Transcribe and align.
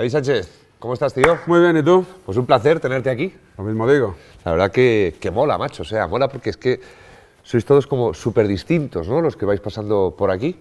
David 0.00 0.12
Sánchez, 0.12 0.48
¿cómo 0.78 0.94
estás, 0.94 1.12
tío? 1.12 1.36
Muy 1.46 1.60
bien, 1.60 1.76
¿y 1.76 1.82
tú? 1.82 2.06
Pues 2.24 2.38
un 2.38 2.46
placer 2.46 2.80
tenerte 2.80 3.10
aquí. 3.10 3.34
Lo 3.58 3.64
mismo 3.64 3.86
digo. 3.86 4.14
La 4.46 4.52
verdad 4.52 4.70
que, 4.70 5.14
que 5.20 5.30
mola, 5.30 5.58
macho. 5.58 5.82
O 5.82 5.84
sea, 5.84 6.06
mola 6.06 6.26
porque 6.26 6.48
es 6.48 6.56
que 6.56 6.80
sois 7.42 7.66
todos 7.66 7.86
como 7.86 8.14
súper 8.14 8.48
distintos, 8.48 9.06
¿no? 9.08 9.20
Los 9.20 9.36
que 9.36 9.44
vais 9.44 9.60
pasando 9.60 10.14
por 10.16 10.30
aquí. 10.30 10.58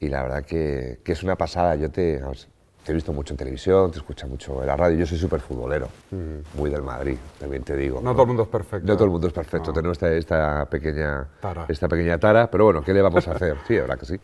Y 0.00 0.08
la 0.08 0.24
verdad 0.24 0.44
que, 0.44 0.98
que 1.04 1.12
es 1.12 1.22
una 1.22 1.36
pasada. 1.36 1.76
Yo 1.76 1.88
te, 1.88 2.18
vamos, 2.20 2.48
te 2.82 2.90
he 2.90 2.94
visto 2.96 3.12
mucho 3.12 3.34
en 3.34 3.36
televisión, 3.36 3.92
te 3.92 3.98
escucho 3.98 4.26
mucho 4.26 4.60
en 4.60 4.66
la 4.66 4.76
radio. 4.76 4.98
Yo 4.98 5.06
soy 5.06 5.18
súper 5.18 5.38
futbolero, 5.38 5.86
muy 6.54 6.68
del 6.68 6.82
Madrid, 6.82 7.16
también 7.38 7.62
te 7.62 7.76
digo. 7.76 8.00
No, 8.02 8.10
todo 8.10 8.22
el 8.22 8.26
mundo 8.26 8.42
es 8.42 8.48
perfecto. 8.48 8.88
No 8.88 8.94
todo 8.94 9.04
el 9.04 9.10
mundo 9.10 9.28
es 9.28 9.32
perfecto. 9.32 9.72
Tenemos 9.72 9.98
esta, 9.98 10.12
esta 10.12 10.66
pequeña 10.68 11.28
Tara. 11.40 11.66
esta 11.68 11.86
pequeña 11.86 12.18
tara, 12.18 12.50
pero 12.50 12.64
bueno, 12.64 12.82
¿qué 12.82 12.92
le 12.92 13.02
vamos 13.02 13.28
a 13.28 13.34
hacer? 13.34 13.56
Sí, 13.68 13.76
la 13.76 13.82
verdad 13.82 14.00
que 14.00 14.06
sí. 14.06 14.16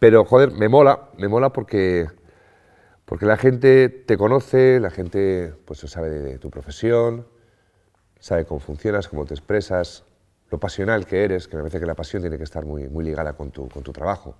Pero 0.00 0.24
joder, 0.24 0.50
me 0.50 0.68
mola, 0.68 0.98
me 1.16 1.28
mola 1.28 1.50
porque 1.50 2.08
porque 3.04 3.26
la 3.26 3.36
gente 3.36 3.88
te 3.88 4.16
conoce, 4.16 4.80
la 4.80 4.90
gente 4.90 5.54
pues 5.64 5.80
sabe 5.80 6.10
de 6.10 6.38
tu 6.38 6.50
profesión, 6.50 7.26
sabe 8.18 8.44
cómo 8.46 8.60
funcionas, 8.60 9.08
cómo 9.08 9.26
te 9.26 9.34
expresas, 9.34 10.04
lo 10.50 10.58
pasional 10.58 11.06
que 11.06 11.24
eres, 11.24 11.48
que 11.48 11.56
me 11.56 11.62
parece 11.62 11.80
que 11.80 11.86
la 11.86 11.94
pasión 11.94 12.22
tiene 12.22 12.38
que 12.38 12.44
estar 12.44 12.64
muy, 12.64 12.88
muy 12.88 13.04
ligada 13.04 13.34
con 13.34 13.50
tu, 13.50 13.68
con 13.68 13.82
tu 13.82 13.92
trabajo. 13.92 14.36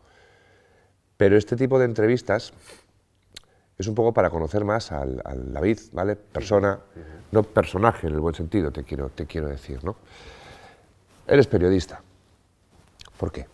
Pero 1.17 1.37
este 1.37 1.57
tipo 1.57 1.79
de 1.79 1.85
entrevistas 1.85 2.53
es 3.77 3.87
un 3.89 3.95
poco 3.95 4.13
para 4.13 4.31
conocer 4.31 4.65
más 4.65 4.93
al, 4.93 5.21
al 5.25 5.53
David, 5.53 5.79
¿vale? 5.93 6.17
Persona, 6.17 6.81
no 7.33 7.43
personaje 7.43 8.07
en 8.07 8.15
el 8.15 8.21
buen 8.21 8.35
sentido, 8.35 8.71
te 8.71 8.85
quiero, 8.85 9.11
te 9.11 9.27
quiero 9.27 9.49
decir, 9.49 9.85
¿no? 9.85 9.97
Eres 11.27 11.47
periodista. 11.47 12.03
¿Por 13.19 13.33
qué? 13.33 13.47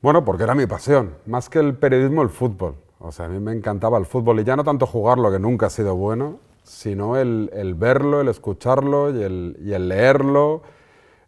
Bueno, 0.00 0.24
porque 0.24 0.44
era 0.44 0.54
mi 0.54 0.66
pasión. 0.66 1.16
Más 1.26 1.48
que 1.48 1.58
el 1.58 1.74
periodismo, 1.74 2.22
el 2.22 2.30
fútbol. 2.30 2.76
O 3.00 3.10
sea, 3.12 3.26
a 3.26 3.28
mí 3.28 3.40
me 3.40 3.52
encantaba 3.52 3.98
el 3.98 4.06
fútbol 4.06 4.40
y 4.40 4.44
ya 4.44 4.56
no 4.56 4.64
tanto 4.64 4.86
jugarlo, 4.86 5.32
que 5.32 5.38
nunca 5.38 5.66
ha 5.66 5.70
sido 5.70 5.96
bueno, 5.96 6.38
sino 6.62 7.16
el, 7.16 7.50
el 7.52 7.74
verlo, 7.74 8.20
el 8.20 8.28
escucharlo 8.28 9.10
y 9.10 9.22
el, 9.22 9.56
y 9.60 9.72
el 9.72 9.88
leerlo. 9.88 10.62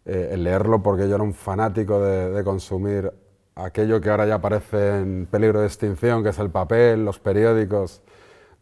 Eh, 0.05 0.31
el 0.33 0.43
leerlo 0.43 0.83
porque 0.83 1.07
yo 1.07 1.15
era 1.15 1.23
un 1.23 1.33
fanático 1.33 2.01
de, 2.01 2.43
consumir 2.43 3.13
aquello 3.55 4.01
que 4.01 4.09
ahora 4.09 4.25
ya 4.25 4.41
parece 4.41 4.99
en 4.99 5.27
peligro 5.31 5.61
de 5.61 5.67
extinción, 5.67 6.23
que 6.23 6.29
es 6.29 6.39
el 6.39 6.49
papel, 6.49 7.05
los 7.05 7.19
periódicos 7.19 8.01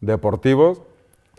deportivos, 0.00 0.82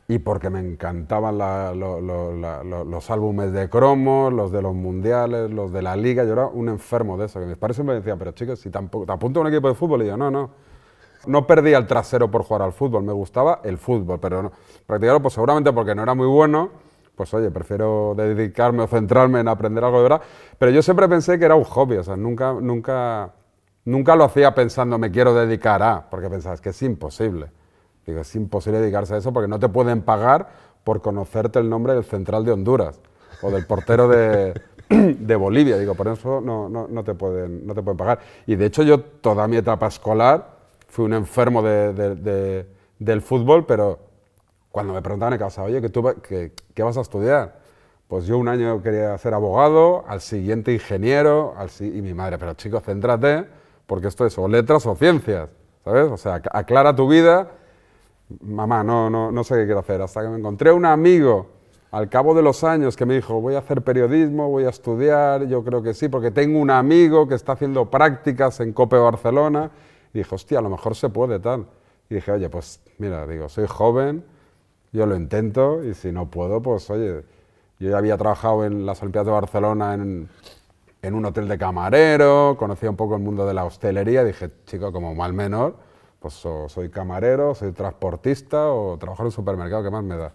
y 0.09 0.19
porque 0.19 0.49
me 0.49 0.59
encantaban 0.59 1.37
los 1.37 3.09
álbumes 3.09 3.53
de 3.53 3.69
cromos, 3.69 4.33
los 4.33 4.51
de 4.51 4.61
los 4.61 4.75
mundiales, 4.75 5.49
los 5.51 5.71
de 5.71 5.81
la 5.81 5.95
liga. 5.95 6.25
Yo 6.25 6.33
era 6.33 6.47
un 6.47 6.67
enfermo 6.67 7.17
de 7.17 7.27
eso, 7.27 7.39
que 7.39 7.45
mis 7.45 7.57
padres 7.57 7.77
siempre 7.77 7.95
me 7.95 8.01
decían, 8.01 8.19
pero 8.19 8.33
chicos, 8.33 8.59
si 8.59 8.69
tampoco, 8.69 9.05
te 9.05 9.13
apunto 9.13 9.39
a 9.39 9.43
un 9.43 9.47
equipo 9.47 9.69
de 9.69 9.75
fútbol, 9.75 10.03
y 10.03 10.07
yo, 10.07 10.17
no, 10.17 10.29
no. 10.29 10.49
No 11.25 11.47
perdía 11.47 11.77
el 11.77 11.87
trasero 11.87 12.29
por 12.29 12.43
jugar 12.43 12.63
al 12.63 12.73
fútbol, 12.73 13.03
me 13.03 13.13
gustaba 13.13 13.61
el 13.63 13.77
fútbol, 13.77 14.19
pero 14.19 14.43
no, 14.43 14.51
practicarlo 14.85 15.21
pues 15.21 15.33
seguramente 15.33 15.71
porque 15.71 15.95
no 15.95 16.03
era 16.03 16.13
muy 16.13 16.27
bueno, 16.27 16.69
pues 17.15 17.33
oye, 17.33 17.51
prefiero 17.51 18.13
dedicarme 18.15 18.83
o 18.83 18.87
centrarme 18.87 19.39
en 19.39 19.47
aprender 19.47 19.83
algo 19.83 19.97
de 19.97 20.03
verdad. 20.03 20.21
Pero 20.57 20.71
yo 20.71 20.81
siempre 20.81 21.07
pensé 21.07 21.37
que 21.37 21.45
era 21.45 21.55
un 21.55 21.63
hobby, 21.63 21.97
o 21.97 22.03
sea, 22.03 22.17
nunca, 22.17 22.53
nunca, 22.53 23.33
nunca 23.85 24.15
lo 24.15 24.25
hacía 24.25 24.53
pensando 24.53 24.97
me 24.97 25.11
quiero 25.11 25.33
dedicar 25.33 25.81
a, 25.83 26.09
porque 26.09 26.29
pensabas 26.29 26.59
que 26.59 26.69
es 26.69 26.81
imposible. 26.81 27.51
Digo, 28.05 28.19
es 28.19 28.35
imposible 28.35 28.79
dedicarse 28.79 29.15
a 29.15 29.17
eso 29.17 29.31
porque 29.31 29.47
no 29.47 29.59
te 29.59 29.69
pueden 29.69 30.01
pagar 30.01 30.49
por 30.83 31.01
conocerte 31.01 31.59
el 31.59 31.69
nombre 31.69 31.93
del 31.93 32.03
central 32.03 32.43
de 32.43 32.51
Honduras 32.51 32.99
o 33.41 33.51
del 33.51 33.65
portero 33.65 34.07
de, 34.07 34.53
de 34.89 35.35
Bolivia. 35.35 35.77
Digo, 35.77 35.95
por 35.95 36.07
eso 36.07 36.41
no, 36.41 36.67
no, 36.67 36.87
no, 36.87 37.03
te 37.03 37.13
pueden, 37.13 37.65
no 37.65 37.73
te 37.73 37.81
pueden 37.81 37.97
pagar. 37.97 38.19
Y 38.45 38.55
de 38.55 38.65
hecho 38.65 38.83
yo 38.83 38.99
toda 38.99 39.47
mi 39.47 39.57
etapa 39.57 39.87
escolar 39.87 40.62
fui 40.93 41.05
un 41.05 41.13
enfermo 41.13 41.63
de- 41.63 41.91
de- 41.91 42.15
de- 42.15 42.67
del 42.99 43.21
fútbol, 43.23 43.65
pero 43.65 43.97
cuando 44.71 44.93
me 44.93 45.01
preguntaban 45.01 45.33
en 45.33 45.39
casa, 45.39 45.63
oye, 45.63 45.81
¿qué, 45.81 45.89
tú, 45.89 46.03
qué, 46.27 46.51
qué 46.75 46.83
vas 46.83 46.97
a 46.97 47.01
estudiar? 47.01 47.55
Pues 48.07 48.27
yo 48.27 48.37
un 48.37 48.47
año 48.47 48.79
quería 48.83 49.17
ser 49.17 49.33
abogado, 49.33 50.03
al 50.07 50.21
siguiente 50.21 50.71
ingeniero, 50.71 51.55
al 51.57 51.69
y 51.79 52.01
mi 52.03 52.13
madre, 52.13 52.37
pero 52.37 52.53
chico, 52.53 52.79
céntrate, 52.79 53.45
porque 53.87 54.07
esto 54.07 54.23
es 54.27 54.37
o 54.37 54.47
letras 54.47 54.85
o 54.85 54.93
ciencias, 54.95 55.49
¿sabes? 55.83 56.11
O 56.11 56.17
sea, 56.17 56.35
ac- 56.43 56.49
aclara 56.53 56.95
tu 56.95 57.07
vida. 57.07 57.47
Mamá, 58.41 58.83
no, 58.83 59.09
no, 59.09 59.31
no 59.31 59.43
sé 59.43 59.55
qué 59.55 59.65
quiero 59.65 59.79
hacer. 59.79 59.99
Hasta 59.99 60.21
que 60.21 60.27
me 60.29 60.37
encontré 60.37 60.71
un 60.71 60.85
amigo 60.85 61.47
al 61.91 62.07
cabo 62.07 62.35
de 62.35 62.43
los 62.43 62.63
años 62.63 62.95
que 62.95 63.05
me 63.07 63.15
dijo, 63.15 63.41
voy 63.41 63.55
a 63.55 63.59
hacer 63.59 63.81
periodismo, 63.81 64.47
voy 64.49 64.65
a 64.65 64.69
estudiar, 64.69 65.45
yo 65.47 65.63
creo 65.63 65.81
que 65.81 65.95
sí, 65.95 66.07
porque 66.07 66.29
tengo 66.29 66.59
un 66.59 66.69
amigo 66.69 67.27
que 67.27 67.33
está 67.35 67.53
haciendo 67.53 67.89
prácticas 67.89 68.59
en 68.59 68.73
COPE 68.73 68.97
Barcelona. 68.97 69.71
Y 70.13 70.19
dije, 70.19 70.35
hostia, 70.35 70.59
a 70.59 70.61
lo 70.61 70.69
mejor 70.69 70.95
se 70.95 71.09
puede 71.09 71.39
tal. 71.39 71.65
Y 72.09 72.15
dije, 72.15 72.31
oye, 72.31 72.49
pues 72.49 72.79
mira, 72.97 73.25
digo, 73.27 73.49
soy 73.49 73.65
joven, 73.67 74.23
yo 74.91 75.05
lo 75.05 75.15
intento 75.15 75.83
y 75.83 75.93
si 75.93 76.11
no 76.11 76.29
puedo, 76.29 76.61
pues 76.61 76.89
oye, 76.89 77.23
yo 77.79 77.89
ya 77.89 77.97
había 77.97 78.17
trabajado 78.17 78.65
en 78.65 78.85
las 78.85 79.01
Olimpiadas 79.01 79.25
de 79.27 79.31
Barcelona 79.33 79.93
en, 79.95 80.29
en 81.01 81.15
un 81.15 81.25
hotel 81.25 81.47
de 81.47 81.57
camarero, 81.57 82.55
conocía 82.57 82.89
un 82.89 82.95
poco 82.95 83.15
el 83.15 83.21
mundo 83.21 83.45
de 83.45 83.53
la 83.53 83.65
hostelería, 83.65 84.23
dije, 84.23 84.49
chico, 84.65 84.91
como 84.91 85.15
mal 85.15 85.33
menor, 85.33 85.75
pues 86.19 86.45
o 86.45 86.69
soy 86.69 86.89
camarero, 86.89 87.55
soy 87.55 87.71
transportista 87.73 88.71
o 88.71 88.97
trabajar 88.97 89.23
en 89.23 89.27
un 89.27 89.31
supermercado, 89.31 89.83
¿qué 89.83 89.91
más 89.91 90.03
me 90.03 90.15
da? 90.17 90.31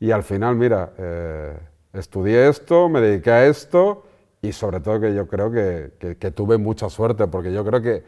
Y 0.00 0.10
al 0.12 0.22
final, 0.22 0.56
mira, 0.56 0.92
eh, 0.98 1.58
estudié 1.92 2.48
esto, 2.48 2.88
me 2.88 3.00
dediqué 3.00 3.30
a 3.30 3.46
esto 3.46 4.04
y 4.42 4.52
sobre 4.52 4.80
todo 4.80 5.00
que 5.00 5.14
yo 5.14 5.28
creo 5.28 5.50
que, 5.52 5.92
que- 5.98 6.16
que 6.16 6.30
tuve 6.30 6.58
mucha 6.58 6.88
suerte, 6.90 7.26
porque 7.28 7.52
yo 7.52 7.64
creo 7.64 7.82
que, 7.82 8.02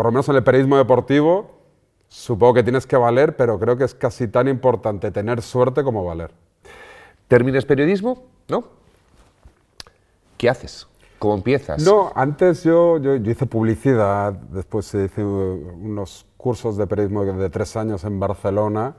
por 0.00 0.06
lo 0.06 0.12
menos 0.12 0.30
en 0.30 0.36
el 0.36 0.42
periodismo 0.42 0.78
deportivo, 0.78 1.50
supongo 2.08 2.54
que 2.54 2.62
tienes 2.62 2.86
que 2.86 2.96
valer, 2.96 3.36
pero 3.36 3.58
creo 3.58 3.76
que 3.76 3.84
es 3.84 3.94
casi 3.94 4.28
tan 4.28 4.48
importante 4.48 5.10
tener 5.10 5.42
suerte 5.42 5.84
como 5.84 6.02
valer. 6.06 6.30
¿Terminas 7.28 7.66
periodismo? 7.66 8.22
¿No? 8.48 8.64
¿Qué 10.38 10.48
haces? 10.48 10.86
¿Cómo 11.18 11.34
empiezas? 11.34 11.84
No, 11.84 12.12
antes 12.14 12.64
yo, 12.64 12.96
yo, 12.96 13.16
yo 13.16 13.30
hice 13.30 13.44
publicidad, 13.44 14.32
después 14.32 14.86
hice 14.94 15.22
unos 15.22 16.24
cursos 16.38 16.78
de 16.78 16.86
periodismo 16.86 17.26
de 17.26 17.50
tres 17.50 17.76
años 17.76 18.02
en 18.04 18.18
Barcelona 18.18 18.96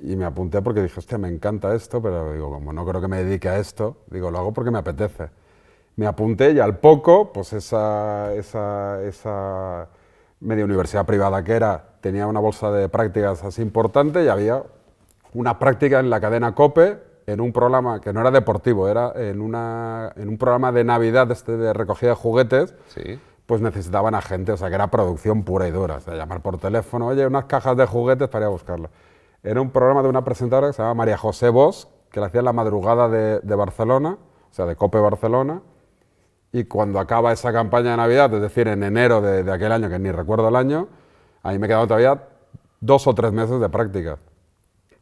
y 0.00 0.16
me 0.16 0.24
apunté 0.24 0.62
porque 0.62 0.80
dije, 0.80 0.98
hostia, 0.98 1.18
me 1.18 1.28
encanta 1.28 1.74
esto, 1.74 2.00
pero 2.00 2.32
digo, 2.32 2.50
como 2.50 2.72
no 2.72 2.86
creo 2.86 3.02
que 3.02 3.08
me 3.08 3.22
dedique 3.22 3.50
a 3.50 3.58
esto, 3.58 3.98
digo, 4.06 4.30
lo 4.30 4.38
hago 4.38 4.54
porque 4.54 4.70
me 4.70 4.78
apetece. 4.78 5.28
Me 5.96 6.06
apunté 6.06 6.52
y 6.52 6.58
al 6.58 6.78
poco, 6.78 7.34
pues 7.34 7.52
esa, 7.52 8.32
esa, 8.32 9.02
esa 9.02 9.88
media 10.40 10.64
universidad 10.64 11.04
privada 11.06 11.42
que 11.44 11.52
era, 11.52 11.84
tenía 12.00 12.26
una 12.26 12.40
bolsa 12.40 12.70
de 12.70 12.88
prácticas 12.88 13.42
así 13.44 13.62
importante 13.62 14.24
y 14.24 14.28
había 14.28 14.62
una 15.34 15.58
práctica 15.58 16.00
en 16.00 16.10
la 16.10 16.20
cadena 16.20 16.54
COPE 16.54 16.98
en 17.26 17.40
un 17.40 17.52
programa 17.52 18.00
que 18.00 18.12
no 18.12 18.20
era 18.20 18.30
deportivo, 18.30 18.88
era 18.88 19.12
en, 19.14 19.40
una, 19.42 20.12
en 20.16 20.28
un 20.28 20.38
programa 20.38 20.72
de 20.72 20.84
Navidad 20.84 21.30
este 21.30 21.56
de 21.56 21.72
recogida 21.74 22.10
de 22.10 22.16
juguetes, 22.16 22.74
Sí. 22.88 23.20
pues 23.44 23.60
necesitaban 23.60 24.14
a 24.14 24.22
gente, 24.22 24.52
o 24.52 24.56
sea, 24.56 24.68
que 24.70 24.74
era 24.76 24.86
producción 24.90 25.42
pura 25.42 25.68
y 25.68 25.70
dura, 25.70 25.96
o 25.96 26.00
sea, 26.00 26.14
llamar 26.14 26.40
por 26.40 26.56
teléfono, 26.58 27.08
oye, 27.08 27.26
unas 27.26 27.44
cajas 27.44 27.76
de 27.76 27.84
juguetes 27.86 28.28
para 28.28 28.44
ir 28.44 28.46
a 28.46 28.50
buscarlas. 28.50 28.90
Era 29.42 29.60
un 29.60 29.70
programa 29.70 30.02
de 30.02 30.08
una 30.08 30.24
presentadora 30.24 30.68
que 30.68 30.72
se 30.72 30.82
llama 30.82 30.94
María 30.94 31.18
José 31.18 31.50
Bosch, 31.50 31.86
que 32.10 32.20
la 32.20 32.26
hacía 32.26 32.38
en 32.40 32.46
la 32.46 32.52
madrugada 32.54 33.08
de, 33.10 33.40
de 33.40 33.54
Barcelona, 33.54 34.16
o 34.50 34.54
sea, 34.54 34.64
de 34.64 34.76
COPE 34.76 34.98
Barcelona, 34.98 35.60
y 36.58 36.64
cuando 36.64 36.98
acaba 36.98 37.32
esa 37.32 37.52
campaña 37.52 37.92
de 37.92 37.96
Navidad, 37.98 38.34
es 38.34 38.40
decir, 38.40 38.66
en 38.66 38.82
enero 38.82 39.20
de, 39.20 39.50
aquel 39.50 39.70
año, 39.70 39.88
que 39.88 39.98
ni 39.98 40.10
recuerdo 40.10 40.48
el 40.48 40.56
año, 40.56 40.88
ahí 41.44 41.56
me 41.58 41.68
quedaban 41.68 41.86
todavía 41.86 42.20
dos 42.80 43.06
o 43.06 43.14
tres 43.14 43.32
meses 43.32 43.60
de 43.60 43.68
práctica. 43.68 44.18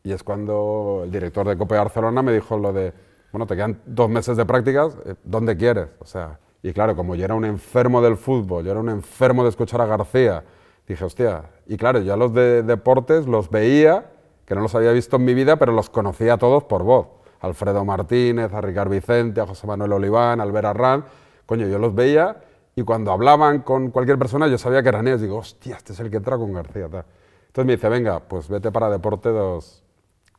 Y 0.03 0.13
es 0.13 0.23
cuando 0.23 1.03
el 1.05 1.11
director 1.11 1.49
de 1.49 1.57
COPE 1.57 1.77
Barcelona 1.77 2.23
me 2.23 2.33
dijo 2.33 2.59
lo 2.59 2.75
de, 2.75 2.93
bueno, 3.33 3.47
te 3.47 3.57
quedan 3.57 3.81
dos 3.87 4.11
meses 4.11 4.37
de 4.37 4.45
prácticas, 4.45 4.99
eh, 5.07 5.15
¿dónde 5.25 5.57
quieres? 5.57 5.89
O 5.99 6.05
sea, 6.05 6.39
y 6.63 6.73
claro, 6.75 6.95
como 6.95 7.15
yo 7.15 7.25
era 7.25 7.35
un 7.35 7.47
enfermo 7.47 8.03
del 8.03 8.19
fútbol, 8.19 8.65
yo 8.65 8.73
era 8.73 8.81
un 8.81 8.91
enfermo 8.91 9.43
de 9.43 9.49
escuchar 9.49 9.81
a 9.81 9.87
García, 9.87 10.45
dije, 10.87 11.05
hostia, 11.05 11.45
y 11.67 11.79
claro, 11.79 12.01
yo 12.01 12.17
los 12.19 12.35
de 12.35 12.63
deportes 12.63 13.27
los 13.27 13.49
veía, 13.49 14.11
que 14.45 14.55
no 14.55 14.61
los 14.61 14.75
había 14.75 14.93
visto 14.93 15.17
en 15.17 15.25
mi 15.25 15.33
vida, 15.33 15.57
pero 15.57 15.73
los 15.73 15.89
conocía 15.89 16.35
a 16.35 16.39
todos 16.39 16.65
por 16.65 16.83
voz. 16.83 17.07
Alfredo 17.41 17.85
Martínez, 17.85 18.53
a 18.53 18.61
Ricard 18.61 18.91
Vicente, 18.91 19.41
a 19.41 19.47
José 19.47 19.67
Manuel 19.67 19.93
Oliván, 19.93 20.41
a 20.41 20.43
Albert 20.43 20.67
Arran, 20.67 21.05
coño, 21.47 21.67
yo 21.69 21.79
los 21.79 21.95
veía 21.95 22.37
y 22.75 22.83
cuando 22.83 23.13
hablaban 23.13 23.61
con 23.61 23.91
cualquier 23.91 24.19
persona 24.19 24.49
yo 24.49 24.59
sabía 24.59 24.83
que 24.83 24.91
eran 24.91 25.09
ellos, 25.09 25.23
digo, 25.23 25.39
hostia, 25.39 25.77
este 25.77 25.95
es 25.95 26.01
el 26.01 26.11
que 26.11 26.19
entra 26.19 26.37
con 26.37 26.53
García. 26.53 26.89
tal. 26.89 27.05
Entonces 27.47 27.67
me 27.67 27.77
dice, 27.77 27.89
venga, 27.89 28.21
pues 28.21 28.49
vete 28.49 28.71
para 28.71 28.91
deporte 28.91 29.31
dos, 29.31 29.83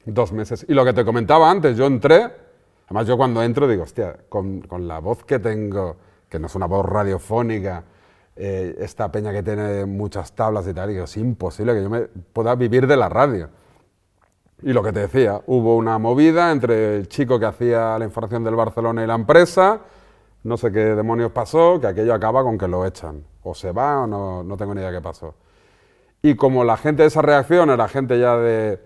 dos 0.06 0.32
meses. 0.32 0.66
Y 0.70 0.74
lo 0.74 0.86
que 0.86 0.94
te 0.94 1.04
comentaba 1.04 1.50
antes, 1.50 1.76
yo 1.76 1.88
entré, 1.88 2.32
además 2.86 3.08
yo 3.08 3.18
cuando 3.18 3.42
entro 3.42 3.68
digo, 3.68 3.84
hostia, 3.84 4.16
con, 4.30 4.62
con 4.62 4.88
la 4.88 5.00
voz 5.00 5.24
que 5.24 5.40
tengo, 5.40 5.96
que 6.30 6.38
no 6.38 6.46
es 6.46 6.54
una 6.54 6.68
voz 6.68 6.86
radiofónica, 6.86 7.84
eh, 8.36 8.76
esta 8.78 9.12
peña 9.12 9.34
que 9.34 9.42
tiene 9.42 9.86
muchas 9.88 10.34
tablas 10.34 10.68
y 10.68 10.74
tal, 10.74 10.90
digo, 10.90 11.06
es 11.06 11.18
imposible 11.18 11.74
que 11.74 11.82
yo 11.82 11.90
me 11.90 12.02
pueda 12.02 12.54
vivir 12.54 12.86
de 12.86 12.96
la 12.96 13.10
radio. 13.10 13.50
Y 14.62 14.74
lo 14.74 14.84
que 14.84 14.92
te 14.92 15.00
decía, 15.00 15.42
hubo 15.48 15.76
una 15.76 15.98
movida 15.98 16.52
entre 16.52 16.98
el 16.98 17.08
chico 17.08 17.40
que 17.40 17.48
hacía 17.48 17.98
la 17.98 18.06
información 18.06 18.44
del 18.44 18.56
Barcelona 18.56 19.04
y 19.04 19.08
la 19.08 19.16
empresa, 19.16 19.82
no 20.44 20.58
sé 20.58 20.72
qué 20.72 20.80
demonios 20.80 21.32
pasó, 21.32 21.80
que 21.80 21.88
aquello 21.88 22.14
acaba 22.14 22.44
con 22.44 22.58
que 22.58 22.68
lo 22.68 22.86
echan. 22.86 23.24
O 23.44 23.54
se 23.54 23.72
va 23.72 24.02
o 24.02 24.08
no, 24.08 24.44
no 24.44 24.58
tengo 24.58 24.74
ni 24.74 24.82
idea 24.82 24.92
qué 24.92 25.02
pasó. 25.02 25.36
Y 26.22 26.36
como 26.36 26.64
la 26.64 26.78
gente 26.78 27.04
de 27.04 27.08
esa 27.08 27.22
reacción 27.22 27.70
era 27.70 27.88
gente 27.88 28.20
ya 28.20 28.38
de 28.38 28.80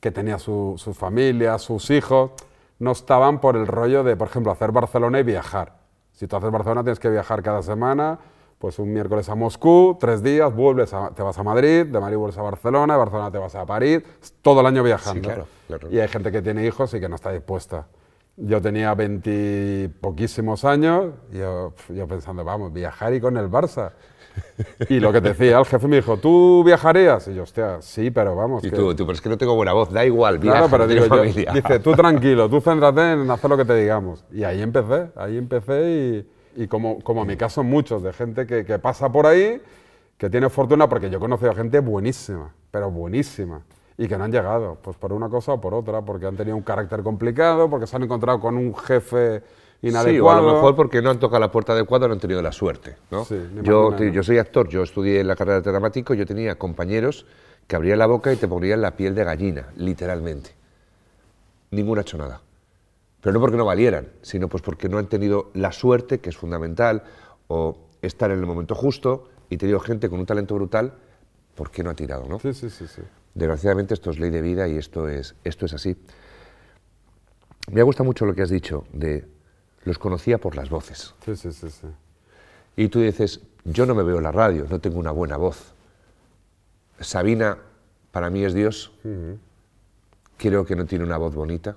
que 0.00 0.10
tenía 0.10 0.38
su, 0.38 0.74
sus 0.78 0.96
familias, 0.96 1.62
sus 1.62 1.90
hijos, 1.90 2.30
no 2.78 2.92
estaban 2.92 3.40
por 3.40 3.56
el 3.56 3.66
rollo 3.66 4.02
de, 4.02 4.16
por 4.16 4.28
ejemplo, 4.28 4.50
hacer 4.52 4.72
Barcelona 4.72 5.20
y 5.20 5.22
viajar. 5.22 5.80
Si 6.12 6.26
tú 6.26 6.36
haces 6.36 6.50
Barcelona 6.50 6.82
tienes 6.82 6.98
que 6.98 7.10
viajar 7.10 7.42
cada 7.42 7.62
semana, 7.62 8.18
pues 8.58 8.78
un 8.78 8.92
miércoles 8.92 9.28
a 9.28 9.34
Moscú, 9.34 9.96
tres 9.98 10.22
días, 10.22 10.54
vuelves 10.54 10.94
te 11.14 11.22
vas 11.22 11.38
a 11.38 11.42
Madrid, 11.42 11.86
de 11.86 12.00
Madrid 12.00 12.16
vuelves 12.16 12.38
a 12.38 12.42
Barcelona, 12.42 12.94
de 12.94 12.98
Barcelona 12.98 13.30
te 13.30 13.38
vas 13.38 13.54
a 13.54 13.64
París, 13.64 14.02
todo 14.42 14.60
el 14.60 14.66
año 14.66 14.82
viajando. 14.82 15.22
claro, 15.22 15.46
claro. 15.66 15.88
Y 15.90 15.98
hay 15.98 16.08
gente 16.08 16.30
que 16.30 16.42
tiene 16.42 16.66
hijos 16.66 16.92
y 16.94 17.00
que 17.00 17.08
no 17.08 17.14
está 17.14 17.32
dispuesta. 17.32 17.86
Yo 18.42 18.60
tenía 18.60 18.94
veintipoquísimos 18.94 20.64
años, 20.64 21.12
y 21.32 21.38
yo, 21.38 21.74
yo 21.90 22.08
pensando, 22.08 22.44
vamos, 22.44 22.72
viajar 22.72 23.12
y 23.14 23.20
con 23.20 23.36
el 23.36 23.50
Barça. 23.50 23.92
Y 24.88 25.00
lo 25.00 25.12
que 25.12 25.20
te 25.20 25.30
decía, 25.30 25.58
el 25.58 25.64
jefe 25.66 25.88
me 25.88 25.96
dijo, 25.96 26.16
¿tú 26.16 26.62
viajarías? 26.64 27.26
Y 27.28 27.34
yo, 27.34 27.42
hostia, 27.42 27.82
sí, 27.82 28.10
pero 28.10 28.34
vamos. 28.36 28.64
Y 28.64 28.70
que- 28.70 28.76
tú, 28.76 28.94
tú, 28.94 29.04
pero 29.04 29.14
es 29.14 29.20
que 29.20 29.28
no 29.28 29.36
tengo 29.36 29.54
buena 29.54 29.72
voz, 29.72 29.92
da 29.92 30.04
igual, 30.04 30.38
viaja, 30.38 30.58
Claro, 30.58 30.70
pero 30.70 30.84
no 30.84 30.88
digo 30.92 31.02
tengo 31.04 31.16
yo, 31.16 31.30
familia. 31.32 31.52
dice, 31.52 31.80
tú 31.80 31.92
tranquilo, 31.96 32.48
tú 32.48 32.60
céntrate 32.60 33.12
en 33.12 33.30
hacer 33.30 33.50
lo 33.50 33.56
que 33.56 33.64
te 33.64 33.74
digamos. 33.74 34.24
Y 34.32 34.44
ahí 34.44 34.62
empecé, 34.62 35.10
ahí 35.16 35.36
empecé 35.36 36.24
y, 36.56 36.62
y 36.62 36.66
como, 36.68 37.00
como 37.00 37.22
en 37.22 37.28
mi 37.28 37.36
caso 37.36 37.62
muchos, 37.62 38.02
de 38.02 38.12
gente 38.12 38.46
que, 38.46 38.64
que 38.64 38.78
pasa 38.78 39.10
por 39.10 39.26
ahí, 39.26 39.60
que 40.16 40.30
tiene 40.30 40.48
fortuna, 40.48 40.88
porque 40.88 41.10
yo 41.10 41.18
he 41.18 41.20
conocido 41.20 41.50
a 41.50 41.54
gente 41.54 41.80
buenísima, 41.80 42.54
pero 42.70 42.90
buenísima, 42.90 43.62
y 44.02 44.08
que 44.08 44.16
no 44.16 44.24
han 44.24 44.32
llegado, 44.32 44.78
pues 44.80 44.96
por 44.96 45.12
una 45.12 45.28
cosa 45.28 45.52
o 45.52 45.60
por 45.60 45.74
otra, 45.74 46.00
porque 46.00 46.24
han 46.24 46.34
tenido 46.34 46.56
un 46.56 46.62
carácter 46.62 47.02
complicado, 47.02 47.68
porque 47.68 47.86
se 47.86 47.96
han 47.96 48.02
encontrado 48.02 48.40
con 48.40 48.56
un 48.56 48.74
jefe 48.74 49.42
Sí, 49.82 49.86
o 49.86 49.90
inadecuado. 49.90 50.38
a 50.38 50.42
lo 50.42 50.54
mejor 50.54 50.74
porque 50.74 51.02
no 51.02 51.10
han 51.10 51.18
tocado 51.18 51.38
la 51.38 51.50
puerta 51.52 51.74
adecuada 51.74 52.06
no 52.08 52.14
han 52.14 52.18
tenido 52.20 52.40
la 52.40 52.50
suerte. 52.50 52.96
¿no? 53.10 53.26
Sí, 53.26 53.36
yo, 53.62 53.92
te- 53.94 54.10
yo 54.10 54.22
soy 54.22 54.38
actor, 54.38 54.68
yo 54.68 54.82
estudié 54.82 55.22
la 55.22 55.36
carrera 55.36 55.60
de 55.60 55.70
dramático, 55.70 56.14
yo 56.14 56.24
tenía 56.24 56.54
compañeros 56.58 57.26
que 57.66 57.76
abrían 57.76 57.98
la 57.98 58.06
boca 58.06 58.32
y 58.32 58.36
te 58.36 58.48
ponían 58.48 58.80
la 58.80 58.96
piel 58.96 59.14
de 59.14 59.22
gallina, 59.24 59.66
literalmente. 59.76 60.54
Ninguno 61.70 62.00
ha 62.00 62.02
hecho 62.02 62.16
nada. 62.16 62.40
Pero 63.20 63.34
no 63.34 63.40
porque 63.40 63.58
no 63.58 63.66
valieran, 63.66 64.08
sino 64.22 64.48
pues 64.48 64.62
porque 64.62 64.88
no 64.88 64.96
han 64.96 65.08
tenido 65.08 65.50
la 65.52 65.72
suerte, 65.72 66.20
que 66.20 66.30
es 66.30 66.36
fundamental, 66.38 67.02
o 67.48 67.76
estar 68.00 68.30
en 68.30 68.38
el 68.40 68.46
momento 68.46 68.74
justo, 68.74 69.28
y 69.50 69.58
te 69.58 69.66
digo, 69.66 69.78
gente 69.80 70.08
con 70.08 70.20
un 70.20 70.26
talento 70.26 70.54
brutal, 70.54 70.94
¿por 71.60 71.70
qué 71.70 71.82
no 71.82 71.90
ha 71.90 71.94
tirado? 71.94 72.24
¿no? 72.26 72.38
Sí, 72.38 72.54
sí, 72.54 72.70
sí, 72.70 72.86
sí. 72.88 73.02
Desgraciadamente 73.34 73.92
esto 73.92 74.10
es 74.10 74.18
ley 74.18 74.30
de 74.30 74.40
vida 74.40 74.66
y 74.66 74.78
esto 74.78 75.10
es, 75.10 75.34
esto 75.44 75.66
es 75.66 75.74
así. 75.74 75.94
Me 77.70 77.82
gusta 77.82 78.02
mucho 78.02 78.24
lo 78.24 78.34
que 78.34 78.40
has 78.40 78.48
dicho 78.48 78.86
de 78.94 79.28
los 79.84 79.98
conocía 79.98 80.38
por 80.38 80.56
las 80.56 80.70
voces. 80.70 81.14
Sí, 81.22 81.36
sí, 81.36 81.52
sí, 81.52 81.68
sí. 81.68 81.86
Y 82.76 82.88
tú 82.88 83.00
dices, 83.00 83.42
yo 83.64 83.84
no 83.84 83.94
me 83.94 84.02
veo 84.02 84.16
en 84.16 84.22
la 84.22 84.32
radio, 84.32 84.66
no 84.70 84.78
tengo 84.78 84.98
una 84.98 85.10
buena 85.10 85.36
voz. 85.36 85.74
Sabina, 86.98 87.58
para 88.10 88.30
mí 88.30 88.42
es 88.42 88.54
Dios. 88.54 88.92
Creo 90.38 90.64
que 90.64 90.76
no 90.76 90.86
tiene 90.86 91.04
una 91.04 91.18
voz 91.18 91.34
bonita, 91.34 91.76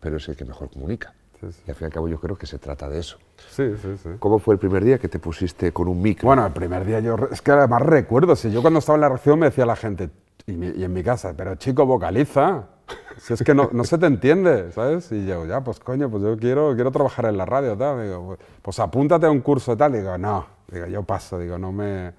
pero 0.00 0.18
es 0.18 0.28
el 0.28 0.36
que 0.36 0.44
mejor 0.44 0.68
comunica. 0.68 1.14
Sí, 1.40 1.46
sí. 1.52 1.62
Y 1.66 1.70
al 1.70 1.76
fin 1.76 1.84
y 1.84 1.86
al 1.86 1.92
cabo 1.92 2.08
yo 2.08 2.18
creo 2.20 2.36
que 2.36 2.46
se 2.46 2.58
trata 2.58 2.88
de 2.88 2.98
eso. 2.98 3.18
Sí, 3.50 3.72
sí, 3.80 3.96
sí. 4.02 4.08
¿Cómo 4.18 4.38
fue 4.38 4.54
el 4.54 4.58
primer 4.58 4.84
día 4.84 4.98
que 4.98 5.08
te 5.08 5.18
pusiste 5.18 5.72
con 5.72 5.88
un 5.88 6.00
micro? 6.02 6.26
Bueno, 6.26 6.44
el 6.46 6.52
primer 6.52 6.84
día 6.84 7.00
yo, 7.00 7.16
es 7.30 7.40
que 7.42 7.52
además 7.52 7.82
recuerdo, 7.82 8.34
si 8.36 8.50
yo 8.50 8.60
cuando 8.60 8.80
estaba 8.80 8.96
en 8.96 9.02
la 9.02 9.08
reacción 9.08 9.38
me 9.38 9.46
decía 9.46 9.64
la 9.66 9.76
gente, 9.76 10.10
y, 10.46 10.52
mi- 10.52 10.72
y 10.76 10.84
en 10.84 10.92
mi 10.92 11.02
casa, 11.02 11.34
pero 11.36 11.54
chico, 11.56 11.86
vocaliza, 11.86 12.64
si 13.18 13.34
es 13.34 13.42
que 13.42 13.54
no, 13.54 13.68
no 13.72 13.84
se 13.84 13.98
te 13.98 14.06
entiende, 14.06 14.72
¿sabes? 14.72 15.12
Y 15.12 15.26
yo, 15.26 15.44
ya, 15.46 15.60
pues 15.62 15.78
coño, 15.78 16.10
pues 16.10 16.22
yo 16.22 16.36
quiero, 16.38 16.74
quiero 16.74 16.90
trabajar 16.90 17.26
en 17.26 17.36
la 17.36 17.44
radio, 17.44 17.76
tal, 17.76 18.02
digo, 18.02 18.26
pues, 18.26 18.38
pues 18.62 18.78
apúntate 18.80 19.26
a 19.26 19.30
un 19.30 19.40
curso 19.40 19.74
y 19.74 19.76
tal, 19.76 19.92
digo, 19.92 20.16
no, 20.18 20.46
digo, 20.72 20.86
yo 20.86 21.02
paso, 21.04 21.38
digo, 21.38 21.58
no 21.58 21.70
me, 21.70 22.12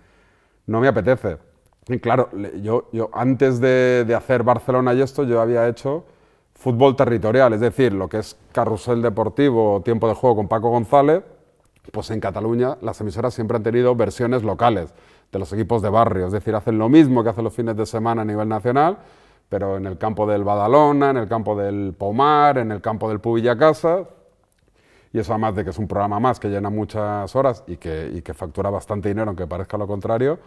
no 0.67 0.79
me 0.79 0.87
apetece. 0.87 1.37
Y 1.87 1.99
claro, 1.99 2.29
yo, 2.61 2.87
yo 2.93 3.09
antes 3.13 3.59
de, 3.59 4.05
de 4.07 4.13
hacer 4.15 4.43
Barcelona 4.43 4.93
y 4.93 5.01
esto, 5.01 5.23
yo 5.23 5.41
había 5.41 5.67
hecho 5.67 6.05
fútbol 6.59 6.97
territorial, 6.97 7.53
es 7.53 7.61
decir, 7.61 7.93
lo 7.93 8.09
que 8.09 8.17
es 8.17 8.37
carrusel 8.51 9.01
deportivo 9.01 9.81
tiempo 9.83 10.09
de 10.09 10.13
juego 10.13 10.35
con 10.35 10.49
Paco 10.49 10.69
González, 10.69 11.23
pues 11.93 12.11
en 12.11 12.19
Cataluña 12.19 12.77
las 12.81 12.99
emisoras 12.99 13.33
siempre 13.33 13.55
han 13.55 13.63
tenido 13.63 13.95
versiones 13.95 14.43
locales 14.43 14.93
de 15.31 15.39
los 15.39 15.53
equipos 15.53 15.81
de 15.81 15.89
barrio, 15.89 16.25
es 16.25 16.33
decir, 16.33 16.53
hacen 16.53 16.77
lo 16.77 16.89
mismo 16.89 17.23
que 17.23 17.29
hacen 17.29 17.45
los 17.45 17.53
fines 17.53 17.77
de 17.77 17.85
semana 17.85 18.23
a 18.23 18.25
nivel 18.25 18.49
nacional, 18.49 18.97
pero 19.47 19.77
en 19.77 19.85
el 19.87 19.97
campo 19.97 20.27
del 20.27 20.43
Badalona, 20.43 21.11
en 21.11 21.17
el 21.17 21.29
campo 21.29 21.55
del 21.55 21.95
Pomar, 21.97 22.57
en 22.57 22.73
el 22.73 22.81
campo 22.81 23.07
del 23.07 23.21
Pubillacasa, 23.21 24.03
y 25.13 25.19
eso 25.19 25.31
además 25.31 25.55
de 25.55 25.63
que 25.63 25.69
es 25.69 25.77
un 25.79 25.87
programa 25.87 26.19
más 26.19 26.41
que 26.41 26.49
llena 26.49 26.69
muchas 26.69 27.33
horas 27.37 27.63
y 27.67 27.77
que, 27.77 28.11
y 28.13 28.21
que 28.21 28.33
factura 28.33 28.69
bastante 28.69 29.07
dinero, 29.07 29.29
aunque 29.29 29.47
parezca 29.47 29.77
lo 29.77 29.87
contrario, 29.87 30.39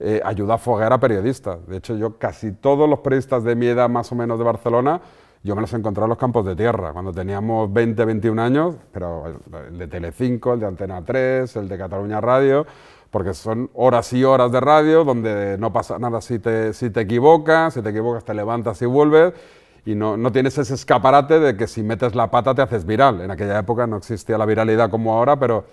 eh, 0.00 0.20
ayuda 0.24 0.54
a 0.54 0.58
foguear 0.58 0.92
a 0.92 0.98
periodistas. 0.98 1.64
De 1.68 1.76
hecho, 1.76 1.94
yo 1.94 2.18
casi 2.18 2.52
todos 2.52 2.88
los 2.88 2.98
periodistas 2.98 3.44
de 3.44 3.54
mi 3.54 3.66
edad 3.66 3.88
más 3.88 4.10
o 4.10 4.16
menos 4.16 4.38
de 4.38 4.44
Barcelona, 4.44 5.00
yo 5.42 5.54
me 5.54 5.62
los 5.62 5.72
encontré 5.72 6.02
en 6.04 6.10
los 6.10 6.18
campos 6.18 6.44
de 6.44 6.54
tierra, 6.54 6.92
cuando 6.92 7.12
teníamos 7.12 7.72
20, 7.72 8.04
21 8.04 8.42
años, 8.42 8.76
pero 8.92 9.24
el 9.68 9.78
de 9.78 9.86
Telecinco, 9.88 10.52
el 10.52 10.60
de 10.60 10.66
Antena 10.66 11.02
3, 11.02 11.56
el 11.56 11.68
de 11.68 11.78
Cataluña 11.78 12.20
Radio, 12.20 12.66
porque 13.10 13.32
son 13.32 13.70
horas 13.74 14.12
y 14.12 14.22
horas 14.22 14.52
de 14.52 14.60
radio 14.60 15.04
donde 15.04 15.56
no 15.58 15.72
pasa 15.72 15.98
nada 15.98 16.20
si 16.20 16.38
te, 16.38 16.72
si 16.74 16.90
te 16.90 17.00
equivocas, 17.00 17.74
si 17.74 17.82
te 17.82 17.88
equivocas 17.88 18.24
te 18.24 18.34
levantas 18.34 18.80
y 18.82 18.86
vuelves, 18.86 19.32
y 19.86 19.94
no, 19.94 20.16
no 20.16 20.30
tienes 20.30 20.58
ese 20.58 20.74
escaparate 20.74 21.40
de 21.40 21.56
que 21.56 21.66
si 21.66 21.82
metes 21.82 22.14
la 22.14 22.30
pata 22.30 22.54
te 22.54 22.60
haces 22.62 22.84
viral. 22.84 23.22
En 23.22 23.30
aquella 23.30 23.58
época 23.58 23.86
no 23.86 23.96
existía 23.96 24.36
la 24.36 24.44
viralidad 24.44 24.90
como 24.90 25.14
ahora, 25.14 25.38
pero 25.38 25.64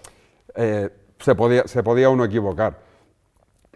eh, 0.55 0.89
se, 1.19 1.35
podía, 1.35 1.67
se 1.67 1.83
podía 1.83 2.09
uno 2.09 2.23
equivocar. 2.23 2.79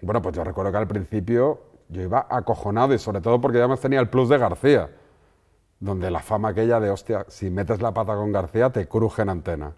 Bueno, 0.01 0.21
pues 0.21 0.35
yo 0.35 0.43
recuerdo 0.43 0.71
que 0.71 0.77
al 0.77 0.87
principio 0.87 1.59
yo 1.89 2.01
iba 2.01 2.25
acojonado 2.29 2.93
y 2.93 2.99
sobre 2.99 3.19
todo 3.19 3.41
porque 3.41 3.57
además 3.57 3.81
tenía 3.81 3.99
el 3.99 4.09
plus 4.09 4.29
de 4.29 4.37
García, 4.37 4.89
donde 5.81 6.09
la 6.11 6.19
fama 6.19 6.49
aquella 6.49 6.79
de, 6.79 6.91
hostia, 6.91 7.25
si 7.27 7.49
metes 7.49 7.81
la 7.81 7.91
pata 7.91 8.15
con 8.15 8.31
García 8.31 8.69
te 8.69 8.87
cruje 8.87 9.23
en 9.23 9.29
antena. 9.29 9.73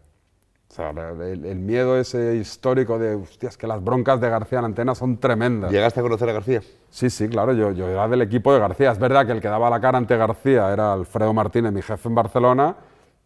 O 0.70 0.76
sea, 0.76 0.90
el, 0.90 1.46
el 1.46 1.60
miedo 1.60 1.98
ese 1.98 2.36
histórico 2.36 3.00
de, 3.00 3.16
hostia, 3.16 3.48
es 3.48 3.58
que 3.58 3.68
las 3.68 3.82
broncas 3.82 4.20
de 4.20 4.30
García 4.30 4.60
en 4.60 4.66
antena 4.66 4.96
son 4.96 5.18
tremendas. 5.18 5.72
¿Llegaste 5.72 6.00
a 6.00 6.04
conocer 6.04 6.30
a 6.30 6.34
García? 6.34 6.62
Sí, 6.90 7.10
sí, 7.10 7.30
claro, 7.30 7.54
yo, 7.54 7.72
yo 7.72 7.88
era 7.88 8.08
del 8.08 8.22
equipo 8.22 8.54
de 8.54 8.60
García. 8.60 8.92
Es 8.92 9.00
verdad 9.00 9.26
que 9.26 9.32
el 9.32 9.40
que 9.40 9.48
daba 9.48 9.70
la 9.70 9.80
cara 9.80 9.98
ante 9.98 10.18
García 10.18 10.74
era 10.74 10.94
Alfredo 10.94 11.32
Martínez, 11.32 11.72
mi 11.72 11.82
jefe 11.82 12.10
en 12.10 12.16
Barcelona, 12.16 12.76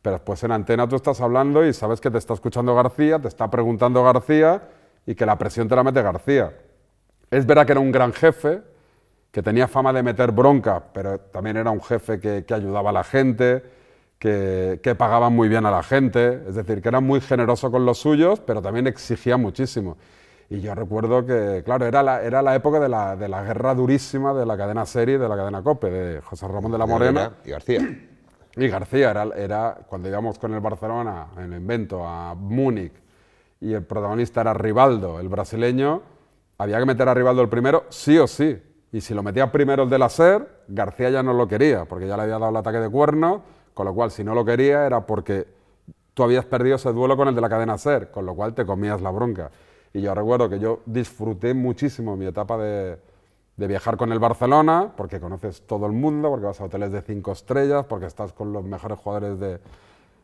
pero 0.01 0.17
después 0.17 0.43
en 0.43 0.51
antena 0.51 0.87
tú 0.87 0.97
estás 0.97 1.19
hablando 1.19 1.65
y 1.65 1.73
sabes 1.73 1.99
que 1.99 2.11
te 2.11 2.17
está 2.17 2.33
escuchando 2.33 2.75
García, 2.75 3.17
te 3.17 3.27
está 3.27 3.49
preguntando 3.49 4.03
García 4.03 4.61
y 5.05 5.15
que 5.15 5.25
la 5.25 5.37
presión 5.37 5.67
te 5.67 5.75
la 5.75 5.83
mete 5.83 6.01
García. 6.01 6.53
Es 7.31 7.45
verdad 7.45 7.65
que 7.65 7.71
era 7.71 7.81
un 7.81 7.91
gran 7.91 8.13
jefe, 8.13 8.61
que 9.37 9.43
tenía 9.43 9.67
fama 9.67 9.93
de 9.93 10.01
meter 10.01 10.31
bronca, 10.31 10.83
pero 10.91 11.19
también 11.19 11.57
era 11.57 11.69
un 11.69 11.79
jefe 11.79 12.19
que, 12.19 12.43
que 12.43 12.55
ayudaba 12.55 12.89
a 12.89 12.93
la 12.93 13.03
gente, 13.03 13.63
que, 14.17 14.79
que 14.81 14.95
pagaba 14.95 15.29
muy 15.29 15.47
bien 15.47 15.63
a 15.67 15.69
la 15.69 15.83
gente, 15.83 16.41
es 16.47 16.55
decir, 16.55 16.81
que 16.81 16.89
era 16.89 17.01
muy 17.01 17.21
generoso 17.21 17.69
con 17.69 17.85
los 17.85 17.99
suyos, 17.99 18.39
pero 18.39 18.63
también 18.63 18.87
exigía 18.87 19.37
muchísimo. 19.37 19.95
Y 20.49 20.59
yo 20.59 20.73
recuerdo 20.73 21.23
que, 21.23 21.61
claro, 21.63 21.85
era 21.85 22.01
la, 22.01 22.23
era 22.23 22.41
la 22.41 22.55
época 22.55 22.79
de 22.79 22.89
la, 22.89 23.15
de 23.15 23.27
la 23.29 23.43
guerra 23.43 23.75
durísima 23.75 24.33
de 24.33 24.43
la 24.43 24.57
cadena 24.57 24.87
serie, 24.87 25.19
de 25.19 25.29
la 25.29 25.35
cadena 25.35 25.61
COPE, 25.61 25.91
de 25.91 26.21
José 26.21 26.47
Ramón 26.47 26.71
de 26.71 26.79
la 26.79 26.87
Morena. 26.87 27.33
Y 27.45 27.51
García. 27.51 27.87
Y 28.55 28.67
García 28.69 29.11
era, 29.11 29.29
era, 29.35 29.77
cuando 29.87 30.09
íbamos 30.09 30.39
con 30.39 30.51
el 30.55 30.61
Barcelona 30.61 31.27
en 31.37 31.53
el 31.53 31.59
invento 31.59 32.03
a 32.03 32.33
Múnich 32.33 32.93
y 33.61 33.71
el 33.71 33.83
protagonista 33.83 34.41
era 34.41 34.55
Rivaldo, 34.55 35.19
el 35.19 35.29
brasileño, 35.29 36.01
había 36.57 36.79
que 36.79 36.85
meter 36.87 37.07
a 37.07 37.13
Rivaldo 37.13 37.43
el 37.43 37.49
primero, 37.49 37.85
sí 37.89 38.17
o 38.17 38.25
sí. 38.25 38.63
Y 38.91 39.01
si 39.01 39.13
lo 39.13 39.21
metía 39.23 39.51
primero 39.51 39.83
el 39.83 39.89
de 39.89 39.99
la 39.99 40.09
SER, 40.09 40.47
García 40.67 41.09
ya 41.09 41.23
no 41.23 41.33
lo 41.33 41.47
quería, 41.47 41.85
porque 41.85 42.07
ya 42.07 42.15
le 42.15 42.23
había 42.23 42.39
dado 42.39 42.49
el 42.49 42.55
ataque 42.57 42.79
de 42.79 42.89
cuerno, 42.89 43.41
con 43.73 43.85
lo 43.85 43.93
cual 43.93 44.11
si 44.11 44.23
no 44.23 44.33
lo 44.33 44.45
quería 44.45 44.85
era 44.85 45.05
porque 45.05 45.45
tú 46.13 46.23
habías 46.23 46.45
perdido 46.45 46.77
ese 46.77 46.91
duelo 46.93 47.15
con 47.17 47.27
el 47.27 47.35
de 47.35 47.41
la 47.41 47.49
cadena 47.49 47.77
SER, 47.77 48.09
con 48.11 48.25
lo 48.25 48.33
cual 48.33 48.53
te 48.53 48.65
comías 48.65 49.01
la 49.01 49.11
bronca. 49.11 49.51
Y 49.93 50.01
yo 50.01 50.13
recuerdo 50.15 50.49
que 50.49 50.59
yo 50.59 50.79
disfruté 50.85 51.53
muchísimo 51.53 52.15
mi 52.15 52.25
etapa 52.25 52.57
de, 52.57 52.97
viajar 53.55 53.97
con 53.97 54.11
el 54.11 54.19
Barcelona, 54.19 54.93
porque 54.95 55.19
conoces 55.19 55.61
todo 55.67 55.85
el 55.85 55.91
mundo, 55.91 56.29
porque 56.29 56.45
vas 56.45 56.61
a 56.61 56.65
hoteles 56.65 56.91
de 56.91 57.01
cinco 57.01 57.31
estrellas, 57.31 57.85
porque 57.87 58.05
estás 58.05 58.31
con 58.33 58.53
los 58.53 58.63
mejores 58.63 58.97
jugadores 58.99 59.39
de, 59.39 59.59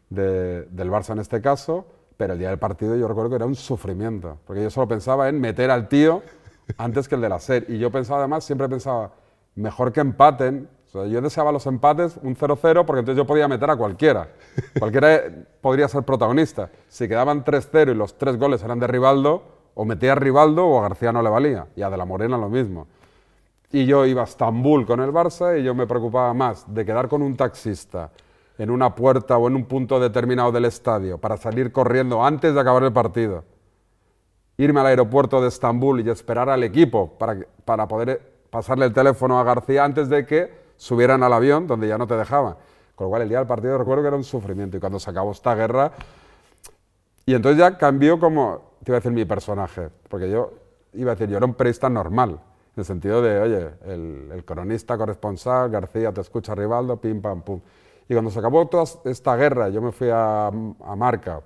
de- 0.10 0.65
del 0.65 0.89
Barça 0.91 1.12
en 1.13 1.20
este 1.20 1.41
caso, 1.41 1.86
pero 2.17 2.34
el 2.34 2.39
día 2.39 2.50
del 2.50 2.60
partido 2.60 2.96
yo 2.96 3.08
recuerdo 3.08 3.32
que 3.32 3.36
era 3.38 3.46
un 3.46 3.55
sufrimiento, 3.55 4.38
porque 4.46 4.62
yo 4.63 4.70
solo 4.70 4.88
pensaba 4.88 5.29
en 5.29 5.39
meter 5.41 5.72
al 5.72 5.88
tío 5.89 6.22
antes 6.77 7.08
que 7.08 7.15
el 7.15 7.22
de 7.22 7.29
la 7.29 7.39
SER. 7.39 7.65
Y 7.70 7.77
yo 7.77 7.91
pensaba 7.91 8.20
además, 8.20 8.43
siempre 8.43 8.70
pensaba, 8.70 9.12
mejor 9.55 9.91
que 9.91 10.01
empaten. 10.01 10.70
O 10.88 10.89
sea, 10.89 11.05
yo 11.05 11.22
deseaba 11.22 11.51
los 11.51 11.65
empates, 11.65 12.20
un 12.22 12.36
0-0, 12.36 12.86
porque 12.86 13.00
entonces 13.00 13.17
yo 13.17 13.25
podía 13.25 13.48
meter 13.48 13.70
a 13.70 13.75
cualquiera. 13.75 14.29
Cualquiera 14.79 15.15
eh, 15.15 15.46
podría 15.60 15.88
ser 15.88 16.03
protagonista. 16.03 16.70
Si 16.88 17.08
quedaban 17.08 17.43
3-0 17.43 17.91
y 17.91 17.96
los 17.96 18.17
tres 18.17 18.38
goles 18.38 18.63
eran 18.63 18.79
de 18.79 18.86
Rivaldo, 18.86 19.43
o 19.74 19.86
metía 19.86 20.12
a 20.12 20.15
Rivaldo 20.15 20.67
o 20.67 20.79
a 20.79 20.84
García 20.84 21.12
no 21.12 21.24
le 21.24 21.29
valía. 21.29 21.67
Y 21.75 21.82
a 21.82 21.89
De 21.89 21.98
la 21.98 22.05
Morena 22.05 22.38
lo 22.38 22.48
mismo. 22.48 22.88
Y 23.72 23.88
yo 23.88 24.05
iba 24.05 24.22
a 24.22 24.25
Estambul 24.25 24.86
con 24.86 25.00
el 25.00 25.12
Barça 25.12 25.60
y 25.60 25.63
yo 25.63 25.74
me 25.74 25.88
preocupaba 25.88 26.32
más 26.36 26.72
de 26.72 26.86
quedar 26.86 27.08
con 27.08 27.24
un 27.24 27.36
taxista 27.36 28.12
en 28.60 28.70
una 28.70 28.93
puerta 28.93 29.38
o 29.38 29.48
en 29.48 29.55
un 29.55 29.65
punto 29.65 30.00
determinado 30.00 30.51
del 30.51 30.65
estadio 30.65 31.17
para 31.17 31.38
salir 31.38 31.72
corriendo 31.72 32.24
antes 32.24 32.53
de 32.53 32.62
acabar 32.62 32.84
el 32.84 32.93
partido 32.93 33.43
irme 34.57 34.79
al 34.79 34.88
aeropuerto 34.88 35.41
de 35.41 35.48
Estambul 35.48 36.01
y 36.01 36.10
esperar 36.10 36.50
al 36.50 36.63
equipo 36.63 37.17
para, 37.17 37.38
para 37.65 37.88
poder 37.88 38.33
pasarle 38.50 38.86
el 38.86 38.93
teléfono 38.93 39.39
a 39.39 39.43
García 39.43 39.83
antes 39.83 40.10
de 40.10 40.25
que 40.25 40.53
subieran 40.77 41.24
al 41.24 41.33
avión 41.33 41.67
donde 41.67 41.88
ya 41.88 41.98
no 41.98 42.07
te 42.07 42.15
dejaban. 42.15 42.55
Con 42.95 43.05
lo 43.05 43.10
cual 43.10 43.24
el 43.24 43.29
día 43.29 43.39
del 43.39 43.48
partido 43.48 43.77
recuerdo 43.77 44.03
que 44.03 44.07
era 44.10 44.17
un 44.17 44.24
sufrimiento 44.24 44.77
y 44.77 44.79
cuando 44.79 45.00
se 45.00 45.10
acabó 45.10 45.31
esta 45.31 45.55
guerra... 45.55 45.91
Y 47.25 47.33
entonces 47.33 47.57
ya 47.57 47.77
cambió 47.77 48.19
como, 48.19 48.74
te 48.83 48.91
iba 48.91 48.98
a 48.98 49.00
decir 49.00 49.13
mi 49.13 49.24
personaje, 49.24 49.89
porque 50.10 50.29
yo 50.29 50.51
iba 50.93 51.12
a 51.12 51.15
decir, 51.15 51.29
yo 51.29 51.38
era 51.38 51.45
un 51.45 51.53
periodista 51.53 51.89
normal, 51.89 52.31
en 52.31 52.39
el 52.75 52.86
sentido 52.86 53.22
de, 53.22 53.39
oye, 53.39 53.69
el, 53.86 54.43
cronista 54.45 54.98
corresponsal, 54.98 55.69
García 55.69 56.12
te 56.12 56.19
escucha 56.19 56.53
Rivaldo, 56.53 56.98
pim, 56.98 57.22
pam, 57.22 57.41
pum. 57.41 57.62
Y 58.10 58.13
cuando 58.13 58.29
se 58.29 58.39
acabó 58.39 58.67
toda 58.67 58.83
esta 59.05 59.36
guerra, 59.38 59.69
yo 59.69 59.81
me 59.81 59.93
fui 59.93 60.10
a, 60.12 60.48
a 60.48 60.95
Marca 60.98 61.41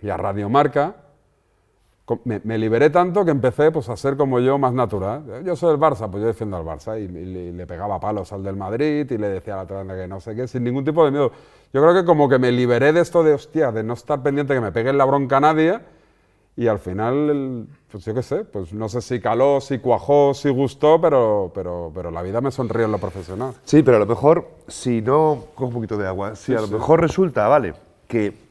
y 0.00 0.08
a 0.08 0.16
Radio 0.16 0.48
Marca, 0.48 0.94
me, 2.24 2.58
liberé 2.58 2.90
tanto 2.90 3.24
que 3.24 3.32
empecé 3.32 3.72
pues, 3.72 3.88
a 3.88 3.96
ser 3.96 4.16
como 4.16 4.38
yo, 4.38 4.58
más 4.58 4.72
natural. 4.72 5.42
Yo 5.44 5.56
soy 5.56 5.70
del 5.70 5.80
Barça, 5.80 6.08
pues 6.08 6.22
yo 6.22 6.28
defiendo 6.28 6.56
al 6.56 6.64
Barça 6.64 7.00
y, 7.00 7.08
le 7.08 7.66
pegaba 7.66 7.98
palos 7.98 8.32
al 8.32 8.42
del 8.42 8.56
Madrid 8.56 9.10
y 9.10 9.18
le 9.18 9.28
decía 9.28 9.54
a 9.54 9.56
la 9.58 9.62
otra 9.64 9.96
que 9.96 10.06
no 10.06 10.20
sé 10.20 10.34
qué, 10.36 10.46
sin 10.46 10.62
ningún 10.64 10.84
tipo 10.84 11.04
de 11.04 11.10
miedo. 11.10 11.32
Yo 11.72 11.82
creo 11.82 11.94
que 11.94 12.04
como 12.04 12.28
que 12.28 12.38
me 12.38 12.52
liberé 12.52 12.92
de 12.92 13.00
esto 13.00 13.24
de 13.24 13.34
hostia, 13.34 13.72
de 13.72 13.82
no 13.82 13.94
estar 13.94 14.22
pendiente 14.22 14.54
que 14.54 14.60
me 14.60 14.70
pegue 14.72 14.92
la 14.92 15.04
bronca 15.04 15.38
a 15.38 15.40
nadie 15.40 15.80
y 16.58 16.68
al 16.68 16.78
final, 16.78 17.66
pues 17.90 18.04
yo 18.04 18.14
qué 18.14 18.22
sé, 18.22 18.44
pues 18.44 18.72
no 18.72 18.88
sé 18.88 19.02
si 19.02 19.20
caló, 19.20 19.60
si 19.60 19.78
cuajó, 19.78 20.32
si 20.32 20.48
gustó, 20.48 20.98
pero, 21.00 21.50
pero, 21.54 21.92
pero 21.94 22.10
la 22.10 22.22
vida 22.22 22.40
me 22.40 22.50
sonrió 22.50 22.86
en 22.86 22.92
lo 22.92 22.98
profesional. 22.98 23.52
Sí, 23.64 23.82
pero 23.82 23.98
a 23.98 24.00
lo 24.00 24.06
mejor, 24.06 24.48
si 24.66 25.02
no, 25.02 25.44
cojo 25.54 25.68
un 25.68 25.74
poquito 25.74 25.98
de 25.98 26.06
agua, 26.06 26.34
si 26.34 26.54
a 26.54 26.60
lo 26.62 26.68
mejor 26.68 27.00
resulta, 27.02 27.46
vale, 27.48 27.74
que 28.08 28.45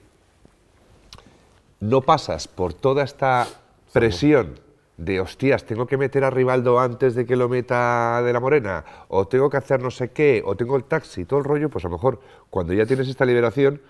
no 1.89 2.01
pasas 2.01 2.47
por 2.47 2.73
toda 2.73 3.03
esta 3.03 3.47
presión 3.93 4.59
de 4.97 5.19
hostias, 5.19 5.65
tengo 5.65 5.85
que 5.85 5.97
meter 5.97 6.23
a 6.23 6.29
Rivaldo 6.29 6.79
antes 6.79 7.15
de 7.15 7.25
que 7.25 7.35
lo 7.35 7.49
meta 7.49 8.21
de 8.23 8.31
la 8.31 8.39
Morena, 8.39 8.85
o 9.09 9.27
tengo 9.27 9.49
que 9.49 9.57
hacer 9.57 9.81
no 9.81 9.91
sé 9.91 10.11
qué, 10.11 10.41
o 10.45 10.55
tengo 10.55 10.77
el 10.77 10.85
taxi, 10.85 11.25
todo 11.25 11.39
el 11.39 11.45
rollo, 11.45 11.69
pues 11.69 11.83
a 11.83 11.89
lo 11.89 11.95
mejor 11.95 12.19
cuando 12.49 12.73
ya 12.73 12.85
tienes 12.85 13.09
esta 13.09 13.25
liberación, 13.25 13.81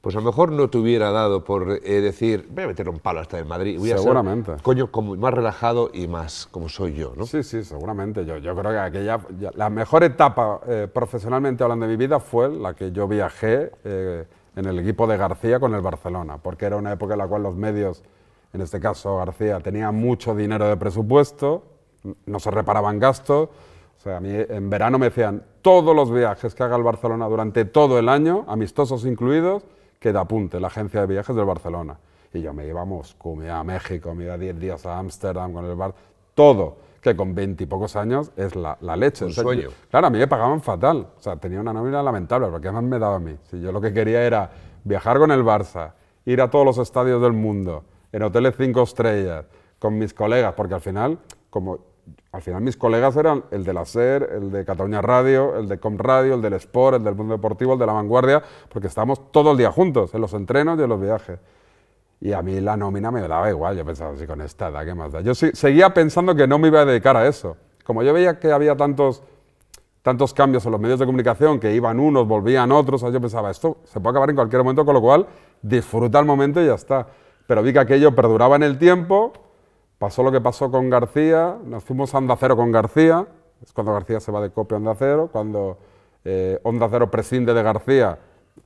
pues 0.00 0.16
a 0.16 0.18
lo 0.18 0.26
mejor 0.26 0.52
no 0.52 0.68
te 0.68 0.76
hubiera 0.76 1.10
dado 1.10 1.44
por 1.44 1.80
eh, 1.82 2.00
decir, 2.02 2.46
voy 2.50 2.64
a 2.64 2.66
meter 2.66 2.90
un 2.90 2.98
palo 2.98 3.20
hasta 3.20 3.38
en 3.38 3.48
Madrid. 3.48 3.78
Voy 3.78 3.88
seguramente. 3.88 4.50
A 4.50 4.54
ser, 4.56 4.62
coño, 4.62 4.90
como 4.90 5.16
más 5.16 5.32
relajado 5.32 5.90
y 5.94 6.08
más 6.08 6.46
como 6.50 6.68
soy 6.68 6.92
yo, 6.92 7.14
¿no? 7.16 7.24
Sí, 7.24 7.42
sí, 7.42 7.64
seguramente. 7.64 8.26
Yo, 8.26 8.36
yo 8.36 8.54
creo 8.54 8.70
que 8.70 8.78
aquella, 8.78 9.18
la 9.54 9.70
mejor 9.70 10.04
etapa 10.04 10.60
eh, 10.68 10.88
profesionalmente 10.92 11.62
hablando 11.62 11.86
de 11.86 11.92
mi 11.92 11.96
vida 11.96 12.20
fue 12.20 12.50
la 12.50 12.74
que 12.74 12.92
yo 12.92 13.08
viajé. 13.08 13.72
Eh, 13.82 14.26
en 14.56 14.66
el 14.66 14.78
equipo 14.78 15.06
de 15.06 15.16
García 15.16 15.58
con 15.58 15.74
el 15.74 15.80
Barcelona, 15.80 16.38
porque 16.38 16.66
era 16.66 16.76
una 16.76 16.92
época 16.92 17.14
en 17.14 17.18
la 17.18 17.26
cual 17.26 17.42
los 17.42 17.56
medios, 17.56 18.02
en 18.52 18.60
este 18.60 18.80
caso 18.80 19.16
García, 19.16 19.60
tenía 19.60 19.90
mucho 19.90 20.34
dinero 20.34 20.68
de 20.68 20.76
presupuesto, 20.76 21.64
no 22.26 22.38
se 22.38 22.50
reparaban 22.50 22.98
gastos. 22.98 23.48
O 23.96 24.00
sea, 24.00 24.18
a 24.18 24.20
mí 24.20 24.30
en 24.30 24.68
verano 24.68 24.98
me 24.98 25.06
decían 25.06 25.42
todos 25.62 25.96
los 25.96 26.12
viajes 26.12 26.54
que 26.54 26.62
haga 26.62 26.76
el 26.76 26.82
Barcelona 26.82 27.26
durante 27.26 27.64
todo 27.64 27.98
el 27.98 28.08
año, 28.08 28.44
amistosos 28.48 29.06
incluidos, 29.06 29.64
que 29.98 30.12
da 30.12 30.20
apunte 30.20 30.60
la 30.60 30.66
agencia 30.66 31.00
de 31.00 31.06
viajes 31.06 31.34
del 31.34 31.46
Barcelona. 31.46 31.98
Y 32.32 32.42
yo 32.42 32.52
me 32.52 32.66
iba 32.66 32.82
a 32.82 32.84
Moscú, 32.84 33.36
me 33.36 33.46
iba 33.46 33.58
a 33.58 33.64
México, 33.64 34.14
me 34.14 34.24
iba 34.24 34.36
10 34.36 34.58
días 34.58 34.84
a 34.86 34.98
Ámsterdam 34.98 35.52
con 35.52 35.64
el 35.64 35.74
Bar, 35.74 35.94
todo 36.34 36.78
que 37.00 37.14
con 37.14 37.34
veintipocos 37.34 37.96
años 37.96 38.32
es 38.36 38.56
la, 38.56 38.78
la 38.80 38.96
leche. 38.96 39.26
Un 39.26 39.32
sueño. 39.32 39.68
claro, 39.90 40.06
a 40.06 40.10
mí 40.10 40.18
me 40.18 40.26
pagaban 40.26 40.62
fatal. 40.62 41.08
O 41.16 41.20
sea, 41.20 41.36
tenía 41.36 41.60
una 41.60 41.72
nómina 41.72 42.02
lamentable, 42.02 42.48
porque 42.48 42.68
además 42.68 42.84
me 42.84 42.98
daba 42.98 43.16
a 43.16 43.20
mí. 43.20 43.36
Si 43.50 43.60
yo 43.60 43.72
lo 43.72 43.80
que 43.80 43.92
quería 43.92 44.22
era 44.24 44.50
viajar 44.84 45.18
con 45.18 45.30
el 45.30 45.44
Barça, 45.44 45.92
ir 46.24 46.40
a 46.40 46.48
todos 46.48 46.64
los 46.64 46.78
estadios 46.78 47.20
del 47.20 47.32
mundo, 47.34 47.84
en 48.10 48.22
hoteles 48.22 48.54
cinco 48.56 48.82
estrellas, 48.82 49.44
con 49.78 49.98
mis 49.98 50.14
colegas, 50.14 50.54
porque 50.54 50.74
al 50.74 50.80
final, 50.80 51.18
como 51.50 51.78
al 52.32 52.42
final 52.42 52.62
mis 52.62 52.76
colegas 52.76 53.16
eran 53.16 53.44
el 53.50 53.64
de 53.64 53.72
la 53.74 53.84
SER, 53.84 54.30
el 54.32 54.50
de 54.50 54.64
Cataluña 54.64 55.02
Radio, 55.02 55.56
el 55.56 55.68
de 55.68 55.78
Com 55.78 55.96
Radio, 55.98 56.34
el 56.34 56.42
del 56.42 56.54
Sport, 56.54 56.96
el 56.96 57.04
del 57.04 57.14
Mundo 57.14 57.34
Deportivo, 57.34 57.74
el 57.74 57.78
de 57.78 57.86
La 57.86 57.92
Vanguardia, 57.92 58.42
porque 58.68 58.88
estábamos 58.88 59.30
todo 59.30 59.52
el 59.52 59.58
día 59.58 59.70
juntos, 59.70 60.14
en 60.14 60.20
los 60.20 60.32
entrenos 60.32 60.78
y 60.78 60.82
en 60.82 60.88
los 60.88 61.00
viajes. 61.00 61.38
Y 62.20 62.32
a 62.32 62.42
mí 62.42 62.60
la 62.60 62.76
nómina 62.76 63.10
me 63.10 63.20
daba 63.20 63.50
igual, 63.50 63.76
yo 63.76 63.84
pensaba 63.84 64.12
así 64.14 64.26
con 64.26 64.40
esta 64.40 64.68
edad, 64.68 64.84
¿qué 64.84 64.94
más 64.94 65.12
da? 65.12 65.20
Yo 65.20 65.34
seguía 65.34 65.92
pensando 65.92 66.34
que 66.34 66.46
no 66.46 66.58
me 66.58 66.68
iba 66.68 66.80
a 66.80 66.84
dedicar 66.84 67.16
a 67.16 67.26
eso. 67.26 67.56
Como 67.84 68.02
yo 68.02 68.14
veía 68.14 68.38
que 68.38 68.50
había 68.50 68.76
tantos, 68.76 69.22
tantos 70.02 70.32
cambios 70.32 70.64
en 70.64 70.72
los 70.72 70.80
medios 70.80 70.98
de 70.98 71.06
comunicación, 71.06 71.60
que 71.60 71.74
iban 71.74 72.00
unos, 72.00 72.26
volvían 72.26 72.72
otros, 72.72 73.02
yo 73.02 73.20
pensaba, 73.20 73.50
esto 73.50 73.78
se 73.84 74.00
puede 74.00 74.12
acabar 74.12 74.30
en 74.30 74.36
cualquier 74.36 74.62
momento, 74.62 74.84
con 74.84 74.94
lo 74.94 75.02
cual 75.02 75.26
disfruta 75.60 76.18
el 76.18 76.24
momento 76.24 76.62
y 76.62 76.66
ya 76.66 76.74
está. 76.74 77.06
Pero 77.46 77.62
vi 77.62 77.72
que 77.72 77.80
aquello 77.80 78.14
perduraba 78.14 78.56
en 78.56 78.62
el 78.62 78.78
tiempo, 78.78 79.32
pasó 79.98 80.22
lo 80.22 80.32
que 80.32 80.40
pasó 80.40 80.70
con 80.70 80.88
García, 80.88 81.56
nos 81.64 81.84
fuimos 81.84 82.14
a 82.14 82.18
Onda 82.18 82.36
Cero 82.38 82.56
con 82.56 82.72
García, 82.72 83.26
es 83.62 83.72
cuando 83.72 83.92
García 83.92 84.20
se 84.20 84.32
va 84.32 84.40
de 84.40 84.50
copia 84.50 84.76
a 84.76 84.78
Onda 84.78 84.94
Cero, 84.98 85.28
cuando 85.30 85.78
eh, 86.24 86.58
Onda 86.62 86.88
Cero 86.90 87.10
prescinde 87.10 87.52
de 87.52 87.62
García, 87.62 88.18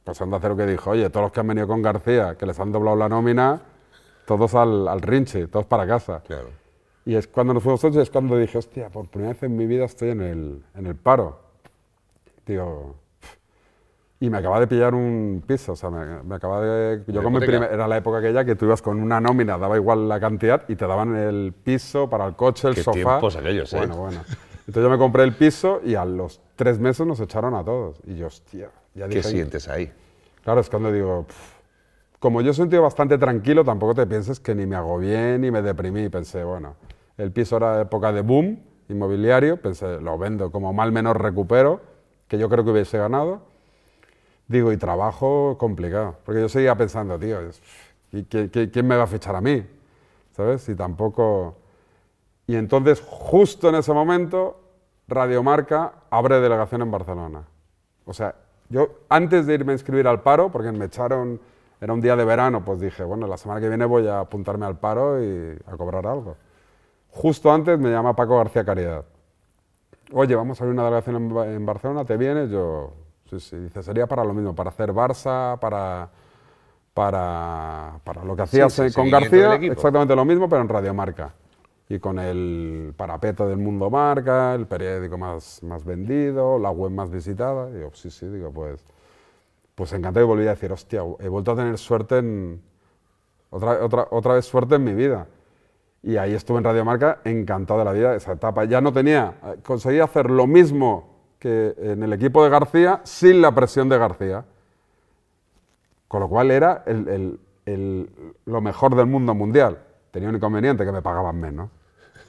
pues 0.05 0.21
Onda 0.21 0.39
Cero 0.41 0.57
que 0.57 0.67
dijo, 0.67 0.91
oye, 0.91 1.11
todos 1.11 1.25
los 1.25 1.33
que 1.33 1.41
han 1.41 1.49
venido 1.49 1.67
con 1.67 1.83
García, 1.83 2.37
que 2.37 2.47
les 2.47 2.59
han 2.61 2.73
doblado 2.73 2.97
la 2.97 3.09
nómina, 3.09 3.61
todos 4.27 4.55
al, 4.55 4.89
al 4.89 5.01
rinche, 5.01 5.47
todos 5.49 5.67
para 5.67 5.87
casa. 5.87 6.23
Claro. 6.27 6.49
Y 7.05 7.15
es 7.15 7.27
cuando 7.27 7.55
nos 7.55 7.63
fuimos 7.63 7.83
es 7.85 8.11
cuando 8.11 8.37
dije, 8.37 8.59
hostia, 8.59 8.91
por 8.91 9.09
primera 9.09 9.33
vez 9.33 9.43
en 9.43 9.57
mi 9.57 9.67
vida 9.67 9.85
estoy 9.85 10.11
en 10.11 10.21
el, 10.21 10.63
en 10.75 10.87
el 10.87 10.95
paro. 10.97 11.41
Tío, 12.45 12.95
y 14.21 14.31
me 14.31 14.39
acaba 14.39 14.59
de 14.59 14.67
pillar 14.67 14.95
un 14.95 15.45
piso, 15.47 15.73
o 15.73 15.77
sea, 15.77 15.91
me, 15.91 16.23
me 16.25 16.35
acaba 16.35 16.61
de... 16.61 17.05
Yo 17.07 17.23
con 17.23 17.33
mi 17.33 17.39
primer, 17.39 17.73
era 17.73 17.87
la 17.87 17.97
época 17.99 18.19
aquella 18.19 18.45
que 18.45 18.57
tú 18.57 18.65
ibas 18.65 18.83
con 18.83 19.01
una 19.01 19.21
nómina, 19.21 19.57
daba 19.57 19.77
igual 19.77 20.09
la 20.09 20.19
cantidad, 20.19 20.65
y 20.69 20.75
te 20.75 20.87
daban 20.87 21.15
el 21.15 21.53
piso 21.53 22.11
para 22.11 22.27
el 22.27 22.35
coche, 22.35 22.69
el 22.69 22.75
Qué 22.75 22.83
sofá. 22.83 22.95
tiempos 22.97 23.37
aquellos, 23.37 23.73
¿eh? 23.73 23.77
Bueno, 23.79 23.97
bueno. 23.97 24.21
Entonces 24.67 24.83
yo 24.83 24.91
me 24.91 24.99
compré 24.99 25.23
el 25.23 25.35
piso 25.35 25.81
y 25.85 25.95
a 25.95 26.05
los 26.05 26.41
tres 26.57 26.79
meses 26.81 27.07
nos 27.07 27.21
echaron 27.21 27.55
a 27.55 27.65
todos. 27.65 28.01
Y 28.05 28.17
yo, 28.17 28.27
hostia, 28.27 28.71
ya 28.99 29.09
¿Qué 29.09 29.23
sientes 29.23 29.69
ahí? 29.69 29.93
Claro, 30.45 30.61
es 30.61 30.69
cuando 30.71 30.91
digo, 30.93 31.25
"Pff". 31.27 31.55
como 32.19 32.41
yo 32.41 32.53
soy 32.53 32.65
un 32.65 32.71
tío 32.71 32.83
bastante 32.83 33.17
tranquilo, 33.19 33.65
tampoco 33.65 33.95
te 33.95 34.07
pienses 34.07 34.41
que 34.41 34.55
ni 34.55 34.67
me 34.67 34.77
agobié 34.77 35.39
ni 35.39 35.51
me 35.51 35.63
deprimí. 35.63 36.09
Pensé, 36.09 36.43
bueno, 36.45 36.75
el 37.17 37.31
piso 37.33 37.57
era 37.57 37.81
época 37.81 38.13
de 38.13 38.23
boom 38.23 38.61
inmobiliario, 38.89 39.61
pensé, 39.61 40.01
lo 40.01 40.17
vendo, 40.19 40.51
como 40.51 40.73
mal 40.73 40.91
menor 40.93 41.21
recupero, 41.23 41.81
que 42.27 42.39
yo 42.39 42.49
creo 42.49 42.65
que 42.65 42.71
hubiese 42.71 42.99
ganado. 42.99 43.43
Digo, 44.49 44.73
y 44.73 44.79
trabajo 44.79 45.57
complicado, 45.59 46.17
porque 46.25 46.41
yo 46.41 46.49
seguía 46.49 46.75
pensando, 46.75 47.19
tío, 47.19 47.41
es- 47.41 47.61
¿y 48.13 48.25
qué- 48.25 48.51
qué- 48.51 48.71
quién 48.71 48.87
me 48.87 48.97
va 48.97 49.03
a 49.05 49.07
fichar 49.07 49.37
a 49.37 49.41
mí? 49.41 49.65
¿Sabes? 50.33 50.69
Y 50.69 50.75
tampoco... 50.75 51.57
Y 52.47 52.57
entonces, 52.57 53.03
justo 53.07 53.69
en 53.69 53.75
ese 53.75 53.93
momento, 53.93 54.59
Radiomarca 55.07 55.93
abre 56.11 56.41
delegación 56.41 56.81
en 56.83 56.91
Barcelona. 56.91 57.43
O 58.07 58.15
sea, 58.15 58.35
yo 58.69 58.89
antes 59.09 59.47
de 59.47 59.55
irme 59.55 59.73
a 59.73 59.75
inscribir 59.77 60.07
al 60.09 60.23
paro, 60.23 60.51
porque 60.51 60.73
me 60.73 60.87
echaron, 60.87 61.41
era 61.81 61.93
un 61.93 62.01
día 62.01 62.17
de 62.17 62.25
verano, 62.25 62.65
pues 62.65 62.81
dije, 62.81 63.05
bueno, 63.05 63.27
la 63.27 63.37
semana 63.39 63.61
que 63.61 63.69
viene 63.69 63.85
voy 63.85 64.07
a 64.09 64.21
apuntarme 64.21 64.67
al 64.67 64.79
paro 64.79 65.23
y 65.23 65.59
a 65.67 65.77
cobrar 65.77 66.07
algo. 66.07 66.37
Justo 67.11 67.53
antes 67.53 67.79
me 67.79 67.91
llama 67.91 68.15
Paco 68.17 68.39
García 68.39 68.65
Caridad. 68.65 69.05
Oye, 70.13 70.35
vamos 70.35 70.61
a 70.61 70.65
abrir 70.65 70.75
una 70.75 70.85
delegación 70.85 71.17
en, 71.17 71.35
Ba- 71.35 71.47
en 71.49 71.67
Barcelona, 71.67 72.05
¿te 72.05 72.17
vienes? 72.17 72.51
Yo, 72.51 72.93
sí, 73.29 73.41
sí, 73.41 73.57
dice, 73.57 73.83
sería 73.83 74.07
para 74.07 74.25
lo 74.25 74.33
mismo, 74.35 74.55
para 74.55 74.71
hacer 74.71 74.93
Barça, 74.93 75.59
para, 75.59 76.09
para, 76.95 78.01
para 78.05 78.25
lo 78.25 78.37
que 78.37 78.43
hacías 78.43 78.73
sí, 78.75 78.93
con 78.93 79.11
García, 79.11 79.61
exactamente 79.67 80.17
lo 80.17 80.25
mismo, 80.25 80.49
pero 80.49 80.63
en 80.63 80.69
Radiomarca. 80.69 81.35
Y 81.91 81.99
con 82.01 82.19
el 82.19 82.93
parapeto 82.97 83.49
del 83.49 83.57
Mundo 83.59 83.89
Marca, 83.89 84.55
el 84.55 84.67
periódico 84.67 85.17
más, 85.17 85.63
más 85.63 85.85
vendido, 85.85 86.59
la 86.59 86.71
web 86.71 86.91
más 86.93 87.11
visitada. 87.11 87.71
Y 87.71 87.75
digo, 87.75 87.91
sí, 87.95 88.11
sí, 88.11 88.27
digo, 88.27 88.53
pues, 88.53 88.85
pues 89.75 89.93
encantado 89.95 90.25
y 90.27 90.29
volví 90.29 90.47
a 90.47 90.51
decir, 90.51 90.71
hostia, 90.73 91.03
he 91.21 91.29
vuelto 91.29 91.53
a 91.53 91.57
tener 91.57 91.79
suerte 91.79 92.19
en, 92.19 92.61
otra, 93.51 93.83
otra, 93.85 94.09
otra 94.11 94.35
vez 94.35 94.45
suerte 94.45 94.75
en 94.75 94.85
mi 94.85 94.93
vida. 94.93 95.27
Y 96.03 96.17
ahí 96.19 96.35
estuve 96.35 96.59
en 96.59 96.65
Radiomarca 96.65 97.21
encantado 97.25 97.79
de 97.79 97.85
la 97.87 97.93
vida, 97.93 98.15
esa 98.15 98.33
etapa. 98.33 98.65
Ya 98.65 98.81
no 98.83 98.93
tenía, 98.93 99.35
eh, 99.45 99.57
conseguí 99.65 100.01
hacer 100.01 100.31
lo 100.31 100.47
mismo 100.47 101.17
que 101.39 101.75
en 101.79 102.03
el 102.03 102.13
equipo 102.13 102.45
de 102.45 102.51
García 102.51 103.01
sin 103.05 103.41
la 103.41 103.55
presión 103.55 103.89
de 103.89 103.97
García. 103.99 104.45
Con 106.07 106.21
lo 106.21 106.29
cual 106.29 106.51
era 106.51 106.83
el- 106.87 107.09
el- 107.09 107.41
el- 107.67 108.11
lo 108.45 108.61
mejor 108.61 108.95
del 108.95 109.07
mundo 109.07 109.35
mundial. 109.35 109.79
Tenía 110.11 110.29
un 110.29 110.37
inconveniente 110.37 110.85
que 110.85 110.93
me 110.93 111.03
pagaban 111.03 111.39
menos. 111.41 111.71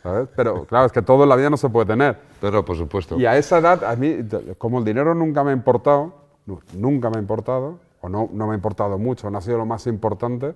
¿Sabes? 0.02 0.28
Pero 0.36 0.66
claro, 0.66 0.86
es 0.86 0.92
que 0.92 1.02
todo 1.02 1.24
en 1.24 1.30
la 1.30 1.36
vida 1.36 1.50
no 1.50 1.58
se 1.58 1.70
puede 1.70 1.86
tener. 1.88 2.18
No, 2.42 2.64
por 2.66 2.78
supuesto. 2.78 3.20
Y 3.20 3.26
a 3.26 3.38
esa 3.38 3.58
edad, 3.60 3.84
a 3.84 3.96
mí, 3.96 4.18
como 4.58 4.80
el 4.80 4.86
dinero 4.86 5.14
nunca 5.16 5.44
me 5.44 5.52
ha 5.52 5.54
importado, 5.54 6.14
nu- 6.46 6.60
nunca 6.74 7.10
me 7.10 7.18
ha 7.18 7.20
importado, 7.20 7.80
o 8.02 8.10
no, 8.10 8.30
no 8.32 8.48
me 8.48 8.54
ha 8.54 8.56
importado 8.56 8.98
mucho, 8.98 9.30
no 9.30 9.38
ha 9.38 9.42
sido 9.42 9.58
lo 9.58 9.66
más 9.66 9.86
importante, 9.88 10.56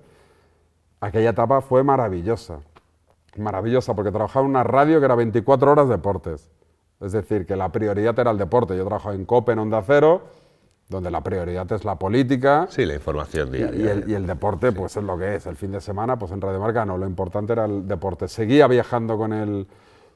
aquella 1.01 1.31
etapa 1.31 1.61
fue 1.61 1.83
maravillosa. 1.83 2.59
Maravillosa, 3.37 3.95
porque 3.95 4.11
trabajaba 4.11 4.45
en 4.45 4.51
una 4.51 4.63
radio 4.63 4.99
que 4.99 5.05
era 5.05 5.15
24 5.15 5.71
horas 5.71 5.89
deportes. 5.89 6.49
Es 7.01 7.11
decir, 7.11 7.45
que 7.45 7.55
la 7.55 7.69
prioridad 7.69 8.17
era 8.19 8.31
el 8.31 8.37
deporte. 8.37 8.77
Yo 8.77 8.85
trabajaba 8.85 9.15
en 9.15 9.25
COPE, 9.25 9.53
en 9.53 9.59
Onda 9.59 9.81
Cero, 9.85 10.21
donde 10.89 11.09
la 11.09 11.21
prioridad 11.21 11.71
es 11.71 11.85
la 11.85 11.95
política. 11.95 12.67
Sí, 12.69 12.85
la 12.85 12.93
información 12.95 13.51
diaria. 13.51 13.79
y 13.83 13.87
el, 13.87 14.09
y 14.09 14.13
el 14.13 14.27
deporte, 14.27 14.71
pues 14.71 14.95
es 14.97 15.03
lo 15.03 15.17
que 15.17 15.35
es. 15.35 15.45
El 15.47 15.55
fin 15.55 15.71
de 15.71 15.81
semana, 15.81 16.17
pues 16.17 16.31
en 16.31 16.41
Radio 16.41 16.59
Marca 16.59 16.85
no, 16.85 16.97
lo 16.97 17.05
importante 17.07 17.53
era 17.53 17.65
el 17.65 17.87
deporte. 17.87 18.27
Seguía 18.27 18.67
viajando 18.67 19.17
con 19.17 19.33
el, 19.33 19.67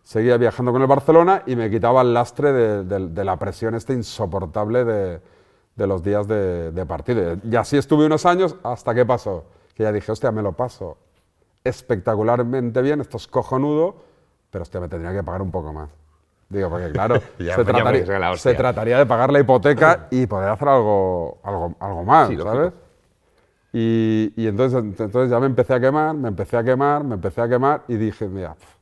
seguía 0.03 0.38
viajando 0.38 0.71
con 0.71 0.81
el 0.81 0.88
Barcelona 0.88 1.43
y 1.45 1.55
me 1.55 1.69
quitaba 1.69 2.01
el 2.01 2.13
lastre 2.13 2.51
de, 2.53 2.83
de- 2.83 3.07
de 3.09 3.24
la 3.25 3.38
presión 3.38 3.75
este 3.75 3.93
insoportable 3.93 4.86
de, 4.86 5.21
de 5.75 5.88
los 5.88 6.03
días 6.03 6.27
de, 6.27 6.71
de 6.71 6.86
partido. 6.86 7.38
Y 7.43 7.55
así 7.55 7.77
estuve 7.77 8.05
unos 8.05 8.25
años 8.25 8.55
hasta 8.63 8.93
que 8.93 9.05
pasó. 9.05 9.45
Que 9.74 9.83
ya 9.83 9.91
dije, 9.91 10.12
hostia, 10.12 10.31
me 10.31 10.41
lo 10.41 10.51
paso 10.53 10.97
espectacularmente 11.63 12.81
bien, 12.81 13.01
esto 13.01 13.17
es 13.17 13.27
cojonudo, 13.27 13.95
pero 14.50 14.63
hostia, 14.63 14.79
me 14.79 14.88
tendría 14.88 15.13
que 15.13 15.24
pagar 15.24 15.41
un 15.41 15.51
poco 15.51 15.74
más. 15.74 15.89
Digo, 16.50 16.70
porque 16.70 16.92
claro, 16.92 17.16
se, 17.38 17.63
trataría, 17.66 18.36
se 18.38 18.54
trataría 18.54 18.98
de 19.00 19.06
pagar 19.06 19.32
la 19.32 19.39
hipoteca 19.39 20.08
y 20.12 20.25
poder 20.27 20.50
hacer 20.50 20.68
algo, 20.70 21.39
algo, 21.44 21.75
algo 21.80 22.04
más, 22.04 22.30
Sí. 22.30 22.38
¿sabes? 22.38 22.74
Y, 23.74 24.34
y 24.36 24.48
entonces, 24.48 24.80
entonces 24.80 25.30
ya 25.30 25.39
me 25.39 25.46
empecé 25.46 25.74
a 25.74 25.80
quemar, 25.80 26.16
me 26.16 26.30
empecé 26.30 26.58
a 26.58 26.63
quemar, 26.63 27.04
me 27.04 27.16
empecé 27.16 27.42
a 27.42 27.50
quemar 27.50 27.84
y 27.88 27.96
dije, 27.98 28.27
mira, 28.27 28.54
pf, 28.56 28.77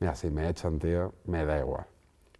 mira, 0.00 0.14
si 0.14 0.30
me 0.30 0.48
echan, 0.48 0.78
tío, 0.78 1.12
me 1.26 1.44
da 1.44 1.58
igual. 1.58 1.84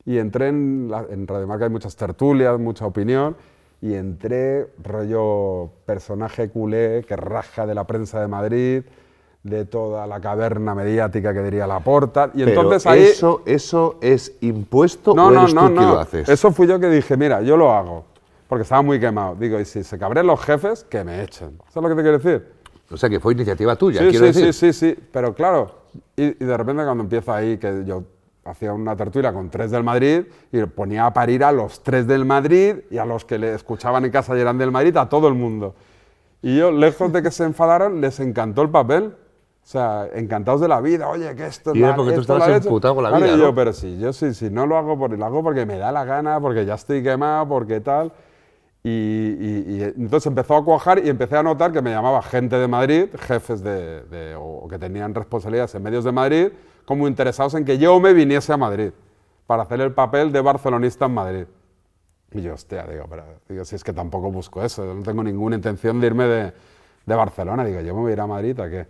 Y 0.05 0.19
entré 0.19 0.49
en, 0.49 0.89
la, 0.91 1.05
en 1.11 1.27
Radio 1.27 1.47
Marca, 1.47 1.65
hay 1.65 1.71
muchas 1.71 1.95
tertulias, 1.95 2.59
mucha 2.59 2.87
opinión, 2.87 3.37
y 3.83 3.95
entré 3.95 4.69
rollo 4.83 5.71
personaje 5.85 6.49
culé 6.49 7.05
que 7.07 7.15
raja 7.15 7.67
de 7.67 7.75
la 7.75 7.85
prensa 7.85 8.21
de 8.21 8.29
Madrid, 8.29 8.85
de 9.49 9.65
toda 9.65 10.07
la 10.07 10.21
caverna 10.21 10.75
mediática 10.75 11.33
que 11.33 11.43
diría 11.43 11.67
la 11.67 11.81
porta. 11.81 12.31
Y 12.35 12.45
Pero 12.45 12.63
entonces 12.63 12.87
ahí... 12.87 13.03
eso, 13.05 13.43
¿Eso 13.47 13.97
es 14.01 14.37
impuesto 14.41 15.15
No, 15.15 15.27
o 15.27 15.31
no, 15.31 15.43
eres 15.43 15.55
no, 15.55 15.69
tú 15.69 15.75
quien 15.75 15.87
no. 15.89 15.95
lo 15.95 16.01
haces? 16.01 16.29
Eso 16.29 16.53
fui 16.53 16.67
yo 16.67 16.79
que 16.79 16.89
dije, 16.89 17.17
mira, 17.17 17.43
yo 17.43 17.57
lo 17.57 17.73
hago. 17.73 18.05
Porque 18.49 18.63
estaba 18.63 18.83
muy 18.83 19.01
quemado. 19.01 19.35
Digo, 19.35 19.59
y 19.59 19.65
si 19.65 19.83
se 19.83 19.99
cabrean 19.99 20.27
los 20.27 20.41
jefes, 20.41 20.85
que 20.85 21.03
me 21.03 21.23
echen. 21.23 21.59
¿Sabes 21.69 21.89
lo 21.91 21.97
que 21.97 22.03
te 22.03 22.09
quiero 22.09 22.19
decir? 22.19 22.53
O 22.91 22.97
sea, 22.97 23.09
que 23.09 23.19
fue 23.19 23.33
iniciativa 23.33 23.75
tuya, 23.75 24.01
sí, 24.01 24.11
quiero 24.11 24.27
sí, 24.33 24.33
decir. 24.33 24.53
sí, 24.53 24.73
sí, 24.73 24.95
sí. 24.95 25.03
Pero 25.13 25.35
claro, 25.35 25.73
y, 26.17 26.25
y 26.25 26.45
de 26.45 26.57
repente 26.57 26.85
cuando 26.85 27.03
empieza 27.03 27.35
ahí, 27.35 27.59
que 27.59 27.83
yo 27.85 28.05
hacía 28.45 28.73
una 28.73 28.95
tertulia 28.95 29.33
con 29.33 29.51
tres 29.51 29.73
del 29.73 29.83
Madrid 29.83 30.23
y 30.53 30.63
ponía 30.67 31.07
a 31.07 31.13
parir 31.13 31.43
a 31.43 31.51
los 31.51 31.83
tres 31.83 32.07
del 32.07 32.25
Madrid 32.25 32.77
y 32.91 32.99
a 32.99 33.05
los 33.05 33.25
que 33.25 33.39
le 33.39 33.55
escuchaban 33.55 34.05
en 34.05 34.13
casa 34.13 34.37
y 34.37 34.41
eran 34.41 34.57
del 34.59 34.71
Madrid, 34.71 34.97
a 34.97 35.09
todo 35.09 35.27
el 35.27 35.35
mundo. 35.35 35.75
Y 36.43 36.57
yo, 36.59 36.71
lejos 36.71 37.13
de 37.13 37.23
que 37.25 37.33
se 37.33 37.43
enfadaran, 37.43 38.01
les 38.01 38.21
encantó 38.21 38.63
el 38.63 38.71
papel. 38.71 39.15
O 39.67 39.69
sea, 39.69 40.09
encantados 40.15 40.61
de 40.61 40.69
la 40.69 40.81
vida, 40.81 41.09
oye, 41.09 41.35
que 41.35 41.47
esto 41.47 41.73
es 41.73 41.77
Y 41.77 41.83
porque 41.97 42.13
tú 42.13 42.21
estabas 42.21 42.49
emputado 42.49 42.95
con 42.95 43.03
la 43.03 43.11
Claro, 43.11 43.25
vida, 43.27 43.35
y 43.35 43.39
¿no? 43.39 43.43
yo, 43.47 43.55
pero 43.57 43.73
sí, 43.73 43.99
yo 43.99 44.13
sí, 44.13 44.33
sí, 44.33 44.49
no 44.49 44.65
lo 44.65 44.77
hago, 44.77 44.97
por, 44.97 45.11
lo 45.19 45.25
hago 45.27 45.43
porque 45.43 45.67
me 45.67 45.77
da 45.77 45.91
la 45.91 46.05
gana, 46.05 46.41
porque 46.41 46.65
ya 46.65 46.75
estoy 46.75 47.03
quemado, 47.03 47.49
porque 47.49 47.81
tal. 47.81 48.13
Y, 48.85 48.91
y- 48.91 49.65
y 49.79 49.83
entonces 49.83 50.27
empezó 50.29 50.55
a 50.55 50.65
cuajar 50.65 51.05
y 51.05 51.09
empecé 51.09 51.37
a 51.37 51.43
notar 51.43 51.73
que 51.73 51.83
me 51.83 51.91
llamaba 51.91 52.23
gente 52.23 52.57
de 52.57 52.69
Madrid, 52.69 53.09
jefes 53.19 53.61
de, 53.65 54.03
de- 54.05 54.37
o 54.39 54.69
que 54.69 54.79
tenían 54.79 55.13
responsabilidades 55.13 55.75
en 55.75 55.83
medios 55.83 56.05
de 56.05 56.13
Madrid, 56.13 56.49
como 56.85 57.09
interesados 57.09 57.55
en 57.55 57.65
que 57.65 57.77
yo 57.77 57.99
me 57.99 58.13
viniese 58.13 58.53
a 58.53 58.57
Madrid 58.57 58.93
para 59.49 59.65
hacer 59.65 59.81
el 59.81 59.93
papel 59.93 60.31
de 60.31 60.41
barcelonista 60.43 61.07
en 61.07 61.15
Madrid. 61.15 61.45
Y 62.33 62.43
yo, 62.43 62.55
hostia, 62.55 62.85
digo, 62.87 63.07
pero 63.09 63.25
digo, 63.49 63.65
si 63.65 63.77
es 63.77 63.85
que 63.85 63.93
tampoco 63.93 64.31
busco 64.31 64.63
eso, 64.63 64.85
no 64.95 65.03
tengo 65.03 65.25
ninguna 65.25 65.57
intención 65.57 66.01
de 66.01 66.07
irme 66.07 66.25
de, 66.25 66.53
de 67.07 67.15
Barcelona. 67.17 67.65
Digo, 67.65 67.81
yo 67.81 67.95
me 67.95 68.03
voy 68.03 68.11
a 68.11 68.15
ir 68.15 68.21
a 68.21 68.27
Madrid, 68.29 68.61
¿a 68.61 68.71
qué? 68.71 68.87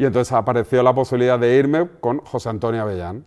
Y 0.00 0.06
entonces 0.06 0.32
apareció 0.32 0.82
la 0.82 0.94
posibilidad 0.94 1.38
de 1.38 1.56
irme 1.56 1.86
con 2.00 2.20
José 2.20 2.48
Antonio 2.48 2.80
Avellán, 2.80 3.26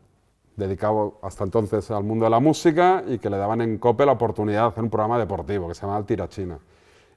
dedicado 0.56 1.20
hasta 1.22 1.44
entonces 1.44 1.92
al 1.92 2.04
mundo 2.04 2.26
de 2.26 2.32
la 2.32 2.40
música 2.40 3.04
y 3.08 3.20
que 3.20 3.30
le 3.30 3.38
daban 3.38 3.62
en 3.62 3.78
COPE 3.78 4.08
la 4.08 4.14
oportunidad 4.14 4.62
de 4.64 4.68
hacer 4.70 4.84
un 4.84 4.90
programa 4.90 5.20
deportivo 5.20 5.68
que 5.68 5.76
se 5.76 5.82
llamaba 5.82 6.00
El 6.00 6.08
Tirachina. 6.08 6.58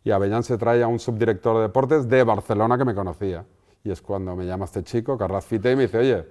Y 0.05 0.11
Avellán 0.11 0.43
se 0.43 0.59
trae 0.59 0.83
a 0.83 0.89
un 0.89 0.99
subdirector 0.99 1.57
de 1.57 1.63
deportes 1.63 2.07
de 2.07 2.23
Barcelona 2.23 2.77
que 2.77 2.85
me 2.85 2.95
conocía. 2.95 3.47
Y 3.83 3.91
es 3.91 4.03
cuando 4.03 4.37
me 4.37 4.45
llama 4.45 4.67
este 4.67 4.85
chico, 4.85 5.17
Carras 5.17 5.47
Fite, 5.47 5.73
y 5.73 5.77
me 5.77 5.83
dice, 5.85 5.97
oye, 6.01 6.27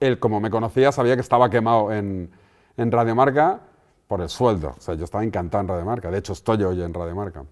él 0.00 0.18
como 0.18 0.40
me 0.40 0.48
conocía 0.48 0.90
sabía 0.90 1.16
que 1.16 1.20
estaba 1.20 1.50
quemado 1.50 1.92
en, 1.92 2.30
en 2.78 2.90
Radio 2.90 3.14
Marca 3.14 3.60
por 4.06 4.22
el 4.22 4.30
sueldo. 4.30 4.74
O 4.74 4.80
sea, 4.80 4.94
yo 4.94 5.04
estaba 5.04 5.22
encantado 5.22 5.60
en 5.60 5.68
Radio 5.68 5.84
Marca. 5.84 6.10
De 6.10 6.16
hecho, 6.16 6.32
estoy 6.32 6.62
hoy 6.62 6.80
en 6.80 6.94
Radio 6.94 7.14
Marca. 7.14 7.44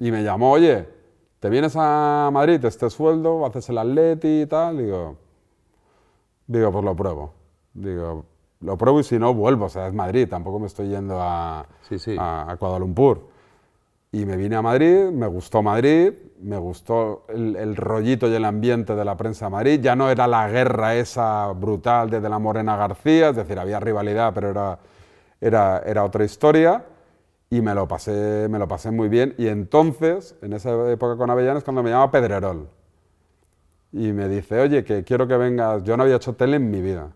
Y 0.00 0.10
me 0.10 0.24
llamó, 0.24 0.50
oye, 0.50 0.95
¿te 1.40 1.48
vienes 1.50 1.74
a 1.76 2.30
Madrid 2.32 2.64
este 2.64 2.90
sueldo? 2.90 3.44
¿Haces 3.46 3.68
el 3.70 3.78
atleti 3.78 4.42
y 4.42 4.46
tal? 4.46 4.78
Digo, 4.78 5.16
digo, 6.46 6.72
pues 6.72 6.84
lo 6.84 6.96
pruebo. 6.96 7.32
Digo, 7.74 8.24
lo 8.60 8.76
pruebo 8.78 9.00
y 9.00 9.04
si 9.04 9.18
no, 9.18 9.34
vuelvo. 9.34 9.66
O 9.66 9.68
sea, 9.68 9.86
es 9.88 9.94
Madrid, 9.94 10.28
tampoco 10.28 10.58
me 10.58 10.66
estoy 10.66 10.88
yendo 10.88 11.20
a, 11.20 11.66
Sí, 11.82 11.98
sí. 11.98 12.16
a, 12.18 12.50
a 12.50 12.56
Kuala 12.56 12.78
Lumpur. 12.78 13.28
Y 14.12 14.24
me 14.24 14.36
vine 14.36 14.56
a 14.56 14.62
Madrid, 14.62 15.10
me 15.10 15.26
gustó 15.26 15.62
Madrid, 15.62 16.12
me 16.40 16.56
gustó 16.56 17.24
el, 17.28 17.54
el 17.56 17.76
rollito 17.76 18.28
y 18.28 18.34
el 18.34 18.44
ambiente 18.46 18.94
de 18.94 19.04
la 19.04 19.16
prensa 19.16 19.46
de 19.46 19.50
Madrid. 19.50 19.80
Ya 19.82 19.94
no 19.94 20.08
era 20.08 20.26
la 20.26 20.48
guerra 20.48 20.94
esa 20.94 21.52
brutal 21.52 22.08
de, 22.08 22.20
de 22.20 22.28
la 22.28 22.38
Morena 22.38 22.76
García, 22.76 23.30
es 23.30 23.36
decir, 23.36 23.58
había 23.58 23.78
rivalidad, 23.80 24.32
pero 24.32 24.50
era, 24.50 24.78
era, 25.40 25.82
era 25.84 26.04
otra 26.04 26.24
historia. 26.24 26.82
Y 27.48 27.60
me 27.60 27.74
lo, 27.74 27.86
pasé, 27.86 28.48
me 28.50 28.58
lo 28.58 28.66
pasé 28.66 28.90
muy 28.90 29.08
bien. 29.08 29.34
Y 29.38 29.46
entonces, 29.46 30.34
en 30.42 30.52
esa 30.52 30.90
época 30.90 31.16
con 31.16 31.30
Avellanes, 31.30 31.62
cuando 31.62 31.82
me 31.82 31.90
llama 31.90 32.10
Pedrerol. 32.10 32.68
Y 33.92 34.12
me 34.12 34.28
dice, 34.28 34.60
oye, 34.60 34.84
que 34.84 35.04
quiero 35.04 35.28
que 35.28 35.36
vengas. 35.36 35.84
Yo 35.84 35.96
no 35.96 36.02
había 36.02 36.16
hecho 36.16 36.34
tele 36.34 36.56
en 36.56 36.70
mi 36.70 36.80
vida. 36.80 37.12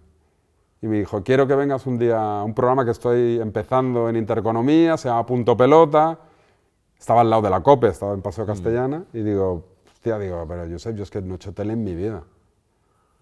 Y 0.82 0.86
me 0.86 0.98
dijo, 0.98 1.22
quiero 1.22 1.46
que 1.46 1.54
vengas 1.54 1.86
un 1.86 1.98
día 1.98 2.18
a 2.18 2.44
un 2.44 2.54
programa 2.54 2.84
que 2.84 2.92
estoy 2.92 3.38
empezando 3.40 4.08
en 4.08 4.16
Intereconomía, 4.16 4.96
se 4.96 5.08
llama 5.08 5.26
Punto 5.26 5.56
Pelota. 5.56 6.18
Estaba 6.98 7.20
al 7.20 7.28
lado 7.30 7.42
de 7.42 7.50
la 7.50 7.62
COPE, 7.62 7.88
estaba 7.88 8.14
en 8.14 8.22
Paseo 8.22 8.46
Castellana. 8.46 9.04
Y 9.12 9.22
digo, 9.22 9.64
hostia, 9.92 10.18
digo, 10.18 10.44
pero 10.48 10.66
Josep, 10.70 10.96
yo 10.96 11.02
es 11.02 11.10
que 11.10 11.20
no 11.20 11.34
he 11.34 11.36
hecho 11.36 11.52
tele 11.52 11.74
en 11.74 11.84
mi 11.84 11.94
vida. 11.94 12.22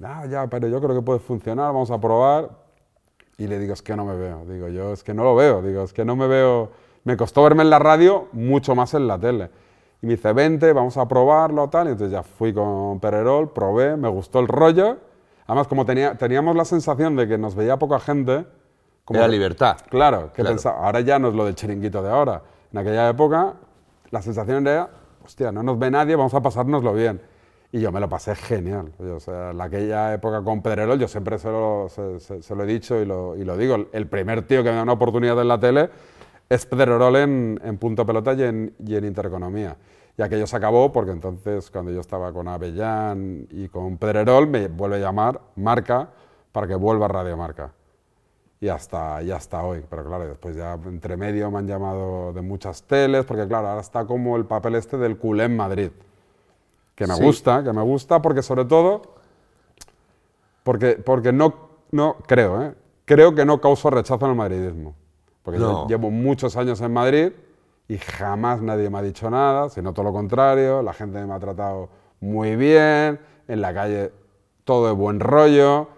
Ah, 0.03 0.27
ya, 0.27 0.47
pero 0.47 0.69
yo 0.69 0.81
creo 0.81 0.95
que 0.95 1.03
puede 1.03 1.19
funcionar, 1.19 1.73
vamos 1.73 1.91
a 1.91 2.01
probar. 2.01 2.51
Y 3.39 3.47
le 3.47 3.59
digo, 3.59 3.73
es 3.73 3.83
que 3.83 3.97
no 3.97 4.05
me 4.05 4.17
veo. 4.17 4.45
Digo, 4.47 4.69
yo 4.69 4.93
es 4.93 5.03
que 5.03 5.15
no 5.15 5.25
lo 5.25 5.35
veo. 5.35 5.63
Digo, 5.63 5.83
es 5.83 5.93
que 5.93 6.05
no 6.05 6.15
me 6.15 6.27
veo. 6.29 6.71
Me 7.09 7.17
costó 7.17 7.43
verme 7.43 7.63
en 7.63 7.71
la 7.71 7.79
radio 7.79 8.29
mucho 8.33 8.75
más 8.75 8.93
en 8.93 9.09
la 9.09 9.19
tele. 9.19 9.49
Y 10.03 10.07
me 10.07 10.17
dice, 10.17 10.31
vente, 10.35 10.75
vamos 10.75 10.99
a 10.99 11.09
probarlo, 11.09 11.67
tal. 11.71 11.87
Y 11.89 11.93
entonces 11.93 12.13
ya 12.13 12.23
fui 12.23 12.53
con 12.53 13.01
Pererol, 13.01 13.51
probé, 13.51 13.97
me 13.97 14.09
gustó 14.11 14.41
el 14.41 14.47
rollo. 14.47 14.99
Además, 15.47 15.69
como 15.69 15.87
tenía, 15.87 16.19
teníamos 16.19 16.55
la 16.55 16.67
sensación 16.67 17.17
de 17.17 17.27
que 17.27 17.39
nos 17.39 17.55
veía 17.55 17.79
poca 17.79 17.99
gente. 17.99 18.45
Como 19.07 19.21
Era 19.21 19.27
que- 19.27 19.33
libertad. 19.33 19.79
Claro, 19.89 20.27
que 20.35 20.43
Claro. 20.43 20.51
pensaba, 20.57 20.85
ahora 20.85 21.01
ya 21.01 21.19
no 21.19 21.29
es 21.29 21.35
lo 21.35 21.47
del 21.47 21.55
chiringuito 21.55 22.03
de 22.03 22.11
ahora. 22.11 22.43
En 22.75 22.79
aquella 22.79 23.09
época, 23.09 23.55
la 24.11 24.21
sensación 24.21 24.67
era, 24.67 24.91
hostia, 25.25 25.51
no 25.51 25.63
nos 25.63 25.79
ve 25.79 25.91
nadie, 25.91 26.15
vamos 26.15 26.35
a 26.35 26.43
pasárnoslo 26.43 26.93
bien. 26.93 27.23
Y 27.73 27.81
yo 27.81 27.91
me 27.91 28.01
lo 28.01 28.09
pasé 28.11 28.35
genial. 28.35 28.93
O 29.17 29.19
sea, 29.19 29.53
en 29.53 29.61
aquella 29.63 30.13
época 30.13 30.43
con 30.45 30.61
Pedrerol, 30.61 30.99
yo 30.99 31.09
siempre 31.09 31.39
se 31.39 31.49
lo, 31.51 31.87
se- 31.89 32.21
se- 32.21 32.43
se 32.43 32.55
lo 32.55 32.65
he 32.65 32.67
dicho 32.67 33.01
y 33.01 33.07
lo, 33.07 33.35
y 33.35 33.45
lo 33.45 33.57
digo, 33.57 33.87
el 33.93 34.07
primer 34.09 34.43
tío 34.47 34.63
que 34.63 34.69
me 34.69 34.77
da 34.77 34.83
una 34.83 34.93
oportunidad 34.93 35.41
en 35.41 35.49
la 35.49 35.59
tele 35.59 35.89
es 36.49 36.67
Pedrerol 36.67 37.17
en, 37.17 37.61
en 37.63 37.79
Punto 37.79 38.05
Pelota 38.07 38.33
y 38.35 38.43
en, 38.43 38.75
y 38.85 38.97
en 38.97 39.05
Intereconomía. 39.05 39.77
Y 40.17 40.23
aquello 40.23 40.47
se 40.47 40.57
acabó 40.57 40.91
porque 40.93 41.13
entonces, 41.13 41.71
cuando 41.71 41.93
yo 41.93 42.01
estaba 42.01 42.33
con 42.33 42.49
Avellán 42.49 43.47
y 43.51 43.69
con 43.69 43.99
Pedrerol, 43.99 44.49
me 44.49 44.69
vuelve 44.69 44.97
a 44.97 45.01
llamar 45.01 45.41
Marca 45.57 46.09
para 46.53 46.67
que 46.67 46.75
vuelva 46.75 47.05
a 47.07 47.09
Radio 47.09 47.37
Marca 47.37 47.73
y 48.61 48.69
hasta, 48.69 49.23
y 49.23 49.31
hasta 49.31 49.63
hoy. 49.63 49.85
Pero 49.89 50.05
claro, 50.05 50.27
después 50.27 50.57
ya 50.57 50.75
entre 50.87 51.17
medio 51.17 51.51
me 51.51 51.59
han 51.59 51.69
llamado 51.69 52.33
de 52.33 52.43
muchas 52.43 52.83
teles, 52.83 53.25
porque 53.25 53.47
claro, 53.47 53.69
ahora 53.69 53.81
está 53.81 54.05
como 54.07 54.37
el 54.37 54.45
papel 54.45 54.75
este 54.75 54.97
del 54.99 55.17
culé 55.19 55.45
en 55.45 55.57
Madrid, 55.57 55.91
que 56.97 57.07
me 57.07 57.15
Sí. 57.15 57.23
gusta, 57.23 57.63
que 57.63 57.73
me 57.73 57.83
gusta, 57.83 58.21
porque 58.21 58.43
sobre 58.43 58.65
todo, 58.65 59.03
porque, 60.65 60.97
porque 60.97 61.33
no, 61.33 61.55
no, 61.93 62.17
creo, 62.27 62.63
¿eh? 62.63 62.75
creo 63.05 63.35
que 63.35 63.45
no 63.45 63.61
causo 63.61 63.89
rechazo 63.91 64.25
en 64.25 64.33
el 64.33 64.37
madridismo. 64.37 64.95
Porque 65.49 65.61
yo 65.61 65.87
llevo 65.89 66.11
muchos 66.11 66.57
años 66.57 66.81
en 66.83 66.93
Madrid 66.93 67.33
y 67.89 67.97
jamás 67.97 68.61
nadie 68.61 68.91
me 68.91 68.99
ha 68.99 69.03
dicho 69.03 69.31
nada, 69.31 69.71
sino 69.71 69.95
todo 69.95 70.05
lo 70.05 70.13
contrario, 70.13 70.83
la 70.83 70.93
gente 70.93 71.25
me 71.25 71.33
ha 71.33 71.39
tratado 71.39 71.89
muy 72.21 72.55
bien, 72.57 73.19
en 73.47 73.61
la 73.63 73.73
calle 73.73 74.13
todo 74.65 74.89
de 74.89 74.93
buen 74.93 75.21
rollo. 75.21 75.89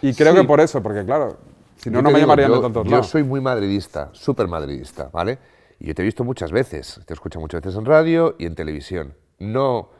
Y 0.00 0.14
creo 0.14 0.32
Sí. 0.32 0.40
que 0.40 0.44
por 0.46 0.60
eso, 0.60 0.82
porque 0.82 1.04
claro, 1.04 1.36
si 1.76 1.90
no, 1.90 2.00
no 2.00 2.10
me 2.10 2.14
digo, 2.14 2.20
llamarían 2.28 2.48
yo, 2.50 2.56
de 2.56 2.62
tantos 2.62 2.86
Yo 2.86 3.02
soy 3.02 3.22
muy 3.24 3.40
madridista, 3.42 4.08
súper 4.12 4.48
madridista, 4.48 5.10
¿vale? 5.12 5.38
Y 5.78 5.88
yo 5.88 5.94
te 5.94 6.00
he 6.00 6.04
visto 6.06 6.24
muchas 6.24 6.50
veces, 6.50 7.00
te 7.04 7.12
escucho 7.12 7.38
muchas 7.40 7.60
veces 7.60 7.78
en 7.78 7.84
radio 7.84 8.34
y 8.38 8.46
en 8.46 8.54
televisión. 8.54 9.14
No, 9.38 9.90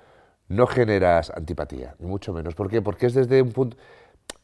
no 0.49 0.67
generas 0.67 1.31
antipatía, 1.37 1.95
ni 1.99 2.07
mucho 2.07 2.33
menos. 2.33 2.55
¿Por 2.55 2.71
qué? 2.71 2.81
Porque 2.81 3.05
es 3.07 3.13
desde 3.15 3.43
un 3.43 3.53
punto... 3.53 3.77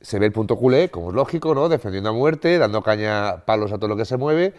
Se 0.01 0.18
ve 0.18 0.27
el 0.27 0.33
punto 0.33 0.57
culé, 0.57 0.90
como 0.90 1.11
es 1.11 1.14
lógico, 1.14 1.55
¿no? 1.55 1.68
Defendiendo 1.68 2.11
a 2.11 2.12
muerte, 2.12 2.59
dando 2.59 2.83
caña, 2.83 3.45
palos 3.45 3.73
a 3.73 3.79
todo 3.79 3.88
lo 3.88 3.97
que 3.97 4.05
se 4.05 4.16
mueve, 4.16 4.53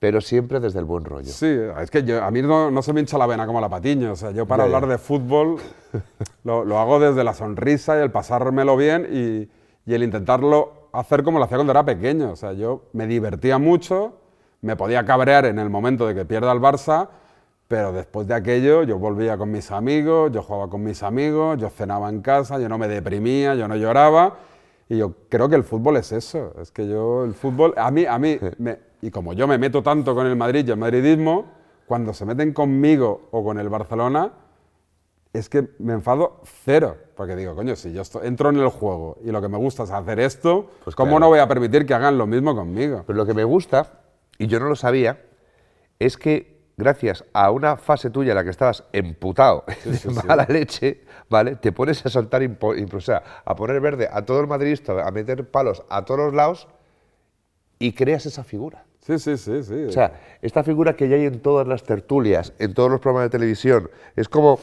pero 0.00 0.20
siempre 0.20 0.58
desde 0.58 0.78
el 0.80 0.84
buen 0.84 1.04
rollo. 1.04 1.30
Sí, 1.30 1.46
es 1.80 1.90
que 1.90 2.02
yo- 2.02 2.24
a 2.24 2.30
mí 2.30 2.42
no, 2.42 2.70
no 2.70 2.82
se 2.82 2.92
me 2.92 3.00
hincha 3.00 3.16
la 3.18 3.26
vena 3.26 3.46
como 3.46 3.60
la 3.60 3.68
patiño. 3.68 4.12
O 4.12 4.16
sea, 4.16 4.32
yo 4.32 4.46
para 4.46 4.64
hablar 4.64 4.86
de 4.88 4.98
fútbol 4.98 5.58
lo, 6.44 6.64
lo 6.64 6.78
hago 6.80 6.98
desde 6.98 7.22
la 7.22 7.34
sonrisa 7.34 7.98
y 7.98 8.02
el 8.02 8.10
pasármelo 8.10 8.76
bien 8.76 9.06
y, 9.12 9.48
y 9.90 9.94
el 9.94 10.02
intentarlo 10.02 10.88
hacer 10.92 11.22
como 11.22 11.38
lo 11.38 11.44
hacía 11.44 11.58
cuando 11.58 11.70
era 11.72 11.84
pequeño. 11.84 12.32
O 12.32 12.36
sea, 12.36 12.52
yo 12.52 12.82
me 12.92 13.06
divertía 13.06 13.58
mucho, 13.58 14.14
me 14.62 14.74
podía 14.74 15.04
cabrear 15.04 15.44
en 15.46 15.58
el 15.60 15.70
momento 15.70 16.06
de 16.06 16.14
que 16.16 16.24
pierda 16.24 16.50
el 16.50 16.60
Barça, 16.60 17.08
pero 17.68 17.92
después 17.92 18.26
de 18.26 18.34
aquello 18.34 18.82
yo 18.82 18.98
volvía 18.98 19.36
con 19.38 19.52
mis 19.52 19.70
amigos, 19.70 20.32
yo 20.32 20.42
jugaba 20.42 20.68
con 20.68 20.82
mis 20.82 21.04
amigos, 21.04 21.58
yo 21.58 21.70
cenaba 21.70 22.08
en 22.08 22.22
casa, 22.22 22.58
yo 22.58 22.68
no 22.68 22.76
me 22.78 22.88
deprimía, 22.88 23.54
yo 23.54 23.68
no 23.68 23.76
lloraba. 23.76 24.38
Y 24.90 24.98
yo 24.98 25.14
creo 25.28 25.48
que 25.48 25.54
el 25.54 25.62
fútbol 25.62 25.96
es 25.98 26.10
eso. 26.10 26.52
Es 26.60 26.72
que 26.72 26.88
yo, 26.88 27.24
el 27.24 27.32
fútbol, 27.32 27.72
a 27.76 27.92
mí, 27.92 28.04
a 28.06 28.18
mí, 28.18 28.38
y 29.02 29.10
como 29.12 29.32
yo 29.32 29.46
me 29.46 29.56
meto 29.56 29.84
tanto 29.84 30.16
con 30.16 30.26
el 30.26 30.34
Madrid 30.34 30.66
y 30.66 30.70
el 30.72 30.76
madridismo, 30.76 31.46
cuando 31.86 32.12
se 32.12 32.26
meten 32.26 32.52
conmigo 32.52 33.28
o 33.30 33.44
con 33.44 33.60
el 33.60 33.68
Barcelona, 33.68 34.32
es 35.32 35.48
que 35.48 35.68
me 35.78 35.92
enfado 35.92 36.40
cero. 36.64 36.96
Porque 37.14 37.36
digo, 37.36 37.54
coño, 37.54 37.76
si 37.76 37.92
yo 37.92 38.02
entro 38.24 38.50
en 38.50 38.56
el 38.56 38.68
juego 38.68 39.16
y 39.24 39.30
lo 39.30 39.40
que 39.40 39.48
me 39.48 39.58
gusta 39.58 39.84
es 39.84 39.92
hacer 39.92 40.18
esto, 40.18 40.68
pues 40.82 40.96
¿cómo 40.96 41.20
no 41.20 41.28
voy 41.28 41.38
a 41.38 41.46
permitir 41.46 41.86
que 41.86 41.94
hagan 41.94 42.18
lo 42.18 42.26
mismo 42.26 42.56
conmigo? 42.56 43.04
Pero 43.06 43.16
lo 43.16 43.24
que 43.24 43.34
me 43.34 43.44
gusta, 43.44 44.00
y 44.38 44.48
yo 44.48 44.58
no 44.58 44.68
lo 44.68 44.74
sabía, 44.74 45.22
es 46.00 46.16
que 46.16 46.64
gracias 46.76 47.24
a 47.32 47.52
una 47.52 47.76
fase 47.76 48.10
tuya 48.10 48.32
en 48.32 48.36
la 48.36 48.42
que 48.42 48.50
estabas 48.50 48.82
emputado, 48.92 49.64
de 49.84 50.10
mala 50.26 50.46
leche, 50.48 51.04
¿vale? 51.30 51.56
Te 51.56 51.72
pones 51.72 52.04
a 52.04 52.10
sea, 52.10 53.22
a 53.44 53.56
poner 53.56 53.80
verde 53.80 54.08
a 54.12 54.22
todo 54.22 54.40
el 54.40 54.46
madridista, 54.46 55.06
a 55.06 55.10
meter 55.10 55.48
palos 55.48 55.82
a 55.88 56.04
todos 56.04 56.20
los 56.20 56.34
lados 56.34 56.68
y 57.78 57.92
creas 57.92 58.26
esa 58.26 58.44
figura. 58.44 58.84
Sí, 59.00 59.18
sí, 59.18 59.38
sí, 59.38 59.62
sí. 59.62 59.84
O 59.84 59.92
sea, 59.92 60.20
esta 60.42 60.62
figura 60.62 60.94
que 60.94 61.08
ya 61.08 61.16
hay 61.16 61.24
en 61.24 61.40
todas 61.40 61.66
las 61.66 61.84
tertulias, 61.84 62.52
en 62.58 62.74
todos 62.74 62.90
los 62.90 63.00
programas 63.00 63.30
de 63.30 63.30
televisión, 63.30 63.90
es 64.14 64.28
como, 64.28 64.60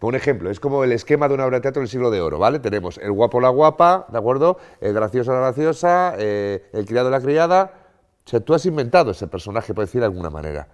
un 0.00 0.14
ejemplo, 0.14 0.48
es 0.48 0.60
como 0.60 0.82
el 0.84 0.92
esquema 0.92 1.28
de 1.28 1.34
una 1.34 1.44
obra 1.44 1.58
de 1.58 1.62
teatro 1.62 1.80
del 1.80 1.88
siglo 1.88 2.10
de 2.10 2.20
oro, 2.20 2.38
¿vale? 2.38 2.60
Tenemos 2.60 2.98
el 2.98 3.12
guapo 3.12 3.40
la 3.40 3.50
guapa, 3.50 4.06
¿de 4.08 4.16
acuerdo? 4.16 4.58
El 4.80 4.94
gracioso 4.94 5.32
la 5.32 5.40
graciosa, 5.40 6.14
eh, 6.18 6.64
el 6.72 6.86
criado 6.86 7.10
la 7.10 7.20
criada. 7.20 7.72
O 8.24 8.28
sea, 8.28 8.40
tú 8.40 8.54
has 8.54 8.64
inventado 8.64 9.10
ese 9.10 9.26
personaje, 9.26 9.74
por 9.74 9.84
decir 9.84 10.00
de 10.00 10.06
alguna 10.06 10.30
manera. 10.30 10.68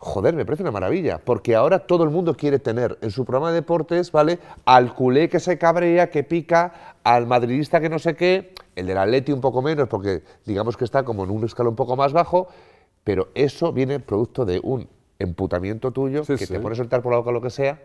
Joder, 0.00 0.36
me 0.36 0.44
parece 0.44 0.62
una 0.62 0.70
maravilla, 0.70 1.18
porque 1.18 1.56
ahora 1.56 1.80
todo 1.80 2.04
el 2.04 2.10
mundo 2.10 2.36
quiere 2.36 2.60
tener 2.60 2.96
en 3.00 3.10
su 3.10 3.24
programa 3.24 3.48
de 3.48 3.56
deportes, 3.56 4.12
¿vale? 4.12 4.38
Al 4.64 4.94
culé 4.94 5.28
que 5.28 5.40
se 5.40 5.58
cabrea, 5.58 6.08
que 6.08 6.22
pica, 6.22 6.94
al 7.02 7.26
madridista 7.26 7.80
que 7.80 7.88
no 7.88 7.98
sé 7.98 8.14
qué, 8.14 8.54
el 8.76 8.86
del 8.86 8.96
Atleti 8.96 9.32
un 9.32 9.40
poco 9.40 9.60
menos, 9.60 9.88
porque 9.88 10.22
digamos 10.46 10.76
que 10.76 10.84
está 10.84 11.02
como 11.02 11.24
en 11.24 11.30
un 11.30 11.44
escalón 11.44 11.72
un 11.72 11.76
poco 11.76 11.96
más 11.96 12.12
bajo, 12.12 12.46
pero 13.02 13.30
eso 13.34 13.72
viene 13.72 13.98
producto 13.98 14.44
de 14.44 14.60
un 14.62 14.88
emputamiento 15.18 15.90
tuyo, 15.90 16.22
que 16.24 16.46
te 16.46 16.60
pones 16.60 16.78
a 16.78 16.82
soltar 16.82 17.02
por 17.02 17.10
la 17.10 17.18
boca 17.18 17.32
lo 17.32 17.40
que 17.40 17.50
sea, 17.50 17.82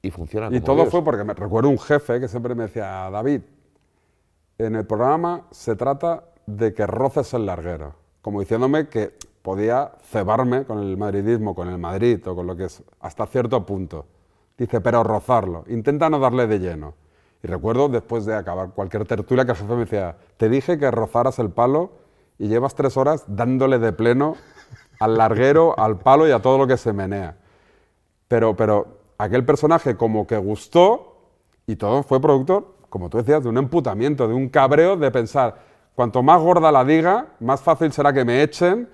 y 0.00 0.10
funciona 0.10 0.48
Y 0.50 0.62
todo 0.62 0.86
fue 0.86 1.04
porque 1.04 1.24
me 1.24 1.34
recuerdo 1.34 1.68
un 1.68 1.78
jefe 1.78 2.20
que 2.20 2.28
siempre 2.28 2.54
me 2.54 2.64
decía, 2.64 3.10
David, 3.10 3.42
en 4.56 4.76
el 4.76 4.86
programa 4.86 5.46
se 5.50 5.76
trata 5.76 6.24
de 6.46 6.72
que 6.72 6.86
roces 6.86 7.34
el 7.34 7.44
larguero, 7.44 7.96
como 8.22 8.40
diciéndome 8.40 8.88
que 8.88 9.12
podía 9.42 9.92
cebarme 10.10 10.64
con 10.64 10.78
el 10.78 10.96
madridismo, 10.96 11.54
con 11.54 11.68
el 11.68 11.78
Madrid 11.78 12.26
o 12.26 12.34
con 12.34 12.46
lo 12.46 12.56
que 12.56 12.64
es, 12.64 12.82
hasta 13.00 13.26
cierto 13.26 13.64
punto. 13.64 14.06
Dice, 14.58 14.80
pero 14.80 15.02
rozarlo, 15.02 15.64
intenta 15.68 16.10
no 16.10 16.18
darle 16.18 16.46
de 16.46 16.58
lleno. 16.58 16.94
Y 17.42 17.46
recuerdo 17.46 17.88
después 17.88 18.26
de 18.26 18.34
acabar 18.34 18.70
cualquier 18.70 19.06
tertulia 19.06 19.46
que 19.46 19.52
el 19.52 19.56
jefe 19.56 19.72
me 19.72 19.80
decía, 19.80 20.16
te 20.36 20.50
dije 20.50 20.78
que 20.78 20.90
rozaras 20.90 21.38
el 21.38 21.50
palo 21.50 21.92
y 22.38 22.48
llevas 22.48 22.74
tres 22.74 22.96
horas 22.98 23.24
dándole 23.26 23.78
de 23.78 23.92
pleno 23.92 24.36
al 24.98 25.16
larguero, 25.16 25.74
al 25.78 25.98
palo 25.98 26.28
y 26.28 26.32
a 26.32 26.40
todo 26.40 26.58
lo 26.58 26.66
que 26.66 26.76
se 26.76 26.92
menea. 26.92 27.36
Pero, 28.28 28.54
pero 28.54 28.98
aquel 29.16 29.44
personaje 29.44 29.96
como 29.96 30.26
que 30.26 30.36
gustó 30.36 31.16
y 31.66 31.76
todo 31.76 32.02
fue 32.02 32.20
producto, 32.20 32.74
como 32.90 33.08
tú 33.08 33.18
decías, 33.18 33.42
de 33.42 33.48
un 33.48 33.56
emputamiento, 33.56 34.28
de 34.28 34.34
un 34.34 34.50
cabreo 34.50 34.96
de 34.96 35.10
pensar, 35.10 35.56
cuanto 35.94 36.22
más 36.22 36.40
gorda 36.42 36.70
la 36.70 36.84
diga, 36.84 37.28
más 37.40 37.62
fácil 37.62 37.92
será 37.92 38.12
que 38.12 38.24
me 38.24 38.42
echen 38.42 38.88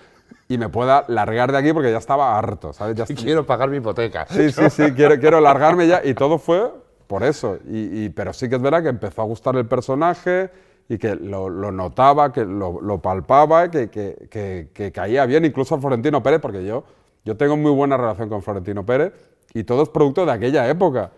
y 0.49 0.59
me 0.59 0.69
pueda 0.69 1.05
largar 1.09 1.53
de 1.53 1.59
aquí 1.59 1.73
porque 1.73 1.91
ya 1.91 1.99
estaba 1.99 2.39
harto, 2.39 2.73
¿sabes? 2.73 2.97
Ya 2.97 3.05
quiero 3.15 3.47
pagar 3.47 3.69
mi 3.71 3.79
hipoteca. 3.79 4.27
Sí, 4.29 4.51
sí, 4.51 4.71
sí, 4.71 4.93
quiero, 4.93 5.19
quiero 5.19 5.41
largarme 5.41 5.87
ya 5.87 6.01
y 6.05 6.15
todo 6.15 6.39
fue 6.39 6.71
por 7.07 7.23
eso. 7.23 7.59
Y, 7.69 8.09
pero 8.11 8.33
sí 8.33 8.49
que 8.49 8.57
es 8.57 8.63
verdad 8.63 8.83
que 8.83 8.89
empezó 8.89 9.23
a 9.23 9.25
gustar 9.25 9.57
el 9.57 9.67
personaje 9.67 10.51
y 10.89 10.99
que 10.99 11.17
lo, 11.17 11.51
notaba, 11.51 12.33
que 12.33 12.45
lo, 12.45 13.01
palpaba, 13.01 13.71
que, 13.71 13.89
que, 13.89 14.71
que, 14.73 14.93
caía 14.93 15.27
bien, 15.27 15.45
incluso 15.45 15.75
a 15.75 15.81
Florentino 15.81 16.23
Pérez, 16.23 16.41
porque 16.41 16.65
yo, 16.65 16.85
yo 17.25 17.37
tengo 17.37 17.57
muy 17.57 17.73
buena 17.73 17.97
relación 17.97 18.29
con 18.29 18.43
Florentino 18.43 18.87
Pérez 18.87 19.13
y 19.53 19.65
todo 19.65 19.83
es 19.83 19.89
producto 19.89 20.25
de 20.27 20.33
aquella 20.33 20.69
época. 20.69 21.11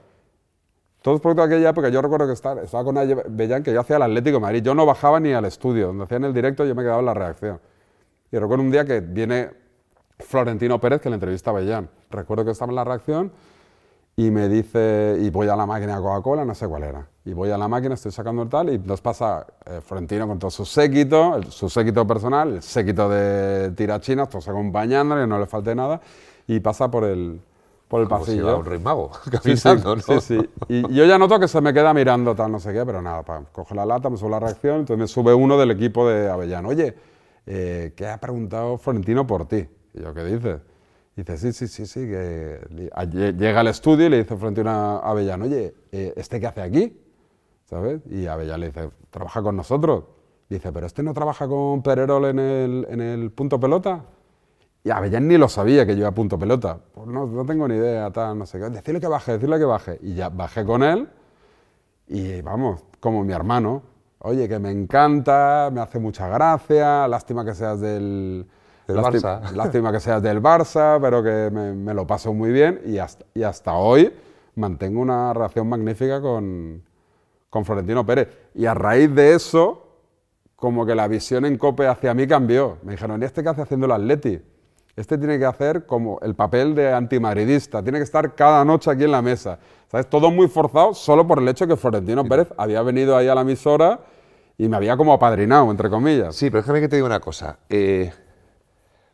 Todo 1.03 1.15
es 1.15 1.21
producto 1.21 1.47
de 1.47 1.55
aquella 1.55 1.71
época. 1.71 1.89
Yo 1.91 2.03
recuerdo 2.03 2.27
que 2.27 2.33
estaba, 2.33 2.63
estaba 2.63 2.85
con 2.85 2.97
Bellán, 3.29 3.63
que 3.63 3.73
yo 3.73 3.81
hacía 3.81 3.97
el 3.97 4.03
Atlético 4.03 4.37
de 4.37 4.41
Madrid. 4.41 4.63
Yo 4.63 4.75
no 4.75 4.85
bajaba 4.85 5.21
ni 5.21 5.33
al 5.33 5.45
estudio. 5.45 5.89
Donde 5.89 6.05
hacían 6.05 6.25
el 6.25 6.35
directo 6.35 6.65
yo 6.65 6.75
me 6.75 6.83
quedaba 6.83 7.01
en 7.01 7.07
la 7.07 7.15
reacción. 7.15 7.61
Y 8.31 8.39
recuerdo 8.39 8.65
un 8.65 8.71
día 8.71 8.85
que 8.85 9.01
viene 9.01 9.51
Florentino 10.19 10.81
Pérez, 10.81 11.01
que 11.01 11.09
le 11.09 11.15
entrevista 11.15 11.51
a 11.51 11.55
Bellán. 11.55 11.89
Recuerdo 12.11 12.45
que 12.45 12.51
estaba 12.51 12.71
en 12.71 12.77
la 12.77 12.85
reacción 12.85 13.33
y 14.17 14.33
me 14.33 14.49
dice, 14.49 15.17
y 15.21 15.31
voy 15.31 15.47
a 15.47 15.55
la 15.55 15.65
máquina 15.65 15.95
de 15.95 16.03
Coca-Cola, 16.03 16.45
no 16.45 16.53
sé 16.53 16.67
cuál 16.67 16.83
era. 16.83 17.07
Y 17.25 17.33
voy 17.35 17.51
a 17.51 17.57
la 17.57 17.69
máquina, 17.69 17.95
estoy 17.95 18.11
sacando 18.11 18.43
el 18.43 18.49
tal, 18.49 18.69
y 18.69 18.79
nos 18.79 19.01
pasa 19.01 19.47
eh, 19.65 19.81
Florentino 19.81 20.27
con 20.27 20.41
todo 20.41 20.51
su 20.51 20.65
séquito, 20.65 21.41
su 21.51 21.69
séquito 21.69 22.05
personal, 22.05 22.55
el 22.57 22.63
séquito 22.63 23.09
de 23.09 23.71
tirachinas, 23.77 24.29
todos 24.29 24.49
acompañándole, 24.49 25.25
no 25.25 25.39
le 25.39 25.47
falte 25.47 25.73
nada, 25.73 26.01
y 26.49 26.59
pasa 26.59 26.91
por 26.91 27.05
el, 27.05 27.41
por 27.87 28.03
el 28.03 28.09
pasillo. 28.09 28.59
un 28.59 28.65
rey 28.65 28.81
mago, 28.81 29.13
sí, 29.45 29.57
sí, 29.57 29.69
¿no? 29.85 30.01
sí, 30.01 30.21
sí. 30.21 30.51
Y 30.69 30.93
yo 30.93 31.05
ya 31.05 31.17
noto 31.17 31.39
que 31.39 31.47
se 31.47 31.61
me 31.61 31.73
queda 31.73 31.95
mirando 31.95 32.35
tal, 32.35 32.51
no 32.51 32.59
sé 32.59 32.73
qué, 32.73 32.85
pero 32.85 33.01
nada, 33.01 33.23
pa, 33.23 33.43
coge 33.53 33.77
la 33.77 33.87
lata, 33.87 34.11
me 34.11 34.17
sube 34.17 34.31
la 34.31 34.41
reacción, 34.41 34.81
entonces 34.81 34.99
me 34.99 35.07
sube 35.07 35.33
uno 35.33 35.57
del 35.57 35.71
equipo 35.71 36.09
de 36.09 36.29
Avellano. 36.29 36.71
Oye, 36.71 36.97
eh, 37.51 37.95
¿qué 37.97 38.07
ha 38.07 38.21
preguntado 38.21 38.77
Florentino 38.77 39.27
por 39.27 39.49
ti? 39.49 39.67
Y 39.95 40.03
yo, 40.03 40.13
¿qué 40.13 40.25
dices? 40.25 40.61
dice, 41.17 41.37
sí, 41.39 41.53
sí, 41.53 41.67
sí, 41.67 41.87
sí, 41.87 42.01
que 42.01 42.61
llega 43.11 43.61
al 43.61 43.69
estudio 43.69 44.07
y 44.07 44.11
le 44.11 44.19
dice 44.19 44.37
Florentino 44.37 44.71
a 44.71 44.99
Avellano, 44.99 45.47
oye, 45.47 45.75
eh, 45.91 46.13
¿este 46.15 46.39
qué 46.39 46.47
hace 46.47 46.61
aquí? 46.61 46.97
¿Sabes? 47.65 48.03
Y 48.11 48.27
Avellano 48.27 48.59
le 48.59 48.67
dice, 48.67 48.91
trabaja 49.11 49.43
con 49.43 49.57
nosotros. 49.57 50.05
dice, 50.49 50.71
pero 50.73 50.87
este 50.87 51.03
no 51.03 51.15
trabaja 51.15 51.49
con 51.49 51.83
Pererol 51.83 52.27
en 52.27 52.39
el, 52.39 52.87
en 52.91 53.01
el 53.01 53.31
punto 53.33 53.59
pelota. 53.59 54.05
Y 54.85 54.91
Avellán 54.91 55.27
ni 55.27 55.39
lo 55.39 55.49
sabía 55.49 55.87
que 55.87 55.95
yo 55.95 56.01
iba 56.01 56.09
a 56.09 56.15
punto 56.15 56.39
pelota. 56.39 56.79
Pues 56.93 57.07
no, 57.07 57.27
no 57.27 57.45
tengo 57.47 57.67
ni 57.67 57.77
idea, 57.77 58.11
tal, 58.11 58.39
no 58.39 58.47
sé 58.47 58.59
qué. 58.61 58.71
Decirle 58.71 59.01
que 59.01 59.09
baje, 59.09 59.33
decirle 59.33 59.59
que 59.59 59.65
baje. 59.65 59.99
Y 60.03 60.15
ya 60.15 60.29
bajé 60.29 60.65
con 60.65 60.83
él 60.83 61.09
y 62.07 62.43
vamos, 62.43 62.85
como 63.01 63.25
mi 63.25 63.33
hermano. 63.33 63.83
Oye, 64.21 64.49
que 64.49 64.59
me 64.59 64.71
encanta, 64.71 65.71
me 65.73 65.81
hace 65.81 65.99
mucha 65.99 66.29
gracia, 66.29 67.07
lástima 67.07 67.45
que 67.45 67.55
seas 67.55 67.81
del, 67.81 68.47
lástima, 68.87 69.41
Barça. 69.41 69.53
Lástima 69.55 69.93
que 69.93 70.01
seas 70.01 70.23
del 70.23 70.43
Barça, 70.43 70.99
pero 71.01 71.23
que 71.23 71.51
me, 71.51 71.95
lo 71.95 72.07
paso 72.07 72.35
muy 72.35 72.51
bien 72.51 72.81
y 72.85 72.99
hasta, 72.99 73.25
y 73.35 73.45
hasta, 73.45 73.75
hoy 73.75 74.13
mantengo 74.57 75.01
una 75.01 75.33
relación 75.33 75.69
magnífica 75.69 76.21
con, 76.21 76.83
con 77.49 77.65
Florentino 77.65 78.05
Pérez. 78.05 78.29
Y 78.55 78.67
a 78.67 78.75
raíz 78.75 79.15
de 79.15 79.35
eso, 79.35 79.87
como 80.57 80.85
que 80.85 80.97
la 80.97 81.07
visión 81.07 81.45
en 81.45 81.57
COPE 81.57 81.87
hacia 81.87 82.13
mí 82.13 82.27
cambió. 82.27 82.79
Me 82.83 82.93
dijeron, 82.93 83.23
¿y 83.23 83.25
este 83.25 83.45
qué 83.45 83.51
hace 83.51 83.63
haciendo 83.63 83.87
el 83.87 83.93
Atleti? 83.93 84.41
Este 84.99 85.17
tiene 85.17 85.39
que 85.39 85.45
hacer 85.45 85.87
como 85.87 86.19
el 86.23 86.35
papel 86.35 86.75
de 86.75 86.93
antimadridista, 86.93 87.85
tiene 87.85 87.99
que 87.99 88.05
estar 88.05 88.35
cada 88.35 88.65
noche 88.65 88.91
aquí 88.91 89.05
en 89.05 89.13
la 89.13 89.23
mesa. 89.23 89.61
¿Sabes? 89.87 90.09
Todo 90.11 90.33
muy 90.33 90.49
forzado 90.49 90.93
solo 90.93 91.25
por 91.25 91.39
el 91.39 91.47
hecho 91.47 91.69
que 91.69 91.77
Florentino 91.77 92.25
Pérez 92.25 92.49
había 92.57 92.83
venido 92.83 93.17
ahí 93.17 93.29
a 93.29 93.35
la 93.37 93.43
emisora 93.43 94.01
y 94.57 94.69
me 94.69 94.77
había 94.77 94.97
como 94.97 95.13
apadrinado, 95.13 95.71
entre 95.71 95.89
comillas. 95.89 96.35
Sí, 96.35 96.51
pero 96.51 96.63
déjame 96.63 96.81
que 96.81 96.89
te 96.89 96.97
diga 96.97 97.07
una 97.07 97.21
cosa. 97.21 97.61
Eh, 97.69 98.13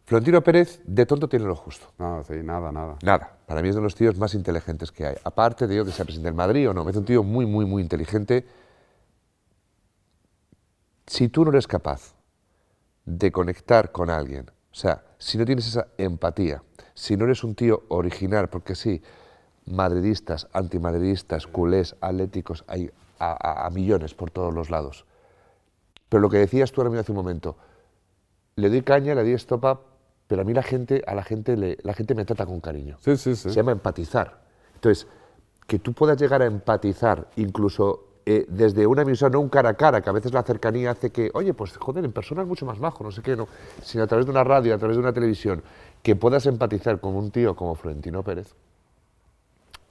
Florentino 0.05 0.43
Pérez 0.43 0.81
de 0.87 1.05
tonto 1.05 1.29
tiene 1.29 1.45
lo 1.45 1.55
justo. 1.55 1.89
No, 1.99 2.25
sí, 2.25 2.33
nada, 2.43 2.73
nada. 2.73 2.97
Nada. 3.03 3.37
Para 3.47 3.61
mí 3.61 3.69
es 3.69 3.75
de 3.75 3.83
los 3.83 3.95
tíos 3.95 4.17
más 4.17 4.35
inteligentes 4.35 4.91
que 4.91 5.05
hay. 5.05 5.17
Aparte 5.23 5.67
de 5.67 5.77
yo 5.77 5.85
que 5.85 5.93
sea 5.93 6.07
presidente 6.07 6.29
del 6.29 6.35
Madrid 6.35 6.71
o 6.71 6.73
no, 6.73 6.89
es 6.89 6.97
un 6.97 7.05
tío 7.05 7.23
muy, 7.23 7.45
muy, 7.45 7.67
muy 7.67 7.83
inteligente. 7.83 8.47
Si 11.07 11.29
tú 11.29 11.45
no 11.45 11.51
eres 11.51 11.67
capaz 11.67 12.15
de 13.05 13.31
conectar 13.31 13.93
con 13.93 14.09
alguien, 14.09 14.51
o 14.75 14.75
sea, 14.75 15.05
si 15.25 15.39
no 15.39 15.47
tienes 15.47 15.67
esa 15.67 15.87
empatía, 15.97 16.63
si 16.93 17.17
no 17.17 17.25
eres 17.25 17.45
un 17.45 17.55
tío 17.55 17.85
original, 17.89 18.51
porque 18.51 18.75
sí, 18.75 19.01
madridistas, 19.65 20.49
antimadridistas, 20.53 21.47
culés, 21.47 21.97
atléticos, 22.03 22.63
hay 22.69 22.91
a, 23.19 23.71
millones 23.73 24.13
por 24.13 24.31
todos 24.31 24.53
los 24.53 24.69
lados. 24.69 25.07
Pero 26.11 26.21
lo 26.21 26.29
que 26.29 26.37
decías 26.37 26.73
tú 26.73 26.83
ahora 26.83 26.91
mismo 26.91 27.01
hace 27.01 27.13
un 27.13 27.17
momento, 27.17 27.57
le 28.57 28.69
doy 28.69 28.83
caña, 28.83 29.15
le 29.15 29.23
doy 29.23 29.33
estopa, 29.33 29.81
pero 30.27 30.43
a 30.43 30.45
mí 30.45 30.53
la 30.53 30.63
gente, 30.63 31.03
a 31.07 31.15
la 31.15 31.23
gente, 31.23 31.79
la 31.83 31.95
gente 31.95 32.15
me 32.15 32.27
trata 32.27 32.45
con 32.45 32.61
cariño. 32.61 32.99
Sí, 33.01 33.17
sí, 33.17 33.35
sí. 33.35 33.49
Se 33.49 33.55
llama 33.55 33.73
empatizar. 33.73 34.43
Entonces, 34.75 35.07
que 35.67 35.79
tú 35.79 35.95
puedas 35.95 36.21
llegar 36.21 36.43
a 36.43 36.45
empatizar 36.45 37.31
incluso 37.37 38.09
eh, 38.27 38.47
desde 38.49 38.87
una 38.87 39.03
emisora, 39.03 39.33
no 39.33 39.41
un 39.41 39.49
cara 39.49 39.71
a 39.71 39.75
cara, 39.75 40.01
que 40.01 40.11
a 40.11 40.13
veces 40.13 40.33
la 40.33 40.43
cercanía 40.43 40.91
hace 40.93 41.11
que, 41.11 41.31
oye, 41.35 41.55
pues 41.55 41.77
joder, 41.77 42.05
en 42.05 42.13
persona 42.13 42.43
es 42.43 42.49
mucho 42.49 42.67
más 42.67 42.79
bajo, 42.79 43.05
no 43.05 43.11
sé 43.11 43.23
qué, 43.23 43.37
no, 43.37 43.49
sino 43.83 44.05
a 44.05 44.07
través 44.07 44.27
de 44.27 44.33
una 44.33 44.45
radio, 44.45 44.75
a 44.75 44.79
través 44.79 44.97
de 44.97 45.03
una 45.03 45.13
televisión, 45.13 45.63
que 46.03 46.17
puedas 46.17 46.47
empatizar 46.47 47.01
con 47.01 47.15
un 47.17 47.31
tío 47.31 47.55
como 47.55 47.75
Florentino 47.75 48.23
Pérez, 48.23 48.55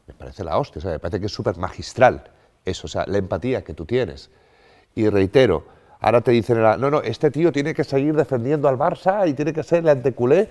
me 0.07 0.13
parece 0.13 0.43
la 0.43 0.57
hostia, 0.57 0.79
o 0.79 0.81
sea, 0.81 0.91
me 0.91 0.99
parece 0.99 1.19
que 1.19 1.27
es 1.27 1.31
súper 1.31 1.57
magistral 1.57 2.31
eso, 2.65 2.87
o 2.87 2.89
sea, 2.89 3.05
la 3.07 3.17
empatía 3.17 3.63
que 3.63 3.73
tú 3.73 3.85
tienes. 3.85 4.29
Y 4.95 5.09
reitero, 5.09 5.65
Ahora 6.03 6.19
te 6.19 6.31
dicen, 6.31 6.61
no, 6.61 6.77
no, 6.77 7.01
este 7.01 7.31
tío 7.31 7.53
tiene 7.53 7.73
que 7.73 7.85
seguir 7.85 8.13
defendiendo 8.13 8.67
al 8.67 8.77
Barça 8.77 9.25
y 9.25 9.33
tiene 9.33 9.53
que 9.53 9.63
ser 9.63 9.79
el 9.79 9.87
anteculé. 9.87 10.49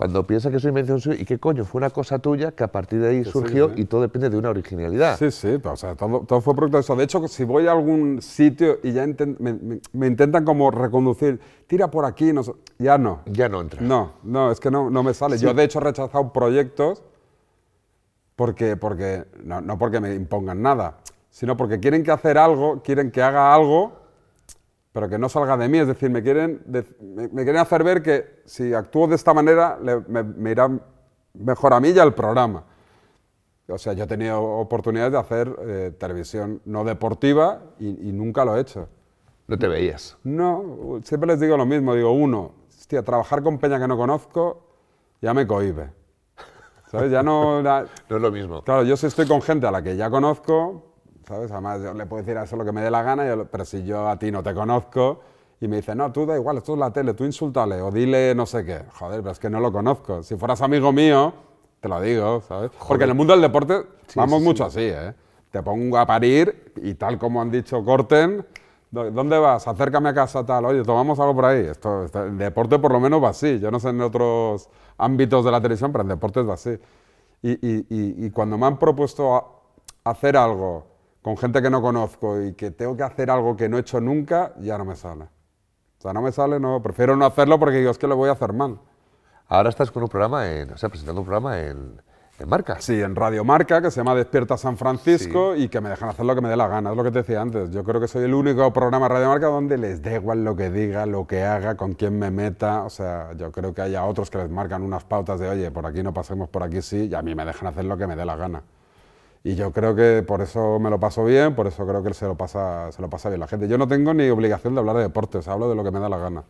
Cuando 0.00 0.26
piensa 0.26 0.50
que 0.50 0.58
soy 0.58 0.70
invención 0.70 0.98
suya, 0.98 1.20
¿y 1.20 1.26
qué 1.26 1.38
coño? 1.38 1.62
Fue 1.66 1.78
una 1.78 1.90
cosa 1.90 2.18
tuya 2.18 2.52
que 2.52 2.64
a 2.64 2.68
partir 2.72 3.02
de 3.02 3.08
ahí 3.10 3.22
sí, 3.22 3.30
surgió 3.30 3.68
sí. 3.68 3.82
y 3.82 3.84
todo 3.84 4.00
depende 4.00 4.30
de 4.30 4.38
una 4.38 4.48
originalidad. 4.48 5.18
Sí, 5.18 5.30
sí, 5.30 5.58
pero, 5.62 5.74
o 5.74 5.76
sea, 5.76 5.94
todo, 5.94 6.20
todo 6.20 6.40
fue 6.40 6.54
producto 6.56 6.78
de 6.78 6.80
eso. 6.80 6.96
De 6.96 7.04
hecho, 7.04 7.28
si 7.28 7.44
voy 7.44 7.66
a 7.66 7.72
algún 7.72 8.22
sitio 8.22 8.78
y 8.82 8.92
ya 8.92 9.04
inten- 9.04 9.36
me, 9.38 9.52
me- 9.52 9.80
me 9.92 10.06
intentan 10.06 10.46
como 10.46 10.70
reconducir, 10.70 11.38
tira 11.66 11.90
por 11.90 12.06
aquí, 12.06 12.32
no 12.32 12.40
ya 12.78 12.96
no. 12.96 13.20
Ya 13.26 13.50
no 13.50 13.60
entra. 13.60 13.82
No, 13.82 14.12
no, 14.22 14.50
es 14.50 14.58
que 14.58 14.70
no, 14.70 14.88
no 14.88 15.02
me 15.02 15.12
sale. 15.12 15.36
Yo, 15.36 15.52
de 15.52 15.64
hecho, 15.64 15.80
he 15.80 15.82
rechazado 15.82 16.32
proyectos 16.32 17.02
porque, 18.36 18.78
porque 18.78 19.26
no, 19.44 19.60
no 19.60 19.76
porque 19.76 20.00
me 20.00 20.14
impongan 20.14 20.62
nada, 20.62 20.96
sino 21.28 21.58
porque 21.58 21.78
quieren 21.78 22.04
que 22.04 22.10
hacer 22.10 22.38
algo, 22.38 22.80
quieren 22.82 23.10
que 23.10 23.20
haga 23.22 23.54
algo, 23.54 23.99
pero 24.92 25.08
que 25.08 25.18
no 25.18 25.28
salga 25.28 25.56
de 25.56 25.68
mí. 25.68 25.78
Es 25.78 25.86
decir, 25.86 26.10
me 26.10 26.22
quieren, 26.22 26.62
de- 26.66 26.84
me, 27.00 27.28
me 27.28 27.42
quieren 27.44 27.58
hacer 27.58 27.84
ver 27.84 28.02
que 28.02 28.40
si 28.44 28.74
actúo 28.74 29.06
de 29.06 29.16
esta 29.16 29.32
manera, 29.34 29.78
le- 29.82 30.00
me, 30.08 30.22
me 30.22 30.50
irá 30.50 30.68
mejor 31.34 31.72
a 31.74 31.80
mí 31.80 31.90
y 31.90 31.98
al 31.98 32.14
programa. 32.14 32.64
O 33.68 33.78
sea, 33.78 33.92
yo 33.92 34.04
he 34.04 34.06
tenido 34.08 34.42
oportunidades 34.42 35.12
de 35.12 35.18
hacer 35.18 35.56
eh, 35.60 35.92
televisión 35.96 36.60
no 36.64 36.82
deportiva 36.84 37.62
y, 37.78 38.08
y 38.08 38.12
nunca 38.12 38.44
lo 38.44 38.56
he 38.56 38.60
hecho. 38.60 38.88
No 39.46 39.56
te 39.58 39.68
veías. 39.68 40.16
No, 40.24 41.00
siempre 41.04 41.28
les 41.28 41.40
digo 41.40 41.56
lo 41.56 41.66
mismo. 41.66 41.94
Digo, 41.94 42.10
uno, 42.12 42.52
hostia, 42.68 43.02
trabajar 43.04 43.42
con 43.42 43.58
peña 43.58 43.78
que 43.78 43.86
no 43.88 43.96
conozco 43.96 44.66
ya 45.22 45.34
me 45.34 45.46
cohibe. 45.46 45.90
¿Sabes? 46.86 47.12
Ya 47.12 47.22
no... 47.22 47.62
No 48.08 48.16
es 48.16 48.22
lo 48.22 48.32
mismo. 48.32 48.62
claro, 48.62 48.82
yo 48.82 48.96
si 48.96 49.06
estoy 49.06 49.26
con 49.28 49.40
gente 49.42 49.66
a 49.66 49.70
la 49.70 49.82
que 49.82 49.96
ya 49.96 50.10
conozco, 50.10 50.89
¿sabes? 51.26 51.50
Además, 51.52 51.80
yo 51.82 51.94
le 51.94 52.06
puedo 52.06 52.22
decir 52.22 52.36
a 52.38 52.44
eso 52.44 52.56
lo 52.56 52.64
que 52.64 52.72
me 52.72 52.80
dé 52.82 52.90
la 52.90 53.02
gana, 53.02 53.26
yo 53.26 53.44
pero 53.46 53.64
si 53.64 53.84
yo 53.84 54.08
a 54.08 54.18
ti 54.18 54.30
no 54.30 54.42
te 54.42 54.54
conozco 54.54 55.20
y 55.60 55.68
me 55.68 55.76
dice, 55.76 55.94
no, 55.94 56.10
tú 56.12 56.26
da 56.26 56.36
igual, 56.36 56.56
esto 56.58 56.72
es 56.74 56.78
la 56.78 56.90
tele, 56.92 57.14
tú 57.14 57.24
insúltale 57.24 57.80
o 57.82 57.90
dile 57.90 58.34
no 58.34 58.46
sé 58.46 58.64
qué. 58.64 58.82
Joder, 58.98 59.20
pero 59.20 59.32
es 59.32 59.38
que 59.38 59.50
no 59.50 59.60
lo 59.60 59.70
conozco. 59.72 60.22
Si 60.22 60.36
fueras 60.36 60.62
amigo 60.62 60.92
mío, 60.92 61.32
te 61.80 61.88
lo 61.88 62.00
digo, 62.00 62.40
¿sabes? 62.42 62.70
Porque 62.88 63.04
en 63.04 63.10
el 63.10 63.16
mundo 63.16 63.32
del 63.34 63.42
deporte 63.42 63.82
vamos 64.14 64.40
mucho 64.42 64.64
así, 64.64 64.80
¿eh? 64.82 65.14
Te 65.50 65.62
pongo 65.62 65.98
a 65.98 66.06
parir 66.06 66.72
y 66.76 66.94
tal 66.94 67.18
como 67.18 67.42
han 67.42 67.50
dicho 67.50 67.84
Corten, 67.84 68.46
"¿Dó- 68.90 69.10
¿dónde 69.10 69.38
vas? 69.38 69.66
Acércame 69.66 70.08
a 70.10 70.14
casa 70.14 70.44
tal, 70.46 70.64
oye, 70.64 70.82
tomamos 70.82 71.18
algo 71.20 71.34
por 71.34 71.44
ahí. 71.46 71.66
Esto, 71.66 72.04
esto- 72.04 72.24
el 72.24 72.38
deporte 72.38 72.78
por 72.78 72.92
lo 72.92 73.00
menos 73.00 73.22
va 73.22 73.30
así. 73.30 73.58
Yo 73.58 73.70
no 73.70 73.80
sé 73.80 73.88
en 73.90 74.00
otros 74.00 74.68
ámbitos 74.98 75.44
de 75.44 75.50
la 75.50 75.60
televisión, 75.60 75.90
pero 75.92 76.02
en 76.02 76.08
deportes 76.08 76.48
va 76.48 76.54
así. 76.54 76.78
Y, 77.42 77.52
y- 77.52 77.86
y- 77.90 78.26
y 78.26 78.30
cuando 78.30 78.56
me 78.58 78.66
han 78.66 78.78
propuesto 78.78 79.62
hacer 80.04 80.36
algo 80.36 80.86
con 81.22 81.36
gente 81.36 81.60
que 81.60 81.70
no 81.70 81.82
conozco 81.82 82.40
y 82.40 82.54
que 82.54 82.70
tengo 82.70 82.96
que 82.96 83.02
hacer 83.02 83.30
algo 83.30 83.56
que 83.56 83.68
no 83.68 83.76
he 83.76 83.80
hecho 83.80 84.00
nunca, 84.00 84.54
ya 84.58 84.78
no 84.78 84.84
me 84.84 84.96
sale. 84.96 85.24
O 85.24 86.02
sea, 86.02 86.12
no 86.12 86.22
me 86.22 86.32
sale, 86.32 86.58
no, 86.58 86.82
prefiero 86.82 87.14
no 87.16 87.26
hacerlo 87.26 87.58
porque 87.58 87.76
digo, 87.76 87.90
es 87.90 87.98
que 87.98 88.06
lo 88.06 88.16
voy 88.16 88.30
a 88.30 88.32
hacer 88.32 88.52
mal. 88.52 88.78
Ahora 89.48 89.68
estás 89.68 89.90
con 89.90 90.02
un 90.02 90.08
programa, 90.08 90.50
en, 90.50 90.72
o 90.72 90.76
sea, 90.78 90.88
presentando 90.88 91.20
un 91.20 91.26
programa 91.26 91.58
en, 91.60 92.00
en 92.38 92.48
Marca. 92.48 92.80
Sí, 92.80 93.02
en 93.02 93.14
Radio 93.14 93.44
Marca, 93.44 93.82
que 93.82 93.90
se 93.90 94.00
llama 94.00 94.14
Despierta 94.14 94.56
San 94.56 94.78
Francisco 94.78 95.54
y 95.54 95.68
que 95.68 95.80
me 95.82 95.90
dejan 95.90 96.08
hacer 96.08 96.24
lo 96.24 96.34
que 96.34 96.40
me 96.40 96.48
dé 96.48 96.56
la 96.56 96.68
gana. 96.68 96.92
Es 96.92 96.96
lo 96.96 97.04
que 97.04 97.10
te 97.10 97.18
decía 97.18 97.42
antes. 97.42 97.70
Yo 97.70 97.84
creo 97.84 98.00
que 98.00 98.08
soy 98.08 98.24
el 98.24 98.32
único 98.32 98.72
programa 98.72 99.08
de 99.08 99.14
Radio 99.14 99.28
Marca 99.28 99.48
donde 99.48 99.76
les 99.76 100.00
da 100.00 100.14
igual 100.14 100.42
lo 100.42 100.56
que 100.56 100.70
diga, 100.70 101.04
lo 101.04 101.26
que 101.26 101.42
haga, 101.42 101.76
con 101.76 101.92
quién 101.92 102.18
me 102.18 102.30
meta. 102.30 102.84
O 102.84 102.90
sea, 102.90 103.32
yo 103.36 103.52
creo 103.52 103.74
que 103.74 103.82
haya 103.82 104.04
otros 104.06 104.30
que 104.30 104.38
les 104.38 104.48
marcan 104.48 104.82
unas 104.82 105.04
pautas 105.04 105.38
de, 105.38 105.50
oye, 105.50 105.70
por 105.70 105.84
aquí 105.84 106.02
no 106.02 106.14
pasemos, 106.14 106.48
por 106.48 106.62
aquí 106.62 106.80
sí, 106.80 107.08
y 107.10 107.14
a 107.14 107.20
mí 107.20 107.34
me 107.34 107.44
dejan 107.44 107.68
hacer 107.68 107.84
lo 107.84 107.98
que 107.98 108.06
me 108.06 108.16
dé 108.16 108.24
la 108.24 108.36
gana. 108.36 108.62
Y 109.42 109.54
yo 109.54 109.72
creo 109.72 109.94
que 109.94 110.22
por 110.22 110.42
eso 110.42 110.78
me 110.78 110.90
lo 110.90 111.00
paso 111.00 111.24
bien, 111.24 111.54
por 111.54 111.66
eso 111.66 111.86
creo 111.86 112.02
que 112.02 112.12
se 112.12 112.26
lo 112.26 112.36
pasa, 112.36 112.92
se 112.92 113.00
lo 113.00 113.08
pasa 113.08 113.30
bien 113.30 113.40
la 113.40 113.46
gente. 113.46 113.68
Yo 113.68 113.78
no 113.78 113.88
tengo 113.88 114.12
ni 114.12 114.28
obligación 114.28 114.74
de 114.74 114.80
hablar 114.80 114.96
de 114.96 115.02
deportes, 115.02 115.48
hablo 115.48 115.68
de 115.70 115.74
lo 115.74 115.82
que 115.82 115.90
me 115.90 115.98
da 115.98 116.08
la 116.08 116.18
gana. 116.18 116.44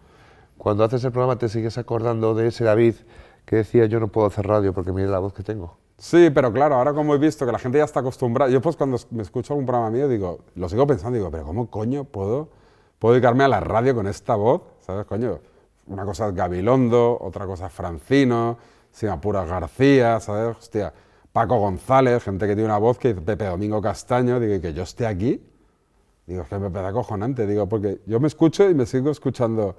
Cuando 0.59 0.85
haces 0.85 1.05
el 1.05 1.12
programa 1.12 1.38
te 1.38 1.48
sigues 1.48 1.79
acordando 1.79 2.35
de 2.35 2.48
ese 2.48 2.64
David 2.64 2.96
que 3.44 3.57
decía 3.57 3.87
yo 3.87 4.00
no 4.00 4.09
puedo 4.09 4.26
hacer 4.26 4.46
radio 4.46 4.72
porque 4.72 4.92
mire 4.92 5.09
la 5.09 5.20
voz 5.20 5.33
que 5.33 5.42
tengo. 5.42 5.79
Sí, 5.98 6.31
pero 6.35 6.53
claro, 6.53 6.76
ahora 6.76 6.92
como 6.92 7.14
he 7.14 7.18
visto 7.18 7.46
que 7.46 7.53
la 7.53 7.59
gente 7.59 7.79
ya 7.79 7.85
está 7.85 8.00
acostumbrada, 8.00 8.50
yo 8.50 8.61
pues 8.61 8.76
cuando 8.76 8.98
me 9.11 9.22
escucho 9.22 9.53
algún 9.53 9.66
programa 9.66 9.90
mío 9.90 10.09
digo, 10.09 10.40
lo 10.55 10.68
sigo 10.68 10.87
pensando, 10.87 11.16
digo, 11.16 11.31
pero 11.31 11.44
¿cómo 11.44 11.70
coño 11.70 12.05
puedo, 12.05 12.48
puedo 12.98 13.14
dedicarme 13.14 13.44
a 13.44 13.48
la 13.48 13.61
radio 13.61 13.94
con 13.94 14.07
esta 14.07 14.35
voz? 14.35 14.62
¿Sabes, 14.81 15.05
coño? 15.07 15.38
Una 15.87 16.05
cosa 16.05 16.29
es 16.29 16.35
Gabilondo, 16.35 17.18
otra 17.20 17.46
cosa 17.46 17.66
es 17.66 17.72
Francino, 17.72 18.59
sin 18.90 19.11
apuras 19.11 19.48
García, 19.48 20.20
¿sabes? 20.20 20.57
Hostia, 20.57 20.92
Paco 21.32 21.58
González, 21.58 22.22
gente 22.24 22.46
que 22.46 22.54
tiene 22.54 22.66
una 22.66 22.78
voz 22.78 22.98
que 22.98 23.08
dice 23.08 23.20
Pepe 23.20 23.46
Domingo 23.46 23.80
Castaño, 23.80 24.40
digo, 24.40 24.60
que 24.60 24.72
yo 24.72 24.82
esté 24.82 25.06
aquí, 25.06 25.42
digo, 26.26 26.42
es 26.42 26.48
que 26.48 26.58
me 26.58 26.70
da 26.70 26.92
cojonante, 26.92 27.46
digo, 27.46 27.68
porque 27.68 28.00
yo 28.06 28.18
me 28.18 28.26
escucho 28.26 28.68
y 28.68 28.74
me 28.74 28.86
sigo 28.86 29.10
escuchando 29.10 29.76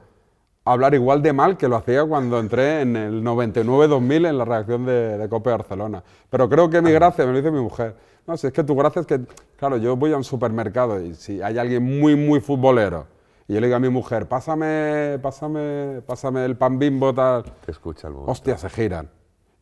hablar 0.63 0.93
igual 0.93 1.21
de 1.21 1.33
mal 1.33 1.57
que 1.57 1.67
lo 1.67 1.75
hacía 1.75 2.05
cuando 2.05 2.39
entré 2.39 2.81
en 2.81 2.95
el 2.95 3.23
99-2000 3.23 4.29
en 4.29 4.37
la 4.37 4.45
reacción 4.45 4.85
de, 4.85 5.17
de 5.17 5.29
Cope 5.29 5.49
Barcelona. 5.49 6.03
Pero 6.29 6.47
creo 6.47 6.69
que 6.69 6.81
mi 6.81 6.91
gracia, 6.91 7.25
me 7.25 7.31
lo 7.31 7.37
dice 7.37 7.51
mi 7.51 7.61
mujer, 7.61 7.95
no, 8.27 8.37
si 8.37 8.47
es 8.47 8.53
que 8.53 8.63
tu 8.63 8.75
gracia 8.75 9.01
es 9.01 9.07
que, 9.07 9.19
claro, 9.57 9.77
yo 9.77 9.95
voy 9.95 10.13
a 10.13 10.17
un 10.17 10.23
supermercado 10.23 11.01
y 11.01 11.15
si 11.15 11.41
hay 11.41 11.57
alguien 11.57 11.83
muy, 11.83 12.15
muy 12.15 12.39
futbolero 12.39 13.07
y 13.47 13.53
yo 13.55 13.59
le 13.59 13.67
digo 13.67 13.75
a 13.75 13.79
mi 13.79 13.89
mujer, 13.89 14.27
pásame, 14.29 15.19
pásame, 15.21 16.01
pásame 16.05 16.45
el 16.45 16.55
pan 16.55 16.79
bimbo, 16.79 17.13
tal, 17.13 17.43
Te 17.65 17.71
escucha 17.71 18.07
el 18.07 18.13
momento. 18.13 18.31
hostia, 18.31 18.57
se 18.57 18.69
giran. 18.69 19.09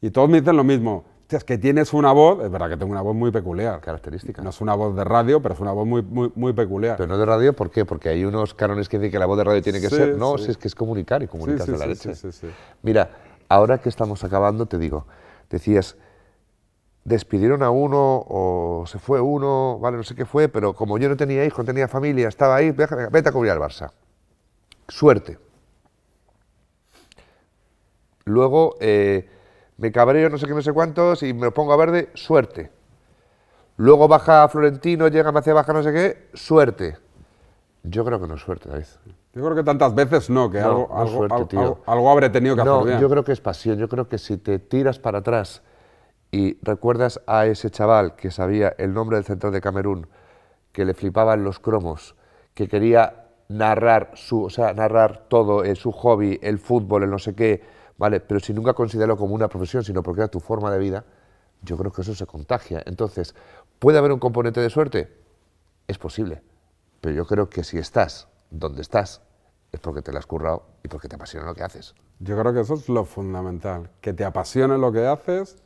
Y 0.01 0.11
todos 0.11 0.29
me 0.29 0.41
dicen 0.41 0.55
lo 0.55 0.63
mismo, 0.63 1.05
es 1.37 1.43
que 1.43 1.57
tienes 1.57 1.93
una 1.93 2.11
voz, 2.11 2.43
es 2.43 2.49
verdad 2.51 2.69
que 2.69 2.77
tengo 2.77 2.91
una 2.91 3.01
voz 3.01 3.15
muy 3.15 3.31
peculiar. 3.31 3.79
Característica. 3.81 4.41
No 4.41 4.49
es 4.49 4.61
una 4.61 4.73
voz 4.75 4.95
de 4.95 5.03
radio, 5.03 5.41
pero 5.41 5.53
es 5.53 5.59
una 5.59 5.71
voz 5.71 5.85
muy, 5.87 6.01
muy, 6.01 6.31
muy 6.35 6.53
peculiar. 6.53 6.97
Pero 6.97 7.07
no 7.07 7.17
de 7.17 7.25
radio, 7.25 7.53
¿por 7.53 7.69
qué? 7.69 7.85
Porque 7.85 8.09
hay 8.09 8.25
unos 8.25 8.53
cánones 8.53 8.89
que 8.89 8.97
dicen 8.97 9.11
que 9.11 9.19
la 9.19 9.25
voz 9.25 9.37
de 9.37 9.43
radio 9.43 9.61
tiene 9.61 9.79
que 9.81 9.89
Sí, 9.89 9.95
ser. 9.95 10.17
No, 10.17 10.37
sí. 10.37 10.45
si 10.45 10.51
es 10.51 10.57
que 10.57 10.67
es 10.67 10.75
comunicar 10.75 11.21
y 11.23 11.27
comunicas 11.27 11.65
sí, 11.65 11.71
de 11.71 11.77
la 11.77 11.85
leche. 11.87 12.15
sí, 12.15 12.31
sí, 12.31 12.47
sí. 12.47 12.47
Mira, 12.81 13.09
ahora 13.47 13.77
que 13.79 13.89
estamos 13.89 14.23
acabando, 14.23 14.65
te 14.65 14.77
digo, 14.77 15.05
decías, 15.49 15.97
despidieron 17.03 17.63
a 17.63 17.69
uno 17.69 18.23
o 18.27 18.83
se 18.87 18.99
fue 18.99 19.21
uno, 19.21 19.79
vale, 19.79 19.97
no 19.97 20.03
sé 20.03 20.15
qué 20.15 20.25
fue, 20.25 20.47
pero 20.49 20.73
como 20.73 20.97
yo 20.97 21.09
no 21.09 21.17
tenía 21.17 21.45
hijos, 21.45 21.59
no 21.59 21.65
tenía 21.65 21.87
familia, 21.87 22.27
estaba 22.27 22.55
ahí, 22.55 22.71
vete 22.71 23.29
a 23.29 23.31
cubrir 23.31 23.51
al 23.51 23.59
Barça. 23.59 23.91
Suerte. 24.87 25.37
Luego 28.25 28.75
eh, 28.79 29.27
me 29.79 29.91
cabreo 29.91 30.29
no 30.29 30.37
sé 30.37 30.45
qué, 30.45 30.53
no 30.53 30.61
sé 30.61 30.73
cuántos 30.73 31.23
y 31.23 31.33
me 31.33 31.41
lo 31.47 31.53
pongo 31.53 31.73
a 31.73 31.77
verde, 31.77 32.09
suerte. 32.13 32.71
Luego 33.77 34.07
baja 34.07 34.47
Florentino, 34.49 35.07
llega, 35.07 35.31
me 35.31 35.39
hace 35.39 35.53
baja 35.53 35.71
no 35.71 35.81
sé 35.81 35.93
qué, 35.93 36.27
suerte. 36.33 36.97
Yo 37.83 38.03
creo 38.03 38.19
que 38.19 38.27
no 38.27 38.35
es 38.35 38.41
suerte, 38.41 38.67
David. 38.69 38.85
Yo 39.33 39.43
creo 39.43 39.55
que 39.55 39.63
tantas 39.63 39.95
veces 39.95 40.29
no, 40.29 40.49
que 40.51 40.59
No, 40.59 40.65
algo, 40.67 40.87
no 40.89 40.95
algo, 40.99 41.17
suerte, 41.17 41.35
algo- 41.35 41.47
algo- 41.61 41.79
algo 41.85 42.11
habré 42.11 42.29
tenido 42.29 42.55
que 42.57 42.63
No, 42.63 42.81
hacer 42.81 42.99
yo 42.99 43.09
creo 43.09 43.23
que 43.23 43.31
es 43.31 43.39
pasión. 43.39 43.77
Yo 43.77 43.87
creo 43.87 44.09
que 44.09 44.17
si 44.17 44.37
te 44.37 44.59
tiras 44.59 44.99
para 44.99 45.19
atrás 45.19 45.61
y 46.31 46.57
recuerdas 46.61 47.21
a 47.25 47.45
ese 47.45 47.69
chaval 47.71 48.15
que 48.17 48.31
sabía 48.31 48.75
el 48.77 48.93
nombre 48.93 49.15
del 49.15 49.23
central 49.23 49.53
de 49.53 49.61
Camerún, 49.61 50.07
que 50.73 50.83
le 50.83 50.93
flipaban 50.93 51.43
los 51.45 51.59
cromos, 51.59 52.15
que 52.53 52.67
quería 52.67 53.27
narrar 53.47 54.11
su, 54.15 54.43
o 54.43 54.49
sea, 54.49 54.73
narrar 54.73 55.25
todo, 55.29 55.63
eh, 55.63 55.75
su 55.75 55.91
hobby, 55.93 56.37
el 56.43 56.59
fútbol, 56.59 57.03
el 57.03 57.09
no 57.09 57.17
sé 57.17 57.33
qué, 57.33 57.63
vale, 57.99 58.21
pero 58.21 58.39
si 58.39 58.53
nunca 58.53 58.73
considerarlo 58.73 59.17
como 59.17 59.35
una 59.35 59.49
profesión, 59.49 59.83
sino 59.83 60.01
porque 60.01 60.21
era 60.21 60.29
tu 60.29 60.39
forma 60.39 60.71
de 60.71 60.79
vida, 60.79 61.05
yo 61.61 61.77
creo 61.77 61.91
que 61.91 62.01
eso 62.01 62.15
se 62.15 62.25
contagia. 62.25 62.81
Entonces, 62.85 63.35
¿puede 63.77 63.97
haber 63.97 64.13
un 64.13 64.19
componente 64.19 64.61
de 64.61 64.69
suerte? 64.69 65.15
Es 65.87 65.97
posible, 65.97 66.41
pero 67.01 67.13
yo 67.13 67.27
creo 67.27 67.49
que 67.49 67.63
si 67.63 67.77
estás 67.77 68.29
donde 68.49 68.81
estás, 68.81 69.21
es 69.71 69.79
porque 69.79 70.01
te 70.01 70.11
lo 70.11 70.17
has 70.17 70.25
currado 70.25 70.63
y 70.81 70.87
porque 70.87 71.09
te 71.09 71.15
apasiona 71.15 71.45
lo 71.45 71.53
que 71.53 71.63
haces. 71.63 71.93
Yo 72.19 72.39
creo 72.39 72.53
que 72.53 72.61
eso 72.61 72.73
es 72.73 72.89
lo 72.89 73.05
fundamental, 73.05 73.91
que 74.01 74.13
te 74.13 74.23
apasione 74.23 74.77
lo 74.77 74.91
que 74.91 75.05
haces 75.05 75.57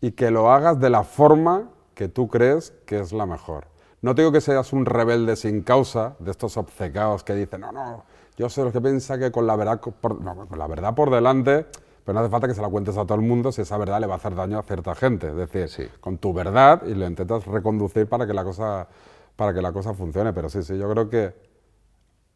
y 0.00 0.12
que 0.12 0.30
lo 0.30 0.50
hagas 0.50 0.80
de 0.80 0.90
la 0.90 1.04
forma 1.04 1.70
que 1.94 2.08
tú 2.08 2.28
crees 2.28 2.72
que 2.86 2.98
es 2.98 3.12
la 3.12 3.26
mejor. 3.26 3.68
No 4.00 4.14
te 4.14 4.22
digo 4.22 4.32
que 4.32 4.40
seas 4.40 4.72
un 4.72 4.86
rebelde 4.86 5.36
sin 5.36 5.62
causa, 5.62 6.16
de 6.18 6.30
estos 6.30 6.56
obcecados 6.56 7.24
que 7.24 7.34
dicen, 7.34 7.60
no, 7.60 7.72
no, 7.72 8.04
yo 8.36 8.48
soy 8.48 8.64
los 8.64 8.72
que 8.72 8.80
piensa 8.80 9.18
que 9.18 9.30
con 9.30 9.46
la 9.46 9.56
verdad 9.56 9.80
por, 9.80 10.20
no, 10.20 10.46
con 10.46 10.58
la 10.58 10.66
verdad 10.66 10.94
por 10.94 11.10
delante, 11.10 11.66
pero 12.04 12.14
no 12.14 12.20
hace 12.20 12.30
falta 12.30 12.48
que 12.48 12.54
se 12.54 12.60
la 12.62 12.68
cuentes 12.68 12.96
a 12.96 13.04
todo 13.04 13.14
el 13.14 13.22
mundo 13.22 13.50
si 13.52 13.62
esa 13.62 13.78
verdad 13.78 14.00
le 14.00 14.06
va 14.06 14.14
a 14.14 14.16
hacer 14.16 14.34
daño 14.34 14.58
a 14.58 14.62
cierta 14.62 14.94
gente. 14.94 15.28
Es 15.28 15.36
decir, 15.36 15.68
Sí. 15.68 15.88
con 16.00 16.18
tu 16.18 16.32
verdad 16.32 16.82
y 16.86 16.94
lo 16.94 17.06
intentas 17.06 17.46
reconducir 17.46 18.06
para 18.08 18.26
que 18.26 18.34
la 18.34 18.44
cosa, 18.44 18.88
para 19.36 19.54
que 19.54 19.62
la 19.62 19.72
cosa 19.72 19.94
funcione. 19.94 20.32
Pero 20.32 20.48
sí, 20.48 20.62
sí, 20.62 20.76
yo 20.76 20.90
creo 20.90 21.08
que 21.08 21.34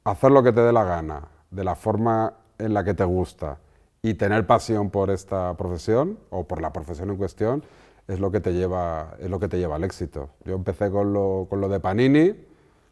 hacer 0.04 0.30
lo 0.30 0.42
que 0.42 0.52
te 0.52 0.60
dé 0.60 0.72
la 0.72 0.84
gana, 0.84 1.22
de 1.50 1.64
la 1.64 1.74
forma 1.74 2.34
en 2.58 2.74
la 2.74 2.84
que 2.84 2.94
te 2.94 3.04
gusta 3.04 3.58
y 4.02 4.14
tener 4.14 4.46
pasión 4.46 4.90
por 4.90 5.10
esta 5.10 5.54
profesión 5.56 6.18
o 6.30 6.44
por 6.44 6.62
la 6.62 6.72
profesión 6.72 7.10
en 7.10 7.16
cuestión 7.16 7.62
es 8.06 8.20
lo 8.20 8.30
que 8.30 8.40
te 8.40 8.54
lleva, 8.54 9.16
es 9.18 9.28
lo 9.28 9.38
que 9.38 9.48
te 9.48 9.58
lleva 9.58 9.76
al 9.76 9.84
éxito. 9.84 10.30
Yo 10.44 10.54
empecé 10.54 10.90
con 10.90 11.12
lo, 11.12 11.46
con 11.50 11.60
lo 11.60 11.68
de 11.68 11.78
Panini, 11.78 12.34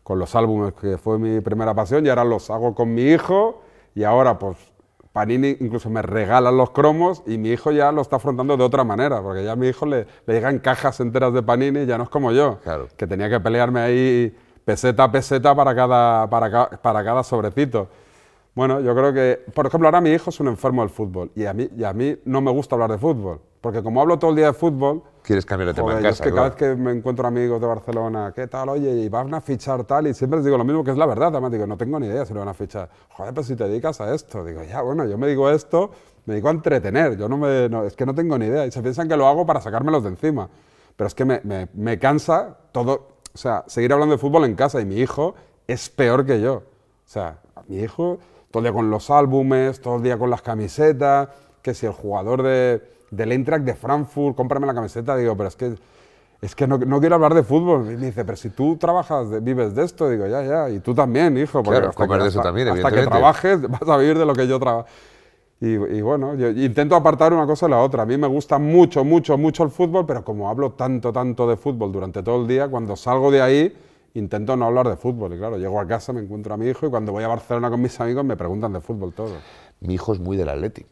con 0.07 0.21
los 0.21 0.37
álbumes 0.37 0.73
que 0.75 0.99
fue 0.99 1.19
mi 1.19 1.40
primera 1.40 1.75
pasión 1.75 2.07
y 2.07 2.09
ahora 2.09 2.23
los 2.23 2.49
hago 2.49 2.77
con 2.77 2.95
mi 2.95 3.03
hijo 3.03 3.61
y 3.97 4.05
ahora 4.05 4.38
pues 4.38 4.57
Panini 5.12 5.57
incluso 5.59 5.90
me 5.90 6.01
regalan 6.01 6.57
los 6.57 6.71
cromos 6.71 7.25
y 7.27 7.38
mi 7.38 7.49
hijo 7.51 7.73
ya 7.73 7.90
lo 7.90 8.03
está 8.03 8.14
afrontando 8.16 8.57
de 8.57 8.62
otra 8.62 8.85
manera, 8.85 9.21
porque 9.21 9.42
ya 9.42 9.53
a 9.53 9.57
mi 9.57 9.66
hijo 9.66 9.85
le, 9.85 10.07
le 10.27 10.35
llegan 10.35 10.61
cajas 10.61 11.01
enteras 11.01 11.33
de 11.33 11.42
Panini 11.42 11.81
y 11.81 11.87
ya 11.87 11.99
no 11.99 12.05
es 12.05 12.11
como 12.11 12.31
yo, 12.31 12.59
Claro. 12.62 12.87
que 12.97 13.07
tenía 13.09 13.29
que 13.29 13.40
pelearme 13.40 13.81
ahí 13.81 14.37
peseta 14.64 15.03
a 15.05 15.11
peseta 15.11 15.57
para 15.57 15.75
cada, 15.75 16.31
para, 16.31 16.51
ca- 16.53 16.71
para 16.81 17.03
cada 17.03 17.25
sobrecito. 17.25 17.88
Bueno, 18.57 18.81
yo 18.81 18.95
creo 18.95 19.12
que, 19.12 19.45
por 19.55 19.66
ejemplo, 19.66 19.87
ahora 19.87 20.01
mi 20.01 20.11
hijo 20.11 20.31
es 20.31 20.40
un 20.40 20.49
enfermo 20.49 20.81
del 20.81 20.88
fútbol 20.90 21.31
y 21.35 21.45
a 21.45 21.53
mí, 21.53 21.69
y 21.77 21.85
a 21.85 21.92
mí 21.92 22.16
no 22.25 22.40
me 22.40 22.51
gusta 22.51 22.75
hablar 22.75 22.90
de 22.90 22.97
fútbol, 22.97 23.38
porque 23.61 23.83
como 23.83 24.01
hablo 24.01 24.19
todo 24.19 24.31
el 24.31 24.37
día 24.37 24.47
de 24.47 24.53
fútbol, 24.55 25.03
Quieres 25.23 25.45
cambiar 25.45 25.69
de 25.69 25.75
tema 25.75 25.92
en 25.92 25.99
casa. 25.99 26.09
es 26.09 26.21
que 26.21 26.31
cada 26.35 26.51
claro. 26.51 26.71
vez 26.71 26.77
que 26.79 26.83
me 26.83 26.92
encuentro 26.92 27.27
amigos 27.29 27.61
de 27.61 27.66
Barcelona, 27.66 28.33
¿qué 28.35 28.47
tal? 28.47 28.71
Oye, 28.71 28.90
y 28.92 29.09
van 29.11 29.35
a 29.35 29.42
fichar 29.42 29.85
tal, 29.85 30.07
y 30.07 30.14
siempre 30.14 30.38
les 30.38 30.45
digo 30.47 30.57
lo 30.57 30.64
mismo, 30.64 30.83
que 30.83 30.90
es 30.92 30.97
la 30.97 31.05
verdad. 31.05 31.29
Además, 31.29 31.53
digo, 31.53 31.66
no 31.66 31.77
tengo 31.77 32.01
ni 32.01 32.07
idea 32.07 32.25
si 32.25 32.33
lo 32.33 32.40
van 32.40 32.49
a 32.49 32.55
fichar. 32.55 32.88
Joder, 33.11 33.35
pero 33.35 33.45
si 33.45 33.57
te 33.57 33.64
dedicas 33.64 34.01
a 34.01 34.14
esto. 34.14 34.42
Digo, 34.45 34.62
ya, 34.62 34.81
bueno, 34.83 35.05
yo 35.05 35.19
me 35.19 35.27
digo 35.27 35.51
esto, 35.51 35.90
me 36.25 36.35
dedico 36.35 36.49
a 36.49 36.53
entretener. 36.53 37.16
Yo 37.19 37.29
no 37.29 37.37
me. 37.37 37.69
no, 37.69 37.85
es 37.85 37.95
que 37.97 38.07
no 38.07 38.14
tengo 38.14 38.38
ni 38.38 38.47
idea. 38.47 38.64
Y 38.66 38.71
se 38.71 38.81
piensan 38.83 39.09
que 39.09 39.16
lo 39.16 39.27
hago 39.27 39.45
para 39.45 39.61
sacármelos 39.61 40.05
de 40.05 40.11
encima. 40.11 40.49
Pero 40.97 41.09
es 41.09 41.14
que 41.14 41.25
me, 41.25 41.40
me- 41.45 41.69
me 41.75 41.99
cansa 41.99 42.57
todo. 42.73 43.09
O 43.35 43.38
sea, 43.38 43.64
seguir 43.66 43.92
hablando 43.92 44.14
de 44.14 44.19
fútbol 44.19 44.45
en 44.45 44.55
casa. 44.55 44.81
Y 44.81 44.87
mi 44.87 44.97
hijo 44.97 45.35
es 45.66 45.90
peor 45.90 46.25
que 46.25 46.40
yo. 46.40 46.55
O 46.55 46.62
sea, 47.09 47.40
mi 47.66 47.79
hijo, 47.81 48.19
todo 48.57 48.61
el 48.61 48.64
día 48.64 48.73
con 48.73 48.90
los 48.90 49.11
álbumes, 49.11 49.81
todo 49.83 49.97
el 49.97 50.03
día 50.03 50.16
con 50.16 50.31
las 50.31 50.40
camisetas, 50.40 51.29
que 51.61 51.75
si 51.75 51.85
el 51.85 51.92
jugador 51.92 52.42
de, 52.42 52.81
del 53.11 53.33
Eintracht 53.33 53.64
de 53.66 53.75
Frankfurt, 53.75 54.35
cómprame 54.35 54.66
la 54.66 54.73
camiseta, 54.73 55.14
digo, 55.14 55.37
pero 55.37 55.51
es 55.51 55.57
que, 55.57 55.75
es 56.40 56.55
que 56.55 56.66
no, 56.66 56.79
no 56.79 56.99
quiero 56.99 57.16
hablar 57.16 57.35
de 57.35 57.42
fútbol. 57.42 57.83
Y 57.92 57.97
me 57.99 58.07
dice, 58.07 58.25
pero 58.25 58.35
si 58.38 58.49
tú 58.49 58.79
trabajas, 58.79 59.29
de- 59.29 59.40
vives 59.40 59.75
de 59.75 59.85
esto, 59.85 60.09
digo, 60.09 60.27
ya, 60.27 60.42
ya, 60.42 60.71
y 60.71 60.81
tú 60.81 60.95
también, 60.95 61.37
hijo, 61.37 61.62
porque 61.62 61.81
Claro, 61.81 61.90
hasta, 61.90 62.07
que, 62.09 62.12
de 62.14 62.19
eso 62.21 62.38
hasta- 62.38 62.42
también, 62.49 62.69
hasta 62.69 62.90
que 62.90 63.03
trabajes 63.03 63.61
vas 63.69 63.88
a 63.90 63.97
vivir 63.99 64.19
de 64.19 64.25
lo 64.25 64.33
que 64.35 64.47
yo 64.47 64.59
trabajo. 64.59 64.88
Y, 65.61 65.66
y 65.75 66.01
bueno, 66.01 66.35
yo 66.35 66.49
intento 66.49 66.97
apartar 66.97 67.35
una 67.35 67.45
cosa 67.47 67.66
de 67.66 67.71
la 67.73 67.83
otra. 67.83 68.05
A 68.05 68.07
mí 68.07 68.16
me 68.16 68.27
gusta 68.27 68.59
mucho, 68.59 69.05
mucho, 69.05 69.37
mucho 69.37 69.64
el 69.64 69.71
fútbol, 69.71 70.07
pero 70.07 70.25
como 70.25 70.49
hablo 70.49 70.71
tanto, 70.73 71.12
tanto 71.12 71.47
de 71.47 71.59
fútbol 71.59 71.92
durante 71.92 72.23
todo 72.23 72.40
el 72.40 72.49
día, 72.49 72.69
cuando 72.69 72.97
salgo 72.97 73.31
de 73.31 73.42
ahí 73.42 73.77
intento 74.18 74.57
no 74.57 74.66
hablar 74.66 74.88
de 74.88 74.96
fútbol. 74.96 75.35
Y 75.35 75.38
claro, 75.38 75.59
llego 75.59 75.81
a 75.81 75.87
casa, 75.87 76.12
me 76.12 76.20
encuentro 76.20 76.55
a 76.55 76.57
mi 76.57 76.66
hijo 76.68 76.87
y 76.87 76.90
cuando 76.90 77.12
voy 77.12 77.24
a 77.24 77.29
Barcelona 77.29 77.70
con 77.70 77.81
mis 77.81 77.98
amigos 78.00 78.24
me 78.24 78.37
preguntan 78.37 78.72
de 78.72 78.81
fútbol 78.81 79.12
todo. 79.12 79.37
Mi 79.81 79.94
hijo 79.94 80.12
es 80.12 80.20
muy 80.20 80.37
del 80.37 80.48
Atleti. 80.48 80.87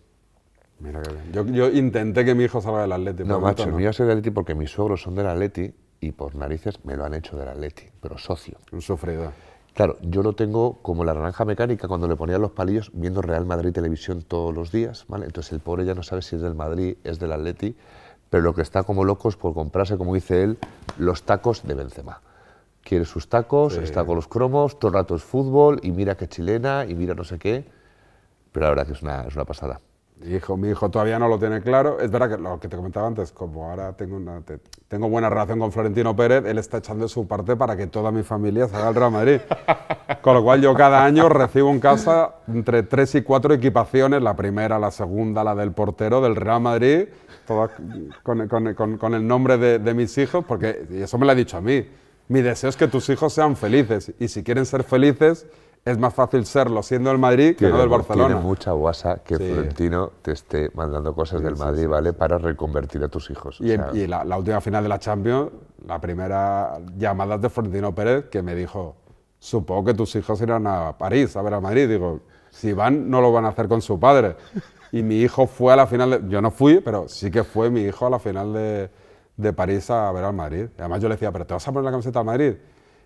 Mira 0.81 1.03
qué 1.03 1.13
bien. 1.13 1.33
Yo, 1.33 1.47
yo 1.47 1.71
intenté 1.71 2.25
que 2.25 2.35
mi 2.35 2.45
hijo 2.45 2.61
salga 2.61 2.83
del 2.83 2.93
Atlético. 2.93 3.29
No, 3.29 3.41
macho, 3.41 3.65
el 3.65 3.73
mío 3.73 3.91
es 3.91 3.99
del 3.99 4.11
Atleti 4.11 4.31
porque 4.31 4.55
mis 4.55 4.71
suegros 4.71 5.03
son 5.03 5.15
del 5.15 5.27
Atleti 5.27 5.73
y 6.01 6.13
por 6.13 6.35
narices 6.35 6.85
me 6.85 6.97
lo 6.97 7.05
han 7.05 7.15
hecho 7.15 7.37
del 7.37 7.49
Atleti, 7.49 7.85
pero 8.01 8.19
socio. 8.19 8.59
Un 8.73 8.83
sufrido. 8.83 9.33
Claro, 9.75 9.97
yo 10.03 10.23
lo 10.23 10.35
tengo 10.35 10.79
como 10.83 11.05
la 11.05 11.15
naranja 11.15 11.45
mecánica 11.45 11.89
cuando 11.89 12.07
le 12.07 12.15
ponían 12.15 12.41
los 12.41 12.53
palillos 12.53 12.93
viendo 12.95 13.23
Real 13.23 13.45
Madrid 13.45 13.73
televisión 13.73 14.23
todos 14.23 14.55
los 14.55 14.71
días, 14.71 15.05
¿vale? 15.09 15.27
Entonces 15.27 15.53
el 15.53 15.61
pobre 15.61 15.85
ya 15.85 15.95
no 15.95 16.05
sabe 16.05 16.23
si 16.23 16.37
es 16.37 16.43
del 16.43 16.55
Madrid, 16.55 16.97
es 17.03 17.19
del 17.19 17.33
Atleti, 17.33 17.75
pero 18.31 18.43
lo 18.45 18.55
que 18.55 18.63
está 18.63 18.85
como 18.85 19.05
loco 19.05 19.29
es 19.29 19.37
por 19.37 19.53
comprarse, 19.53 19.97
como 19.97 20.15
dice 20.15 20.45
él, 20.45 20.59
los 20.97 21.25
tacos 21.25 21.67
de 21.67 21.75
Benzema. 21.75 22.21
Quiere 22.85 23.05
sus 23.07 23.29
tacos, 23.29 23.77
está 23.83 24.05
con 24.05 24.17
los 24.17 24.29
cromos, 24.29 24.79
todo 24.79 24.89
el 24.91 24.95
rato 24.95 25.15
es 25.17 25.23
fútbol 25.25 25.81
y 25.83 25.91
mira 25.91 26.17
que 26.17 26.29
chilena 26.29 26.85
y 26.87 26.95
mira 26.95 27.15
no 27.15 27.25
sé 27.25 27.39
qué, 27.39 27.65
pero 28.53 28.65
la 28.65 28.71
verdad 28.71 28.87
que 28.87 28.93
es 28.93 29.03
una, 29.03 29.23
es 29.23 29.35
una 29.35 29.45
pasada. 29.47 29.81
Mi 30.21 30.35
hijo, 30.37 30.57
mi 30.57 30.69
hijo 30.71 30.89
todavía 30.91 31.19
no 31.19 31.27
lo 31.27 31.39
tiene 31.41 31.61
claro. 31.61 31.99
Es 31.99 32.09
verdad 32.11 32.37
que 32.37 32.41
lo 32.41 32.61
que 32.61 32.69
te 32.69 32.77
comentaba 32.77 33.09
antes, 33.09 33.33
como 33.33 33.69
ahora 33.71 33.95
tengo, 33.95 34.17
una, 34.17 34.41
te- 34.43 34.61
tengo 34.87 35.09
buena 35.09 35.29
relación 35.29 35.59
con 35.59 35.73
Florentino 35.73 36.15
Pérez, 36.15 36.45
él 36.47 36.57
está 36.59 36.79
echando 36.79 37.05
de 37.07 37.09
su 37.09 37.27
parte 37.27 37.57
para 37.57 37.77
que 37.77 37.89
toda 37.89 38.13
mi 38.13 38.23
familia 38.23 38.69
salga 38.69 38.89
al 38.89 38.95
Real 38.95 39.11
Madrid. 39.11 39.41
Con 40.23 40.35
lo 40.35 40.43
cual 40.45 40.61
yo 40.63 40.73
cada 40.75 41.05
año 41.05 41.29
recibo 41.29 41.71
en 41.71 41.81
casa 41.81 42.37
entre 42.49 42.83
tres 42.85 43.15
y 43.17 43.23
cuatro 43.23 43.53
equipaciones, 43.55 44.23
la 44.23 44.37
primera, 44.37 44.79
la 44.79 44.91
segunda, 44.91 45.43
la 45.43 45.55
del 45.55 45.73
portero 45.73 46.21
del 46.21 46.37
Real 46.37 46.61
Madrid, 46.61 47.09
todas 47.47 47.71
con, 48.23 48.47
con- 48.49 48.75
con- 48.75 48.97
con 48.99 49.15
el 49.15 49.27
nombre 49.27 49.59
de, 49.59 49.79
de 49.81 49.95
mis 49.95 50.17
hijos, 50.17 50.45
porque 50.47 50.87
y 50.91 51.03
eso 51.03 51.19
me 51.19 51.27
lo 51.27 51.33
ha 51.33 51.35
dicho 51.35 51.57
a 51.57 51.61
mí. 51.61 51.85
Mi 52.29 52.41
deseo 52.43 52.71
es 52.71 52.77
que 52.77 52.89
tus 52.89 53.09
hijos 53.11 53.33
sean 53.33 53.57
felices 53.57 54.13
y 54.19 54.29
si 54.29 54.43
quieren 54.43 54.65
ser 54.67 54.83
felices 54.85 55.47
es 55.85 55.99
más 55.99 56.15
fácil 56.15 56.47
serlo 56.47 56.83
siendo 56.83 57.11
el 57.11 57.19
Madrid 57.19 57.57
que 57.57 57.69
no 57.69 57.77
del 57.79 57.91
Barcelona. 57.91 58.29
Tiene 58.29 58.41
mucha 58.41 58.73
guasa 58.73 59.17
que 59.23 59.37
Sí. 59.37 59.45
Florentino 59.53 60.11
te 60.23 60.33
esté 60.33 60.71
mandando 60.75 61.15
cosas 61.15 61.43
del 61.43 61.57
Madrid, 61.57 61.87
¿vale? 61.87 62.15
Para 62.15 62.39
reconvertir 62.39 63.03
a 63.05 63.09
tus 63.09 63.29
hijos. 63.29 63.59
Y, 63.61 63.73
en- 63.73 63.83
sea, 63.83 63.91
y 63.95 64.07
la, 64.07 64.25
la 64.25 64.39
última 64.39 64.63
final 64.63 64.83
de 64.83 64.89
la 64.89 64.99
Champions, 64.99 65.51
la 65.87 66.01
primera 66.01 66.79
llamada 66.97 67.37
de 67.37 67.51
Florentino 67.51 67.95
Pérez 67.95 68.25
que 68.31 68.41
me 68.43 68.55
dijo, 68.55 68.97
supongo 69.39 69.85
que 69.85 69.93
tus 69.95 70.15
hijos 70.17 70.41
irán 70.41 70.67
a 70.67 70.97
París 70.97 71.37
a 71.37 71.43
ver 71.43 71.53
a 71.53 71.61
Madrid. 71.61 71.87
Digo, 71.87 72.21
si 72.49 72.73
van, 72.73 73.11
no 73.11 73.21
lo 73.21 73.31
van 73.31 73.45
a 73.45 73.49
hacer 73.49 73.69
con 73.69 73.83
su 73.83 74.01
padre. 74.01 74.37
Y 74.91 75.03
mi 75.03 75.17
hijo 75.21 75.47
fue 75.47 75.75
a 75.75 75.77
la 75.77 75.87
final, 75.87 76.11
de- 76.13 76.23
yo 76.31 76.41
no 76.41 76.51
fui, 76.51 76.81
pero 76.81 77.09
sí 77.09 77.31
que 77.31 77.45
fue 77.45 77.69
mi 77.69 77.83
hijo 77.83 78.07
a 78.07 78.11
la 78.11 78.19
final 78.19 78.55
de, 78.55 78.89
de 79.37 79.53
París 79.53 79.91
a 79.91 80.11
ver 80.13 80.25
al 80.25 80.35
Madrid. 80.35 80.67
Y 80.77 80.81
además 80.81 81.01
yo 81.01 81.09
le 81.09 81.15
decía, 81.17 81.33
¿pero 81.33 81.47
te 81.47 81.55
vas 81.55 81.67
a 81.67 81.73
poner 81.73 81.85
la 81.85 81.91
camiseta 81.91 82.21
al 82.21 82.25
Madrid? 82.27 82.55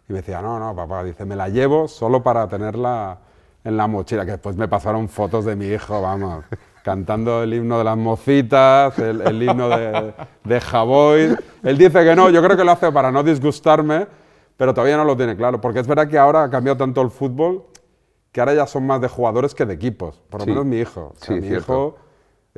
Y 0.09 0.13
me 0.13 0.19
decía, 0.21 0.41
no, 0.43 0.59
no, 0.59 0.75
papá, 0.75 1.05
dice, 1.05 1.25
me 1.25 1.37
la 1.37 1.49
llevo 1.49 1.89
solo 1.89 2.23
para 2.23 2.49
tenerla 2.49 3.19
en 3.65 3.77
la 3.77 3.87
mochila, 3.87 4.25
que 4.25 4.33
después 4.33 4.57
me 4.57 4.69
pasaron 4.69 5.09
fotos 5.09 5.45
de 5.45 5.57
mi 5.57 5.67
hijo, 5.67 6.01
vamos, 6.01 6.45
cantando 6.85 7.43
el 7.43 7.53
himno 7.53 7.77
de 7.79 7.85
las 7.85 7.97
mocitas, 7.99 8.99
el, 8.99 9.21
el 9.21 9.43
himno 9.43 9.69
de, 9.69 10.15
de 10.45 10.61
Javoy. 10.61 11.37
Él 11.63 11.77
dice 11.77 12.05
que 12.05 12.15
no, 12.17 12.31
yo 12.31 12.43
creo 12.43 12.57
que 12.57 12.65
lo 12.65 12.73
hace 12.73 12.91
para 12.93 13.11
no 13.13 13.23
disgustarme, 13.23 14.07
pero 14.57 14.73
todavía 14.73 14.97
no 14.97 15.05
lo 15.05 15.17
tiene 15.17 15.37
claro, 15.37 15.61
porque 15.61 15.81
es 15.81 15.87
verdad 15.87 16.09
que 16.09 16.19
ahora 16.19 16.45
ha 16.45 16.51
cambiado 16.51 16.79
tanto 16.79 17.03
el 17.03 17.11
fútbol 17.11 17.65
que 18.33 18.41
ahora 18.41 18.55
ya 18.55 18.67
son 18.67 18.87
más 18.87 19.01
de 19.01 19.09
jugadores 19.09 19.55
que 19.55 19.67
de 19.67 19.75
equipos, 19.75 20.23
por 20.31 20.41
lo 20.41 20.45
Sí. 20.45 20.51
menos 20.51 20.65
mi 20.67 20.79
hijo. 20.79 21.13
O 21.15 21.17
sea, 21.17 21.35
Sí, 21.37 21.41
mi 21.41 21.49
cierto. 21.49 21.73
hijo, 21.73 21.97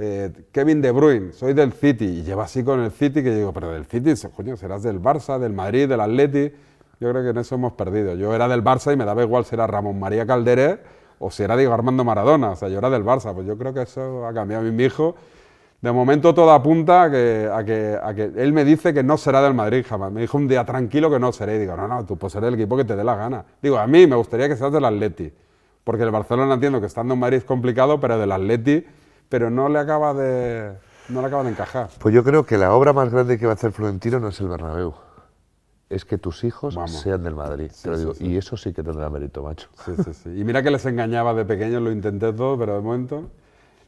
eh, 0.01 0.33
Kevin 0.53 0.81
De 0.81 0.91
Bruyne, 0.91 1.33
soy 1.33 1.53
del 1.53 1.73
City, 1.73 2.07
y 2.07 2.23
lleva 2.23 2.45
así 2.45 2.65
con 2.65 2.81
el 2.81 2.91
City, 2.91 3.23
que 3.23 3.35
digo, 3.35 3.53
pero 3.53 3.71
del 3.71 3.85
City, 3.85 4.15
coño, 4.35 4.57
serás 4.57 4.83
del 4.83 5.01
Barça, 5.01 5.39
del 5.39 5.53
Madrid, 5.53 5.89
del 5.89 6.01
Atleti. 6.01 6.53
Yo 7.01 7.11
creo 7.11 7.23
que 7.23 7.31
en 7.31 7.39
eso 7.39 7.55
hemos 7.55 7.73
perdido. 7.73 8.15
Yo 8.15 8.35
era 8.35 8.47
del 8.47 8.63
Barça 8.63 8.93
y 8.93 8.97
me 8.97 9.05
daba 9.05 9.23
igual 9.23 9.45
si 9.45 9.55
era 9.55 9.67
Ramón 9.67 9.99
María 9.99 10.27
Calderé 10.27 10.81
o 11.19 11.31
si 11.31 11.43
era 11.43 11.57
Diego 11.57 11.73
Armando 11.73 12.05
Maradona. 12.05 12.51
O 12.51 12.57
sea, 12.57 12.69
yo 12.69 12.79
era 12.79 12.91
del 12.91 13.05
Barça. 13.05 13.35
Pues 13.35 13.47
yo 13.47 13.57
creo 13.57 13.73
que 13.73 13.83
eso 13.83 14.27
ha 14.27 14.35
cambiado. 14.35 14.63
Mi 14.65 14.85
hijo, 14.85 15.15
de 15.81 15.93
momento 15.93 16.35
todo 16.35 16.51
apunta 16.51 17.05
a 17.05 17.11
que, 17.11 17.49
a 17.51 17.65
que, 17.65 17.99
a 18.03 18.13
que 18.13 18.31
él 18.37 18.53
me 18.53 18.67
dice 18.67 18.93
que 18.93 19.03
no 19.03 19.17
será 19.17 19.41
del 19.41 19.55
Madrid 19.55 19.85
jamás. 19.89 20.13
Me 20.13 20.21
dijo 20.21 20.37
un 20.37 20.47
día 20.47 20.65
tranquilo 20.67 21.11
que 21.11 21.19
no 21.19 21.33
seré. 21.33 21.57
Y 21.57 21.61
digo, 21.61 21.75
no, 21.75 21.89
no, 21.89 22.05
tú 22.05 22.19
puedes 22.19 22.35
ser 22.35 22.43
del 22.43 22.55
equipo 22.55 22.77
que 22.77 22.85
te 22.85 22.95
dé 22.95 23.03
la 23.03 23.17
gana. 23.17 23.47
Digo, 23.63 23.79
a 23.79 23.87
mí 23.87 24.07
me 24.07 24.17
gustaría 24.17 24.47
que 24.47 24.57
seas 24.57 24.71
del 24.71 24.85
Atleti. 24.85 25.33
Porque 25.85 26.03
el 26.03 26.11
Barcelona 26.11 26.53
entiendo 26.53 26.81
que 26.81 26.87
estando 26.87 27.15
en 27.15 27.21
Madrid 27.21 27.39
es 27.39 27.45
complicado, 27.45 27.99
pero 27.99 28.19
del 28.19 28.31
Atleti, 28.31 28.85
pero 29.31 29.49
no 29.49 29.71
le 29.71 29.79
acaba 29.79 30.12
de, 30.12 30.73
no 31.09 31.23
le 31.23 31.27
acaba 31.29 31.43
de 31.45 31.51
encajar. 31.51 31.88
Pues 31.99 32.14
yo 32.14 32.23
creo 32.23 32.45
que 32.45 32.59
la 32.59 32.75
obra 32.75 32.93
más 32.93 33.11
grande 33.11 33.38
que 33.38 33.47
va 33.47 33.53
a 33.53 33.55
hacer 33.55 33.73
Florentino 33.73 34.21
no 34.21 34.29
es 34.29 34.38
el 34.40 34.49
Bernabéu. 34.49 34.93
Es 35.88 36.05
que 36.05 36.19
tus 36.19 36.45
hijos 36.45 36.75
Vamos. 36.77 37.01
sean 37.01 37.23
del 37.25 37.35
Madrid. 37.35 37.71
te 37.83 37.88
lo 37.90 37.95
sí, 37.97 38.01
digo. 38.01 38.14
sí. 38.14 38.27
Y 38.27 38.37
eso 38.37 38.57
sí 38.57 38.73
que 38.73 38.83
tendrá 38.83 39.09
mérito, 39.09 39.43
macho. 39.43 39.69
Sí, 39.85 39.93
sí, 40.05 40.12
sí. 40.12 40.31
Y 40.40 40.45
mira 40.45 40.62
que 40.62 40.71
les 40.71 40.85
engañaba 40.85 41.33
de 41.35 41.45
pequeños, 41.45 41.81
lo 41.83 41.90
intenté 41.90 42.33
todo, 42.33 42.59
pero 42.59 42.75
de 42.75 42.81
momento... 42.83 43.31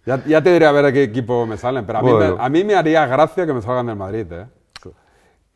Ya, 0.04 0.24
ya 0.24 0.42
te 0.42 0.52
diré 0.52 0.66
a 0.66 0.72
ver 0.72 0.84
a 0.86 0.92
qué 0.92 1.04
equipo 1.04 1.46
me 1.46 1.56
salen, 1.56 1.86
pero 1.86 2.00
a 2.00 2.02
mí, 2.02 2.10
Bueno. 2.10 2.36
me, 2.36 2.42
a 2.44 2.48
mí 2.48 2.64
me 2.64 2.74
haría 2.74 3.06
gracia 3.06 3.46
que 3.46 3.52
me 3.52 3.62
salgan 3.62 3.86
del 3.86 3.94
Madrid, 3.96 4.26
¿eh? 4.32 4.46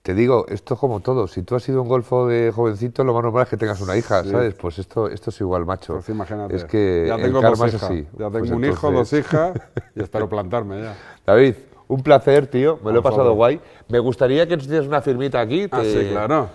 Te 0.06 0.14
digo, 0.14 0.46
esto 0.48 0.74
es 0.74 0.78
como 0.80 1.00
todo. 1.00 1.26
Si 1.26 1.42
tú 1.42 1.56
has 1.56 1.64
sido 1.64 1.82
un 1.82 1.88
golfo 1.88 2.28
de 2.28 2.52
jovencito, 2.54 3.02
lo 3.02 3.12
más 3.12 3.24
normal 3.24 3.42
es 3.42 3.48
que 3.48 3.56
tengas 3.56 3.80
una 3.80 3.96
hija, 3.96 4.22
Sí. 4.22 4.30
¿sabes? 4.30 4.54
Pues 4.54 4.78
esto, 4.78 5.08
esto 5.08 5.30
es 5.30 5.40
igual, 5.40 5.66
macho. 5.66 5.94
Pues 5.94 6.08
imagínate. 6.10 6.54
Es 6.54 6.64
que 6.64 7.06
ya 7.08 7.16
el 7.16 7.22
tengo 7.22 7.40
karma 7.40 7.56
dos 7.64 7.74
es 7.74 7.82
así. 7.82 8.06
Ya 8.12 8.26
tengo 8.26 8.38
Pues 8.38 8.50
un 8.52 8.64
hijo, 8.66 8.92
dos 8.92 9.12
hijas 9.12 9.52
y 9.96 10.02
espero 10.04 10.28
plantarme 10.28 10.80
ya. 10.80 10.96
David, 11.26 11.56
un 11.88 12.04
placer, 12.04 12.46
tío. 12.46 12.78
Me 12.84 12.92
lo 12.92 13.00
he 13.00 13.02
pasado 13.02 13.34
guay. 13.34 13.60
Me 13.88 13.98
gustaría 13.98 14.46
que 14.46 14.56
nos 14.56 14.66
hicieras 14.66 14.86
una 14.86 15.02
firmita 15.02 15.40
aquí. 15.40 15.66
Ah, 15.72 15.80
te- 15.82 16.04
sí, 16.04 16.08
claro. 16.12 16.50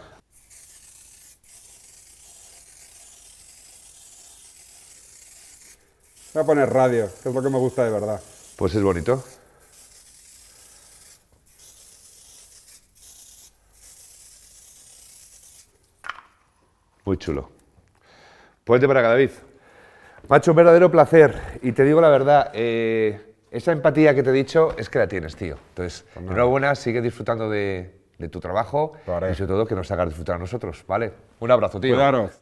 Voy 6.34 6.44
a 6.44 6.46
poner 6.46 6.70
radio, 6.72 7.10
que 7.22 7.30
es 7.30 7.36
lo 7.36 7.42
que 7.42 7.50
me 7.50 7.58
gusta 7.58 7.84
de 7.84 7.92
verdad. 7.92 8.22
Pues 8.56 8.74
es 8.76 8.82
bonito. 8.84 9.22
Muy 17.06 17.18
chulo. 17.18 17.50
Ponte 18.64 18.88
para 18.88 19.02
David. 19.02 19.32
Macho, 20.28 20.52
un 20.52 20.58
verdadero 20.58 20.92
placer. 20.92 21.36
Y 21.62 21.72
te 21.72 21.84
digo 21.84 22.00
la 22.00 22.10
verdad, 22.10 22.52
eh, 22.54 23.36
esa 23.50 23.72
empatía 23.72 24.14
que 24.16 24.24
te 24.24 24.30
he 24.30 24.34
dicho 24.34 24.76
es 24.78 24.90
que 24.90 25.00
la 25.00 25.08
tienes, 25.08 25.36
tío. 25.36 25.58
Entonces, 25.70 26.06
enhorabuena, 26.16 26.76
sigue 26.76 27.02
disfrutando 27.02 27.50
de, 27.50 28.02
de 28.18 28.30
tu 28.30 28.40
trabajo 28.40 28.94
y 29.32 29.36
sobre 29.36 29.48
todo 29.48 29.66
que 29.66 29.76
nos 29.76 29.92
hagas 29.92 30.08
disfrutar 30.08 30.36
a 30.36 30.40
nosotros, 30.40 30.86
¿vale? 30.88 31.12
Un 31.40 31.52
abrazo, 31.52 31.80
tío. 31.80 31.96
Cuidaros. 31.96 32.41